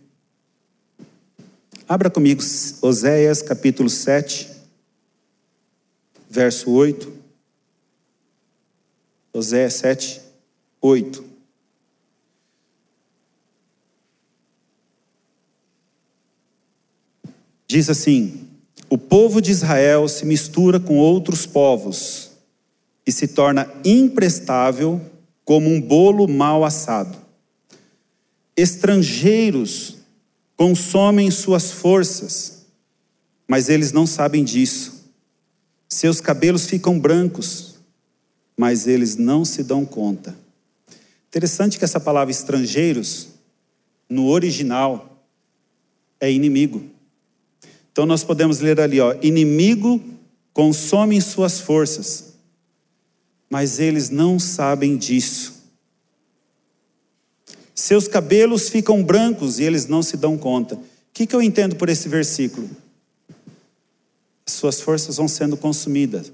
Abra 1.88 2.10
comigo 2.10 2.42
Oséias 2.82 3.42
capítulo 3.42 3.90
7, 3.90 4.49
verso 6.30 6.70
8. 6.72 7.12
Oséias 9.34 9.74
7, 9.74 10.22
8. 10.80 11.24
Diz 17.68 17.90
assim: 17.90 18.48
O 18.90 18.98
povo 18.98 19.42
de 19.42 19.52
Israel 19.52 20.08
se 20.08 20.26
mistura 20.26 20.80
com 20.80 20.98
outros 20.98 21.46
povos 21.46 22.32
e 23.06 23.12
se 23.12 23.28
torna 23.28 23.72
imprestável 23.84 25.02
como 25.44 25.70
um 25.70 25.82
bolo 25.82 26.28
mal 26.28 26.64
assado. 26.64 27.18
Estrangeiros 28.56 29.98
consomem 30.56 31.32
suas 31.32 31.72
forças, 31.72 32.66
mas 33.48 33.70
eles 33.70 33.92
não 33.92 34.06
sabem 34.06 34.44
disso. 34.44 34.99
Seus 35.90 36.22
cabelos 36.22 36.68
ficam 36.68 37.00
brancos, 37.00 37.76
mas 38.56 38.86
eles 38.86 39.16
não 39.16 39.44
se 39.44 39.64
dão 39.64 39.84
conta. 39.84 40.38
Interessante 41.28 41.80
que 41.80 41.84
essa 41.84 42.00
palavra 42.00 42.32
estrangeiros, 42.32 43.30
no 44.08 44.28
original, 44.28 45.26
é 46.20 46.32
inimigo. 46.32 46.84
Então 47.92 48.06
nós 48.06 48.24
podemos 48.24 48.60
ler 48.60 48.80
ali, 48.80 49.00
ó, 49.00 49.16
inimigo 49.22 50.02
consome 50.54 51.22
suas 51.22 51.60
forças, 51.60 52.34
mas 53.50 53.80
eles 53.80 54.10
não 54.10 54.38
sabem 54.38 54.98
disso. 54.98 55.60
Seus 57.74 58.08
cabelos 58.08 58.68
ficam 58.70 59.02
brancos 59.02 59.58
e 59.58 59.64
eles 59.64 59.88
não 59.88 60.04
se 60.04 60.18
dão 60.18 60.38
conta. 60.38 60.76
O 60.76 60.84
que, 61.14 61.26
que 61.26 61.36
eu 61.36 61.42
entendo 61.42 61.76
por 61.76 61.90
esse 61.90 62.10
versículo? 62.10 62.70
Suas 64.52 64.82
forças 64.82 65.18
vão 65.18 65.28
sendo 65.28 65.56
consumidas, 65.56 66.32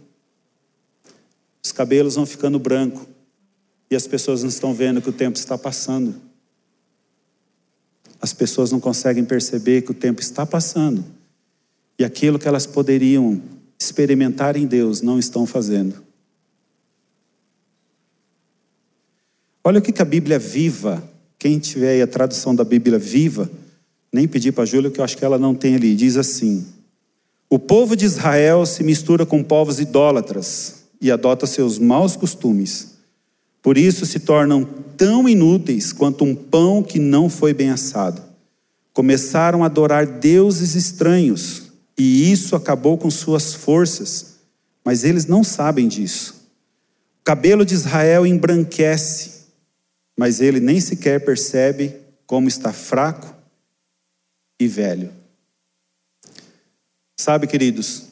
os 1.64 1.72
cabelos 1.72 2.16
vão 2.16 2.26
ficando 2.26 2.58
brancos, 2.58 3.08
e 3.90 3.96
as 3.96 4.08
pessoas 4.08 4.42
não 4.42 4.50
estão 4.50 4.74
vendo 4.74 5.02
que 5.02 5.10
o 5.10 5.14
tempo 5.14 5.38
está 5.38 5.58
passando. 5.58 6.16
As 8.20 8.34
pessoas 8.34 8.72
não 8.72 8.80
conseguem 8.80 9.24
perceber 9.24 9.84
que 9.84 9.92
o 9.92 9.94
tempo 9.94 10.22
está 10.22 10.46
passando 10.46 11.06
e 11.98 12.04
aquilo 12.04 12.40
que 12.40 12.48
elas 12.48 12.66
poderiam 12.66 13.42
experimentar 13.80 14.56
em 14.56 14.66
Deus 14.66 15.02
não 15.02 15.18
estão 15.18 15.46
fazendo. 15.46 16.04
Olha 19.64 19.80
o 19.80 19.82
que 19.82 20.02
a 20.02 20.06
Bíblia 20.06 20.38
viva, 20.38 21.04
quem 21.40 21.58
tiver 21.58 21.92
aí 21.92 22.02
a 22.02 22.08
tradução 22.08 22.54
da 22.54 22.64
Bíblia 22.64 23.00
viva, 23.00 23.50
nem 24.14 24.28
pedir 24.28 24.52
para 24.52 24.64
a 24.64 24.66
Júlia, 24.66 24.92
que 24.92 25.00
eu 25.00 25.04
acho 25.04 25.18
que 25.18 25.26
ela 25.26 25.40
não 25.40 25.56
tem 25.56 25.76
ali, 25.76 25.96
diz 25.96 26.18
assim: 26.18 26.66
O 27.50 27.60
povo 27.60 27.96
de 27.96 28.06
Israel 28.06 28.66
se 28.66 28.84
mistura 28.84 29.26
com 29.26 29.44
povos 29.44 29.80
idólatras 29.80 30.86
e 31.00 31.12
adota 31.12 31.46
seus 31.46 31.78
maus 31.78 32.16
costumes. 32.16 32.96
Por 33.62 33.78
isso 33.78 34.06
se 34.06 34.20
tornam 34.20 34.64
tão 34.98 35.28
inúteis 35.30 35.94
quanto 35.94 36.24
um 36.24 36.36
pão 36.36 36.82
que 36.82 37.00
não 37.00 37.30
foi 37.30 37.54
bem 37.54 37.70
assado. 37.70 38.22
Começaram 38.94 39.64
a 39.64 39.68
adorar 39.68 40.06
deuses 40.06 40.76
estranhos, 40.76 41.64
e 41.98 42.32
isso 42.32 42.56
acabou 42.56 42.98
com 42.98 43.10
suas 43.12 43.54
forças, 43.54 44.36
mas 44.84 45.04
eles 45.04 45.26
não 45.26 45.44
sabem 45.44 45.88
disso. 45.88 46.50
O 47.22 47.24
cabelo 47.24 47.66
de 47.66 47.74
Israel 47.74 48.26
embranquece, 48.26 49.46
mas 50.18 50.40
ele 50.42 50.60
nem 50.60 50.80
sequer 50.80 51.26
percebe 51.26 51.96
como 52.26 52.48
está 52.48 52.72
fraco 52.72 53.36
e 54.60 54.68
velho. 54.68 55.10
Sabe, 57.26 57.48
queridos, 57.48 58.04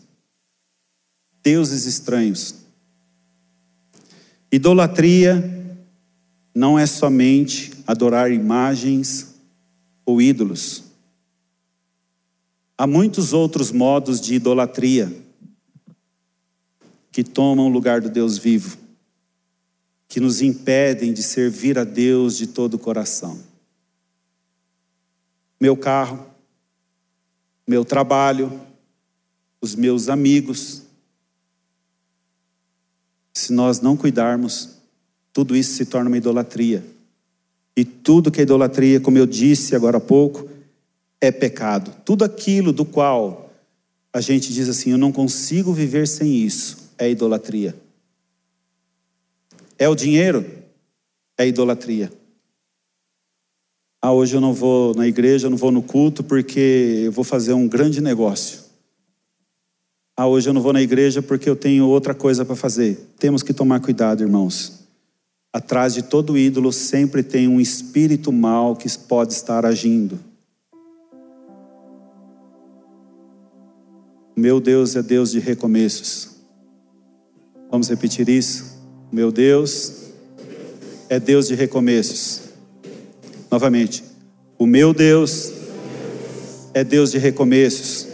deuses 1.44 1.86
estranhos 1.86 2.56
Idolatria 4.52 5.78
não 6.52 6.80
é 6.80 6.88
somente 6.88 7.72
adorar 7.86 8.32
imagens 8.32 9.36
ou 10.04 10.20
ídolos. 10.20 10.86
Há 12.76 12.88
muitos 12.88 13.34
outros 13.34 13.72
modos 13.72 14.20
de 14.20 14.34
idolatria 14.34 15.16
que 17.12 17.24
tomam 17.24 17.68
o 17.68 17.72
lugar 17.72 18.02
do 18.02 18.10
Deus 18.10 18.40
vivo, 18.40 18.80
que 20.08 20.20
nos 20.20 20.42
impedem 20.42 21.14
de 21.14 21.22
servir 21.22 21.78
a 21.78 21.84
Deus 21.84 22.36
de 22.36 22.48
todo 22.48 22.74
o 22.74 22.80
coração. 22.80 23.40
Meu 25.62 25.78
carro, 25.78 26.26
meu 27.68 27.86
trabalho, 27.86 28.73
os 29.64 29.76
meus 29.76 30.10
amigos, 30.10 30.82
se 33.34 33.54
nós 33.54 33.80
não 33.80 33.96
cuidarmos, 33.96 34.72
tudo 35.32 35.56
isso 35.56 35.76
se 35.76 35.86
torna 35.86 36.10
uma 36.10 36.18
idolatria. 36.18 36.84
E 37.74 37.86
tudo 37.86 38.30
que 38.30 38.42
é 38.42 38.44
idolatria, 38.44 39.00
como 39.00 39.18
eu 39.18 39.26
disse 39.26 39.74
agora 39.74 40.00
há 40.00 40.02
pouco, 40.02 40.50
é 41.22 41.32
pecado. 41.32 41.96
Tudo 42.04 42.26
aquilo 42.26 42.74
do 42.74 42.84
qual 42.84 43.54
a 44.12 44.20
gente 44.20 44.52
diz 44.52 44.68
assim, 44.68 44.92
eu 44.92 44.98
não 44.98 45.14
consigo 45.14 45.72
viver 45.72 46.10
sem 46.10 46.36
isso, 46.36 46.92
é 46.98 47.10
idolatria. 47.10 47.74
É 49.80 49.88
o 49.88 49.96
dinheiro? 49.96 50.46
É 51.38 51.48
idolatria. 51.48 52.12
Ah, 54.02 54.12
hoje 54.12 54.36
eu 54.36 54.42
não 54.42 54.54
vou 54.54 54.94
na 54.94 55.08
igreja, 55.08 55.48
eu 55.48 55.52
não 55.52 55.58
vou 55.58 55.72
no 55.72 55.82
culto 55.82 56.22
porque 56.22 57.04
eu 57.06 57.14
vou 57.14 57.24
fazer 57.24 57.54
um 57.54 57.66
grande 57.66 58.02
negócio. 58.02 58.63
Ah, 60.16 60.28
hoje 60.28 60.48
eu 60.48 60.54
não 60.54 60.62
vou 60.62 60.72
na 60.72 60.82
igreja 60.82 61.24
porque 61.24 61.50
eu 61.50 61.56
tenho 61.56 61.88
outra 61.88 62.14
coisa 62.14 62.46
para 62.46 62.56
fazer. 62.56 63.00
Temos 63.18 63.42
que 63.42 63.52
tomar 63.52 63.80
cuidado, 63.80 64.22
irmãos. 64.22 64.84
Atrás 65.52 65.96
de 65.96 66.04
todo 66.04 66.38
ídolo 66.38 66.72
sempre 66.72 67.24
tem 67.24 67.48
um 67.48 67.60
espírito 67.60 68.32
mal 68.32 68.76
que 68.76 68.88
pode 69.00 69.34
estar 69.34 69.66
agindo. 69.66 70.20
Meu 74.36 74.60
Deus 74.60 74.96
é 74.96 75.02
Deus 75.02 75.32
de 75.32 75.40
recomeços. 75.40 76.38
Vamos 77.72 77.88
repetir 77.90 78.30
isso? 78.30 78.80
Meu 79.12 79.32
Deus 79.32 80.12
é 81.10 81.20
Deus 81.20 81.48
de 81.48 81.56
recomeços. 81.56 82.42
Novamente. 83.50 84.04
O 84.60 84.68
meu 84.68 84.94
Deus 84.94 85.52
é 86.74 86.84
Deus 86.84 87.12
de 87.12 87.18
recomeços 87.18 88.13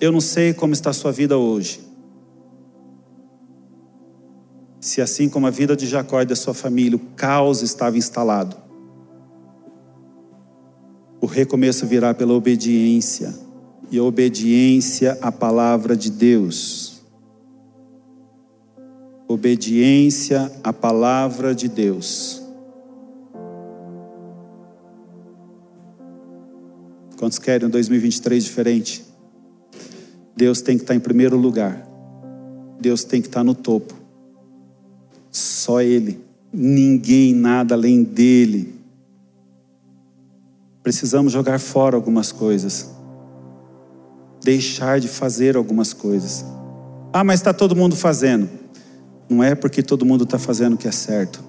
eu 0.00 0.10
não 0.10 0.20
sei 0.20 0.54
como 0.54 0.72
está 0.72 0.90
a 0.90 0.94
sua 0.94 1.12
vida 1.12 1.36
hoje. 1.36 1.80
Se 4.80 5.02
assim 5.02 5.28
como 5.28 5.46
a 5.46 5.50
vida 5.50 5.76
de 5.76 5.86
Jacó 5.86 6.22
e 6.22 6.24
da 6.24 6.34
sua 6.34 6.54
família, 6.54 6.96
o 6.96 7.14
caos 7.14 7.60
estava 7.60 7.98
instalado. 7.98 8.56
O 11.20 11.26
recomeço 11.26 11.86
virá 11.86 12.14
pela 12.14 12.32
obediência, 12.32 13.34
e 13.90 13.98
a 13.98 14.02
obediência 14.02 15.18
à 15.20 15.30
palavra 15.30 15.94
de 15.94 16.10
Deus. 16.10 17.02
Obediência 19.28 20.50
à 20.64 20.72
palavra 20.72 21.54
de 21.54 21.68
Deus. 21.68 22.42
Quantos 27.18 27.38
querem 27.38 27.68
um 27.68 27.70
2023 27.70 28.42
diferente? 28.42 29.09
Deus 30.40 30.62
tem 30.62 30.78
que 30.78 30.84
estar 30.84 30.94
em 30.94 31.00
primeiro 31.00 31.36
lugar. 31.36 31.86
Deus 32.80 33.04
tem 33.04 33.20
que 33.20 33.28
estar 33.28 33.44
no 33.44 33.54
topo. 33.54 33.92
Só 35.30 35.82
Ele. 35.82 36.18
Ninguém, 36.50 37.34
nada 37.34 37.74
além 37.74 38.02
dele. 38.02 38.74
Precisamos 40.82 41.30
jogar 41.30 41.58
fora 41.58 41.94
algumas 41.94 42.32
coisas. 42.32 42.90
Deixar 44.42 44.98
de 44.98 45.08
fazer 45.08 45.58
algumas 45.58 45.92
coisas. 45.92 46.42
Ah, 47.12 47.22
mas 47.22 47.40
está 47.40 47.52
todo 47.52 47.76
mundo 47.76 47.94
fazendo. 47.94 48.48
Não 49.28 49.44
é 49.44 49.54
porque 49.54 49.82
todo 49.82 50.06
mundo 50.06 50.24
está 50.24 50.38
fazendo 50.38 50.72
o 50.72 50.78
que 50.78 50.88
é 50.88 50.92
certo. 50.92 51.44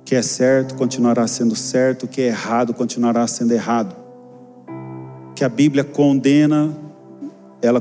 O 0.00 0.04
que 0.04 0.14
é 0.14 0.22
certo 0.22 0.76
continuará 0.76 1.26
sendo 1.26 1.56
certo, 1.56 2.04
o 2.04 2.08
que 2.08 2.20
é 2.20 2.26
errado 2.28 2.72
continuará 2.72 3.26
sendo 3.26 3.50
errado. 3.50 4.07
Que 5.38 5.44
a 5.44 5.48
Bíblia 5.48 5.84
condena, 5.84 6.76
ela, 7.62 7.80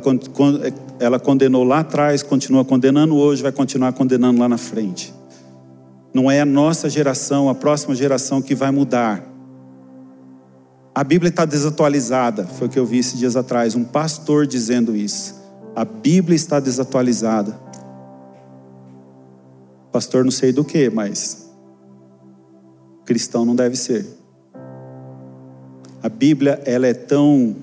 ela 0.99 1.19
condenou 1.19 1.63
lá 1.63 1.79
atrás, 1.79 2.21
continua 2.21 2.63
condenando 2.63 3.15
hoje, 3.15 3.41
vai 3.41 3.51
continuar 3.51 3.93
condenando 3.93 4.39
lá 4.39 4.47
na 4.47 4.59
frente. 4.59 5.11
Não 6.13 6.29
é 6.29 6.39
a 6.39 6.45
nossa 6.45 6.87
geração, 6.87 7.49
a 7.49 7.55
próxima 7.55 7.95
geração 7.95 8.43
que 8.43 8.53
vai 8.53 8.69
mudar. 8.69 9.27
A 10.93 11.03
Bíblia 11.03 11.29
está 11.29 11.45
desatualizada, 11.45 12.45
foi 12.45 12.67
o 12.67 12.69
que 12.69 12.77
eu 12.77 12.85
vi 12.85 12.99
esses 12.99 13.17
dias 13.17 13.35
atrás, 13.35 13.73
um 13.73 13.83
pastor 13.83 14.45
dizendo 14.45 14.95
isso. 14.95 15.33
A 15.75 15.83
Bíblia 15.83 16.35
está 16.35 16.59
desatualizada. 16.59 17.59
Pastor, 19.91 20.23
não 20.23 20.29
sei 20.29 20.51
do 20.51 20.63
que, 20.63 20.91
mas 20.91 21.51
cristão 23.03 23.43
não 23.43 23.55
deve 23.55 23.75
ser. 23.75 24.16
A 26.07 26.09
Bíblia, 26.09 26.61
ela 26.63 26.87
é 26.87 26.93
tão 26.93 27.53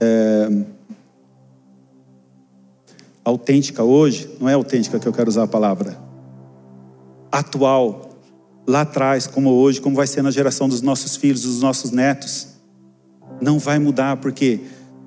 é, 0.00 0.48
autêntica 3.22 3.82
hoje, 3.84 4.30
não 4.40 4.48
é 4.48 4.54
autêntica 4.54 4.98
que 4.98 5.06
eu 5.06 5.12
quero 5.12 5.28
usar 5.28 5.42
a 5.42 5.46
palavra, 5.46 5.98
atual, 7.30 8.16
lá 8.66 8.80
atrás, 8.80 9.26
como 9.26 9.50
hoje, 9.50 9.78
como 9.78 9.94
vai 9.94 10.06
ser 10.06 10.22
na 10.22 10.30
geração 10.30 10.70
dos 10.70 10.80
nossos 10.80 11.16
filhos, 11.16 11.42
dos 11.42 11.60
nossos 11.60 11.90
netos. 11.90 12.48
Não 13.42 13.58
vai 13.58 13.78
mudar, 13.78 14.16
porque 14.16 14.60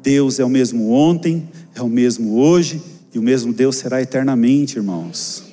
Deus 0.03 0.39
é 0.39 0.45
o 0.45 0.49
mesmo 0.49 0.91
ontem, 0.91 1.49
é 1.73 1.81
o 1.81 1.89
mesmo 1.89 2.37
hoje 2.37 2.83
e 3.11 3.17
o 3.17 3.23
mesmo 3.23 3.51
Deus 3.51 3.77
será 3.77 3.99
eternamente, 3.99 4.77
irmãos. 4.77 5.43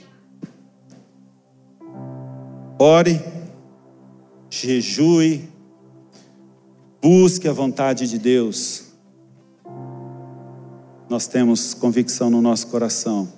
Ore, 2.79 3.19
jejue, 4.51 5.49
busque 7.01 7.49
a 7.49 7.53
vontade 7.53 8.09
de 8.09 8.19
Deus. 8.19 8.85
Nós 11.09 11.27
temos 11.27 11.73
convicção 11.75 12.29
no 12.29 12.43
nosso 12.43 12.67
coração 12.67 13.29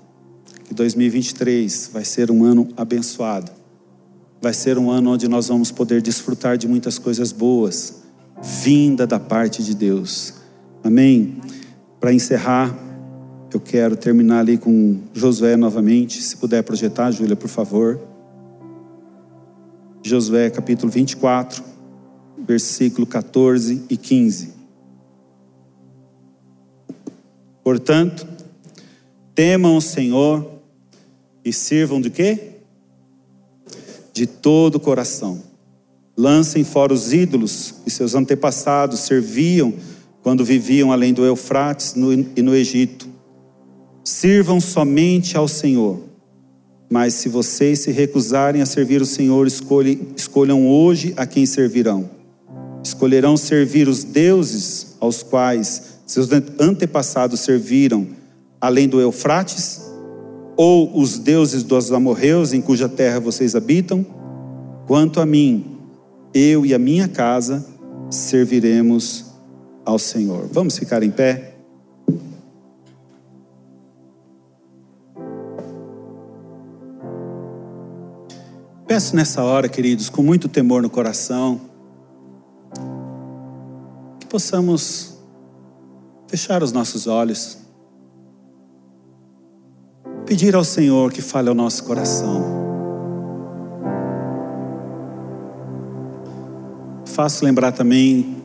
que 0.65 0.75
2023 0.75 1.91
vai 1.93 2.05
ser 2.05 2.31
um 2.31 2.45
ano 2.45 2.69
abençoado. 2.77 3.51
Vai 4.41 4.55
ser 4.55 4.79
um 4.79 4.91
ano 4.91 5.13
onde 5.13 5.29
nós 5.29 5.49
vamos 5.49 5.71
poder 5.71 6.01
desfrutar 6.01 6.57
de 6.57 6.67
muitas 6.67 6.99
coisas 6.99 7.33
boas, 7.33 8.03
vinda 8.41 9.07
da 9.07 9.21
parte 9.21 9.63
de 9.63 9.75
Deus. 9.75 10.35
Amém? 10.83 11.41
Para 11.99 12.13
encerrar, 12.13 12.75
eu 13.53 13.61
quero 13.61 13.97
terminar 13.97 14.41
ali 14.41 14.57
com 14.57 15.01
Josué 15.13 15.57
novamente. 15.57 16.23
Se 16.23 16.37
puder 16.37 16.63
projetar, 16.63 17.11
Júlia, 17.11 17.37
por 17.37 17.49
favor. 17.49 18.01
Josué 20.03 20.49
capítulo 20.49 20.91
24, 20.91 21.63
versículo 22.51 23.07
14 23.07 23.85
e 23.89 23.97
15. 23.97 24.53
Portanto, 27.63 28.27
temam 29.37 29.77
o 29.77 29.81
Senhor 29.81 30.59
e 31.45 31.53
sirvam 31.53 32.01
de 32.01 32.11
quê? 32.11 32.57
De 34.13 34.27
todo 34.27 34.75
o 34.75 34.81
coração. 34.81 35.41
Lancem 36.17 36.65
fora 36.65 36.93
os 36.93 37.13
ídolos 37.13 37.73
que 37.85 37.91
seus 37.91 38.17
antepassados 38.17 38.99
serviam 38.99 39.73
quando 40.21 40.45
viviam 40.45 40.91
além 40.91 41.15
do 41.15 41.25
Eufrates 41.25 41.95
e 42.35 42.43
no 42.43 42.53
Egito. 42.53 43.09
Sirvam 44.03 44.61
somente 44.61 45.37
ao 45.37 45.47
Senhor. 45.47 46.01
Mas 46.91 47.15
se 47.15 47.29
vocês 47.29 47.79
se 47.79 47.93
recusarem 47.93 48.61
a 48.61 48.67
servir 48.67 49.01
o 49.01 49.07
Senhor, 49.07 49.47
escolham 49.47 50.67
hoje 50.67 51.15
a 51.17 51.25
quem 51.25 51.47
servirão. 51.47 52.19
Escolherão 52.83 53.37
servir 53.37 53.89
os 53.89 54.05
deuses 54.05 54.97
aos 55.01 55.23
quais 55.23 56.01
seus 56.07 56.29
antepassados 56.59 57.41
serviram, 57.41 58.09
além 58.61 58.89
do 58.89 59.01
Eufrates, 59.01 59.83
ou 60.57 60.99
os 60.99 61.19
deuses 61.19 61.63
dos 61.63 61.93
amorreus 61.93 62.53
em 62.53 62.61
cuja 62.61 62.89
terra 62.89 63.21
vocês 63.21 63.55
habitam? 63.55 64.05
Quanto 64.87 65.21
a 65.21 65.27
mim, 65.27 65.79
eu 66.35 66.67
e 66.67 66.75
a 66.75 66.79
minha 66.79 67.09
casa 67.09 67.65
serviremos 68.11 69.27
ao 69.85 69.99
Senhor. 69.99 70.49
Vamos 70.53 70.79
ficar 70.79 71.03
em 71.03 71.11
pé? 71.11 71.55
Peço 78.87 79.15
nessa 79.15 79.45
hora, 79.45 79.69
queridos, 79.69 80.11
com 80.11 80.21
muito 80.21 80.49
temor 80.49 80.83
no 80.83 80.91
coração, 80.91 81.61
possamos 84.31 85.19
fechar 86.29 86.63
os 86.63 86.71
nossos 86.71 87.09
olhos, 87.09 87.59
pedir 90.25 90.55
ao 90.55 90.63
Senhor 90.63 91.13
que 91.13 91.21
fale 91.21 91.49
ao 91.49 91.55
nosso 91.55 91.83
coração. 91.83 92.41
Faço 97.05 97.45
lembrar 97.45 97.73
também 97.73 98.37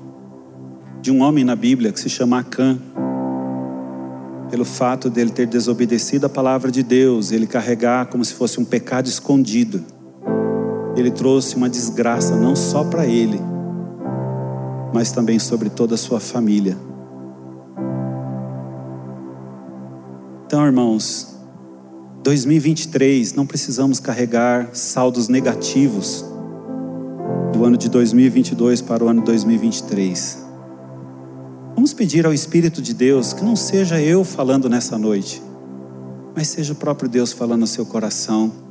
de 1.02 1.12
um 1.12 1.22
homem 1.22 1.44
na 1.44 1.56
Bíblia 1.56 1.92
que 1.92 2.00
se 2.00 2.10
chama 2.10 2.40
Acã, 2.40 2.80
pelo 4.50 4.66
fato 4.66 5.08
dele 5.08 5.30
ter 5.30 5.46
desobedecido 5.46 6.26
a 6.26 6.30
palavra 6.30 6.72
de 6.72 6.82
Deus, 6.82 7.32
ele 7.32 7.46
carregar 7.46 8.08
como 8.08 8.26
se 8.26 8.34
fosse 8.34 8.60
um 8.60 8.66
pecado 8.66 9.06
escondido. 9.06 9.84
Ele 10.98 11.12
trouxe 11.12 11.56
uma 11.56 11.70
desgraça 11.70 12.36
não 12.36 12.56
só 12.56 12.84
para 12.84 13.06
ele, 13.06 13.40
mas 14.94 15.12
também 15.12 15.40
sobre 15.40 15.70
toda 15.70 15.96
a 15.96 15.98
sua 15.98 16.20
família. 16.20 16.78
Então, 20.46 20.66
irmãos, 20.66 21.36
2023 22.24 23.34
não 23.34 23.46
precisamos 23.46 24.00
carregar 24.00 24.70
saldos 24.74 25.28
negativos 25.28 26.26
do 27.54 27.64
ano 27.64 27.78
de 27.78 27.88
2022 27.90 28.82
para 28.82 29.04
o 29.04 29.08
ano 29.08 29.22
2023. 29.22 30.46
Vamos 31.76 31.94
pedir 31.94 32.26
ao 32.26 32.34
Espírito 32.34 32.82
de 32.82 32.94
Deus 32.94 33.34
que 33.34 33.44
não 33.44 33.56
seja 33.56 34.02
eu 34.02 34.24
falando 34.24 34.70
nessa 34.70 34.98
noite, 34.98 35.42
mas 36.36 36.48
seja 36.48 36.74
o 36.74 36.76
próprio 36.76 37.08
Deus 37.08 37.32
falando 37.32 37.62
no 37.62 37.68
seu 37.68 37.86
coração. 37.86 38.65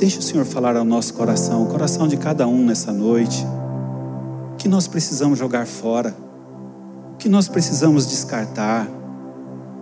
Deixe 0.00 0.18
o 0.18 0.22
Senhor 0.22 0.44
falar 0.44 0.76
ao 0.76 0.84
nosso 0.84 1.14
coração, 1.14 1.62
o 1.62 1.66
coração 1.66 2.08
de 2.08 2.16
cada 2.16 2.48
um 2.48 2.64
nessa 2.64 2.92
noite. 2.92 3.46
O 4.54 4.56
que 4.56 4.68
nós 4.68 4.88
precisamos 4.88 5.38
jogar 5.38 5.64
fora, 5.64 6.16
o 7.12 7.16
que 7.16 7.28
nós 7.28 7.46
precisamos 7.46 8.06
descartar, 8.06 8.88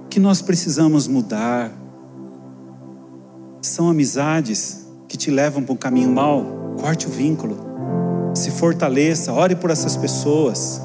o 0.04 0.08
que 0.08 0.20
nós 0.20 0.42
precisamos 0.42 1.08
mudar. 1.08 1.72
São 3.62 3.88
amizades 3.88 4.86
que 5.08 5.16
te 5.16 5.30
levam 5.30 5.62
para 5.62 5.72
um 5.72 5.76
caminho 5.76 6.10
mau, 6.10 6.44
corte 6.78 7.06
o 7.06 7.10
vínculo 7.10 7.68
se 8.38 8.50
fortaleça, 8.50 9.32
ore 9.32 9.56
por 9.56 9.70
essas 9.70 9.96
pessoas. 9.96 10.80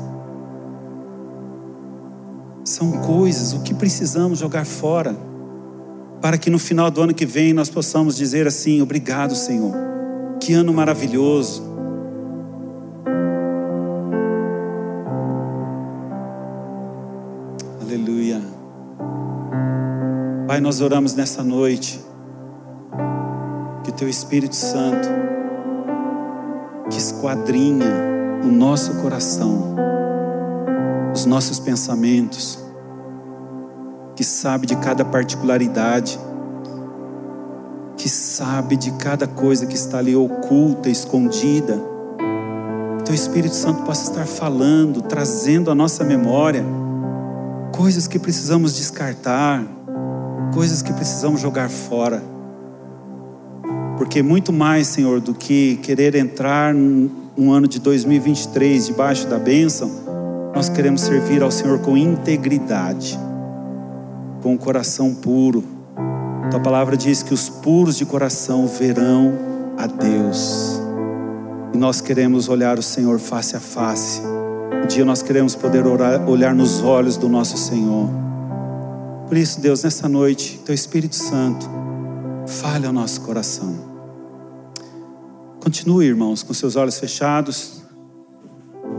São 2.65 2.91
coisas, 3.03 3.53
o 3.53 3.59
que 3.59 3.73
precisamos 3.73 4.39
jogar 4.39 4.65
fora, 4.65 5.15
para 6.23 6.37
que 6.37 6.49
no 6.49 6.57
final 6.57 6.89
do 6.89 7.01
ano 7.01 7.13
que 7.13 7.25
vem 7.25 7.51
nós 7.51 7.69
possamos 7.69 8.15
dizer 8.15 8.47
assim: 8.47 8.81
obrigado, 8.81 9.35
Senhor, 9.35 9.73
que 10.39 10.53
ano 10.53 10.73
maravilhoso. 10.73 11.61
Aleluia. 17.81 18.41
Pai, 20.47 20.61
nós 20.61 20.79
oramos 20.79 21.13
nessa 21.13 21.43
noite, 21.43 21.99
que 23.83 23.89
o 23.89 23.93
Teu 23.93 24.07
Espírito 24.07 24.55
Santo, 24.55 25.09
que 26.89 26.97
esquadrinha 26.97 27.91
o 28.45 28.47
nosso 28.47 29.01
coração, 29.01 29.75
os 31.13 31.25
nossos 31.25 31.59
pensamentos, 31.59 32.62
que 34.15 34.23
sabe 34.23 34.65
de 34.67 34.75
cada 34.75 35.03
particularidade, 35.03 36.19
que 37.97 38.09
sabe 38.09 38.75
de 38.75 38.91
cada 38.91 39.27
coisa 39.27 39.65
que 39.65 39.75
está 39.75 39.97
ali 39.99 40.15
oculta, 40.15 40.89
escondida, 40.89 41.93
Teu 43.05 43.13
Espírito 43.13 43.53
Santo 43.53 43.83
possa 43.83 44.09
estar 44.09 44.25
falando, 44.25 45.01
trazendo 45.01 45.69
à 45.69 45.75
nossa 45.75 46.03
memória 46.05 46.63
coisas 47.75 48.07
que 48.07 48.17
precisamos 48.17 48.75
descartar, 48.75 49.63
coisas 50.53 50.81
que 50.81 50.93
precisamos 50.93 51.41
jogar 51.41 51.69
fora. 51.69 52.23
Porque 53.97 54.23
muito 54.23 54.53
mais, 54.53 54.87
Senhor, 54.87 55.19
do 55.19 55.33
que 55.33 55.75
querer 55.77 56.15
entrar 56.15 56.73
no 56.73 57.51
ano 57.51 57.67
de 57.67 57.79
2023 57.79 58.87
debaixo 58.87 59.27
da 59.27 59.37
bênção, 59.37 59.91
nós 60.55 60.69
queremos 60.69 61.01
servir 61.01 61.43
ao 61.43 61.51
Senhor 61.51 61.79
com 61.79 61.97
integridade, 61.97 63.19
com 64.43 64.53
o 64.53 64.57
coração 64.57 65.15
puro. 65.15 65.63
Tua 66.51 66.59
palavra 66.59 66.97
diz 66.97 67.23
que 67.23 67.33
os 67.33 67.47
puros 67.47 67.95
de 67.95 68.05
coração 68.05 68.67
verão 68.67 69.33
a 69.77 69.87
Deus. 69.87 70.81
E 71.73 71.77
nós 71.77 72.01
queremos 72.01 72.49
olhar 72.49 72.77
o 72.77 72.83
Senhor 72.83 73.17
face 73.19 73.55
a 73.55 73.59
face. 73.61 74.21
Um 74.83 74.85
dia 74.85 75.05
nós 75.05 75.21
queremos 75.21 75.55
poder 75.55 75.87
orar, 75.87 76.29
olhar 76.29 76.53
nos 76.53 76.83
olhos 76.83 77.15
do 77.15 77.29
nosso 77.29 77.57
Senhor. 77.57 78.09
Por 79.29 79.37
isso, 79.37 79.61
Deus, 79.61 79.81
nessa 79.81 80.09
noite, 80.09 80.59
Teu 80.65 80.75
Espírito 80.75 81.15
Santo, 81.15 81.65
fale 82.45 82.85
ao 82.85 82.91
nosso 82.91 83.21
coração. 83.21 83.73
Continue, 85.61 86.05
irmãos, 86.05 86.43
com 86.43 86.53
seus 86.53 86.75
olhos 86.75 86.99
fechados. 86.99 87.81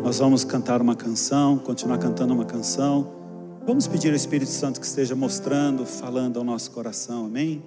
Nós 0.03 0.19
vamos 0.19 0.43
cantar 0.43 0.81
uma 0.81 0.97
canção, 0.97 1.59
continuar 1.59 1.99
cantando 1.99 2.33
uma 2.33 2.47
canção. 2.47 3.24
Vamos 3.67 3.87
pedir 3.87 4.11
ao 4.11 4.15
Espírito 4.15 4.51
Santo 4.51 4.79
que 4.79 4.85
esteja 4.85 5.17
mostrando, 5.17 5.87
falando 5.87 6.39
ao 6.39 6.45
nosso 6.45 6.71
coração, 6.71 7.25
amém? 7.25 7.63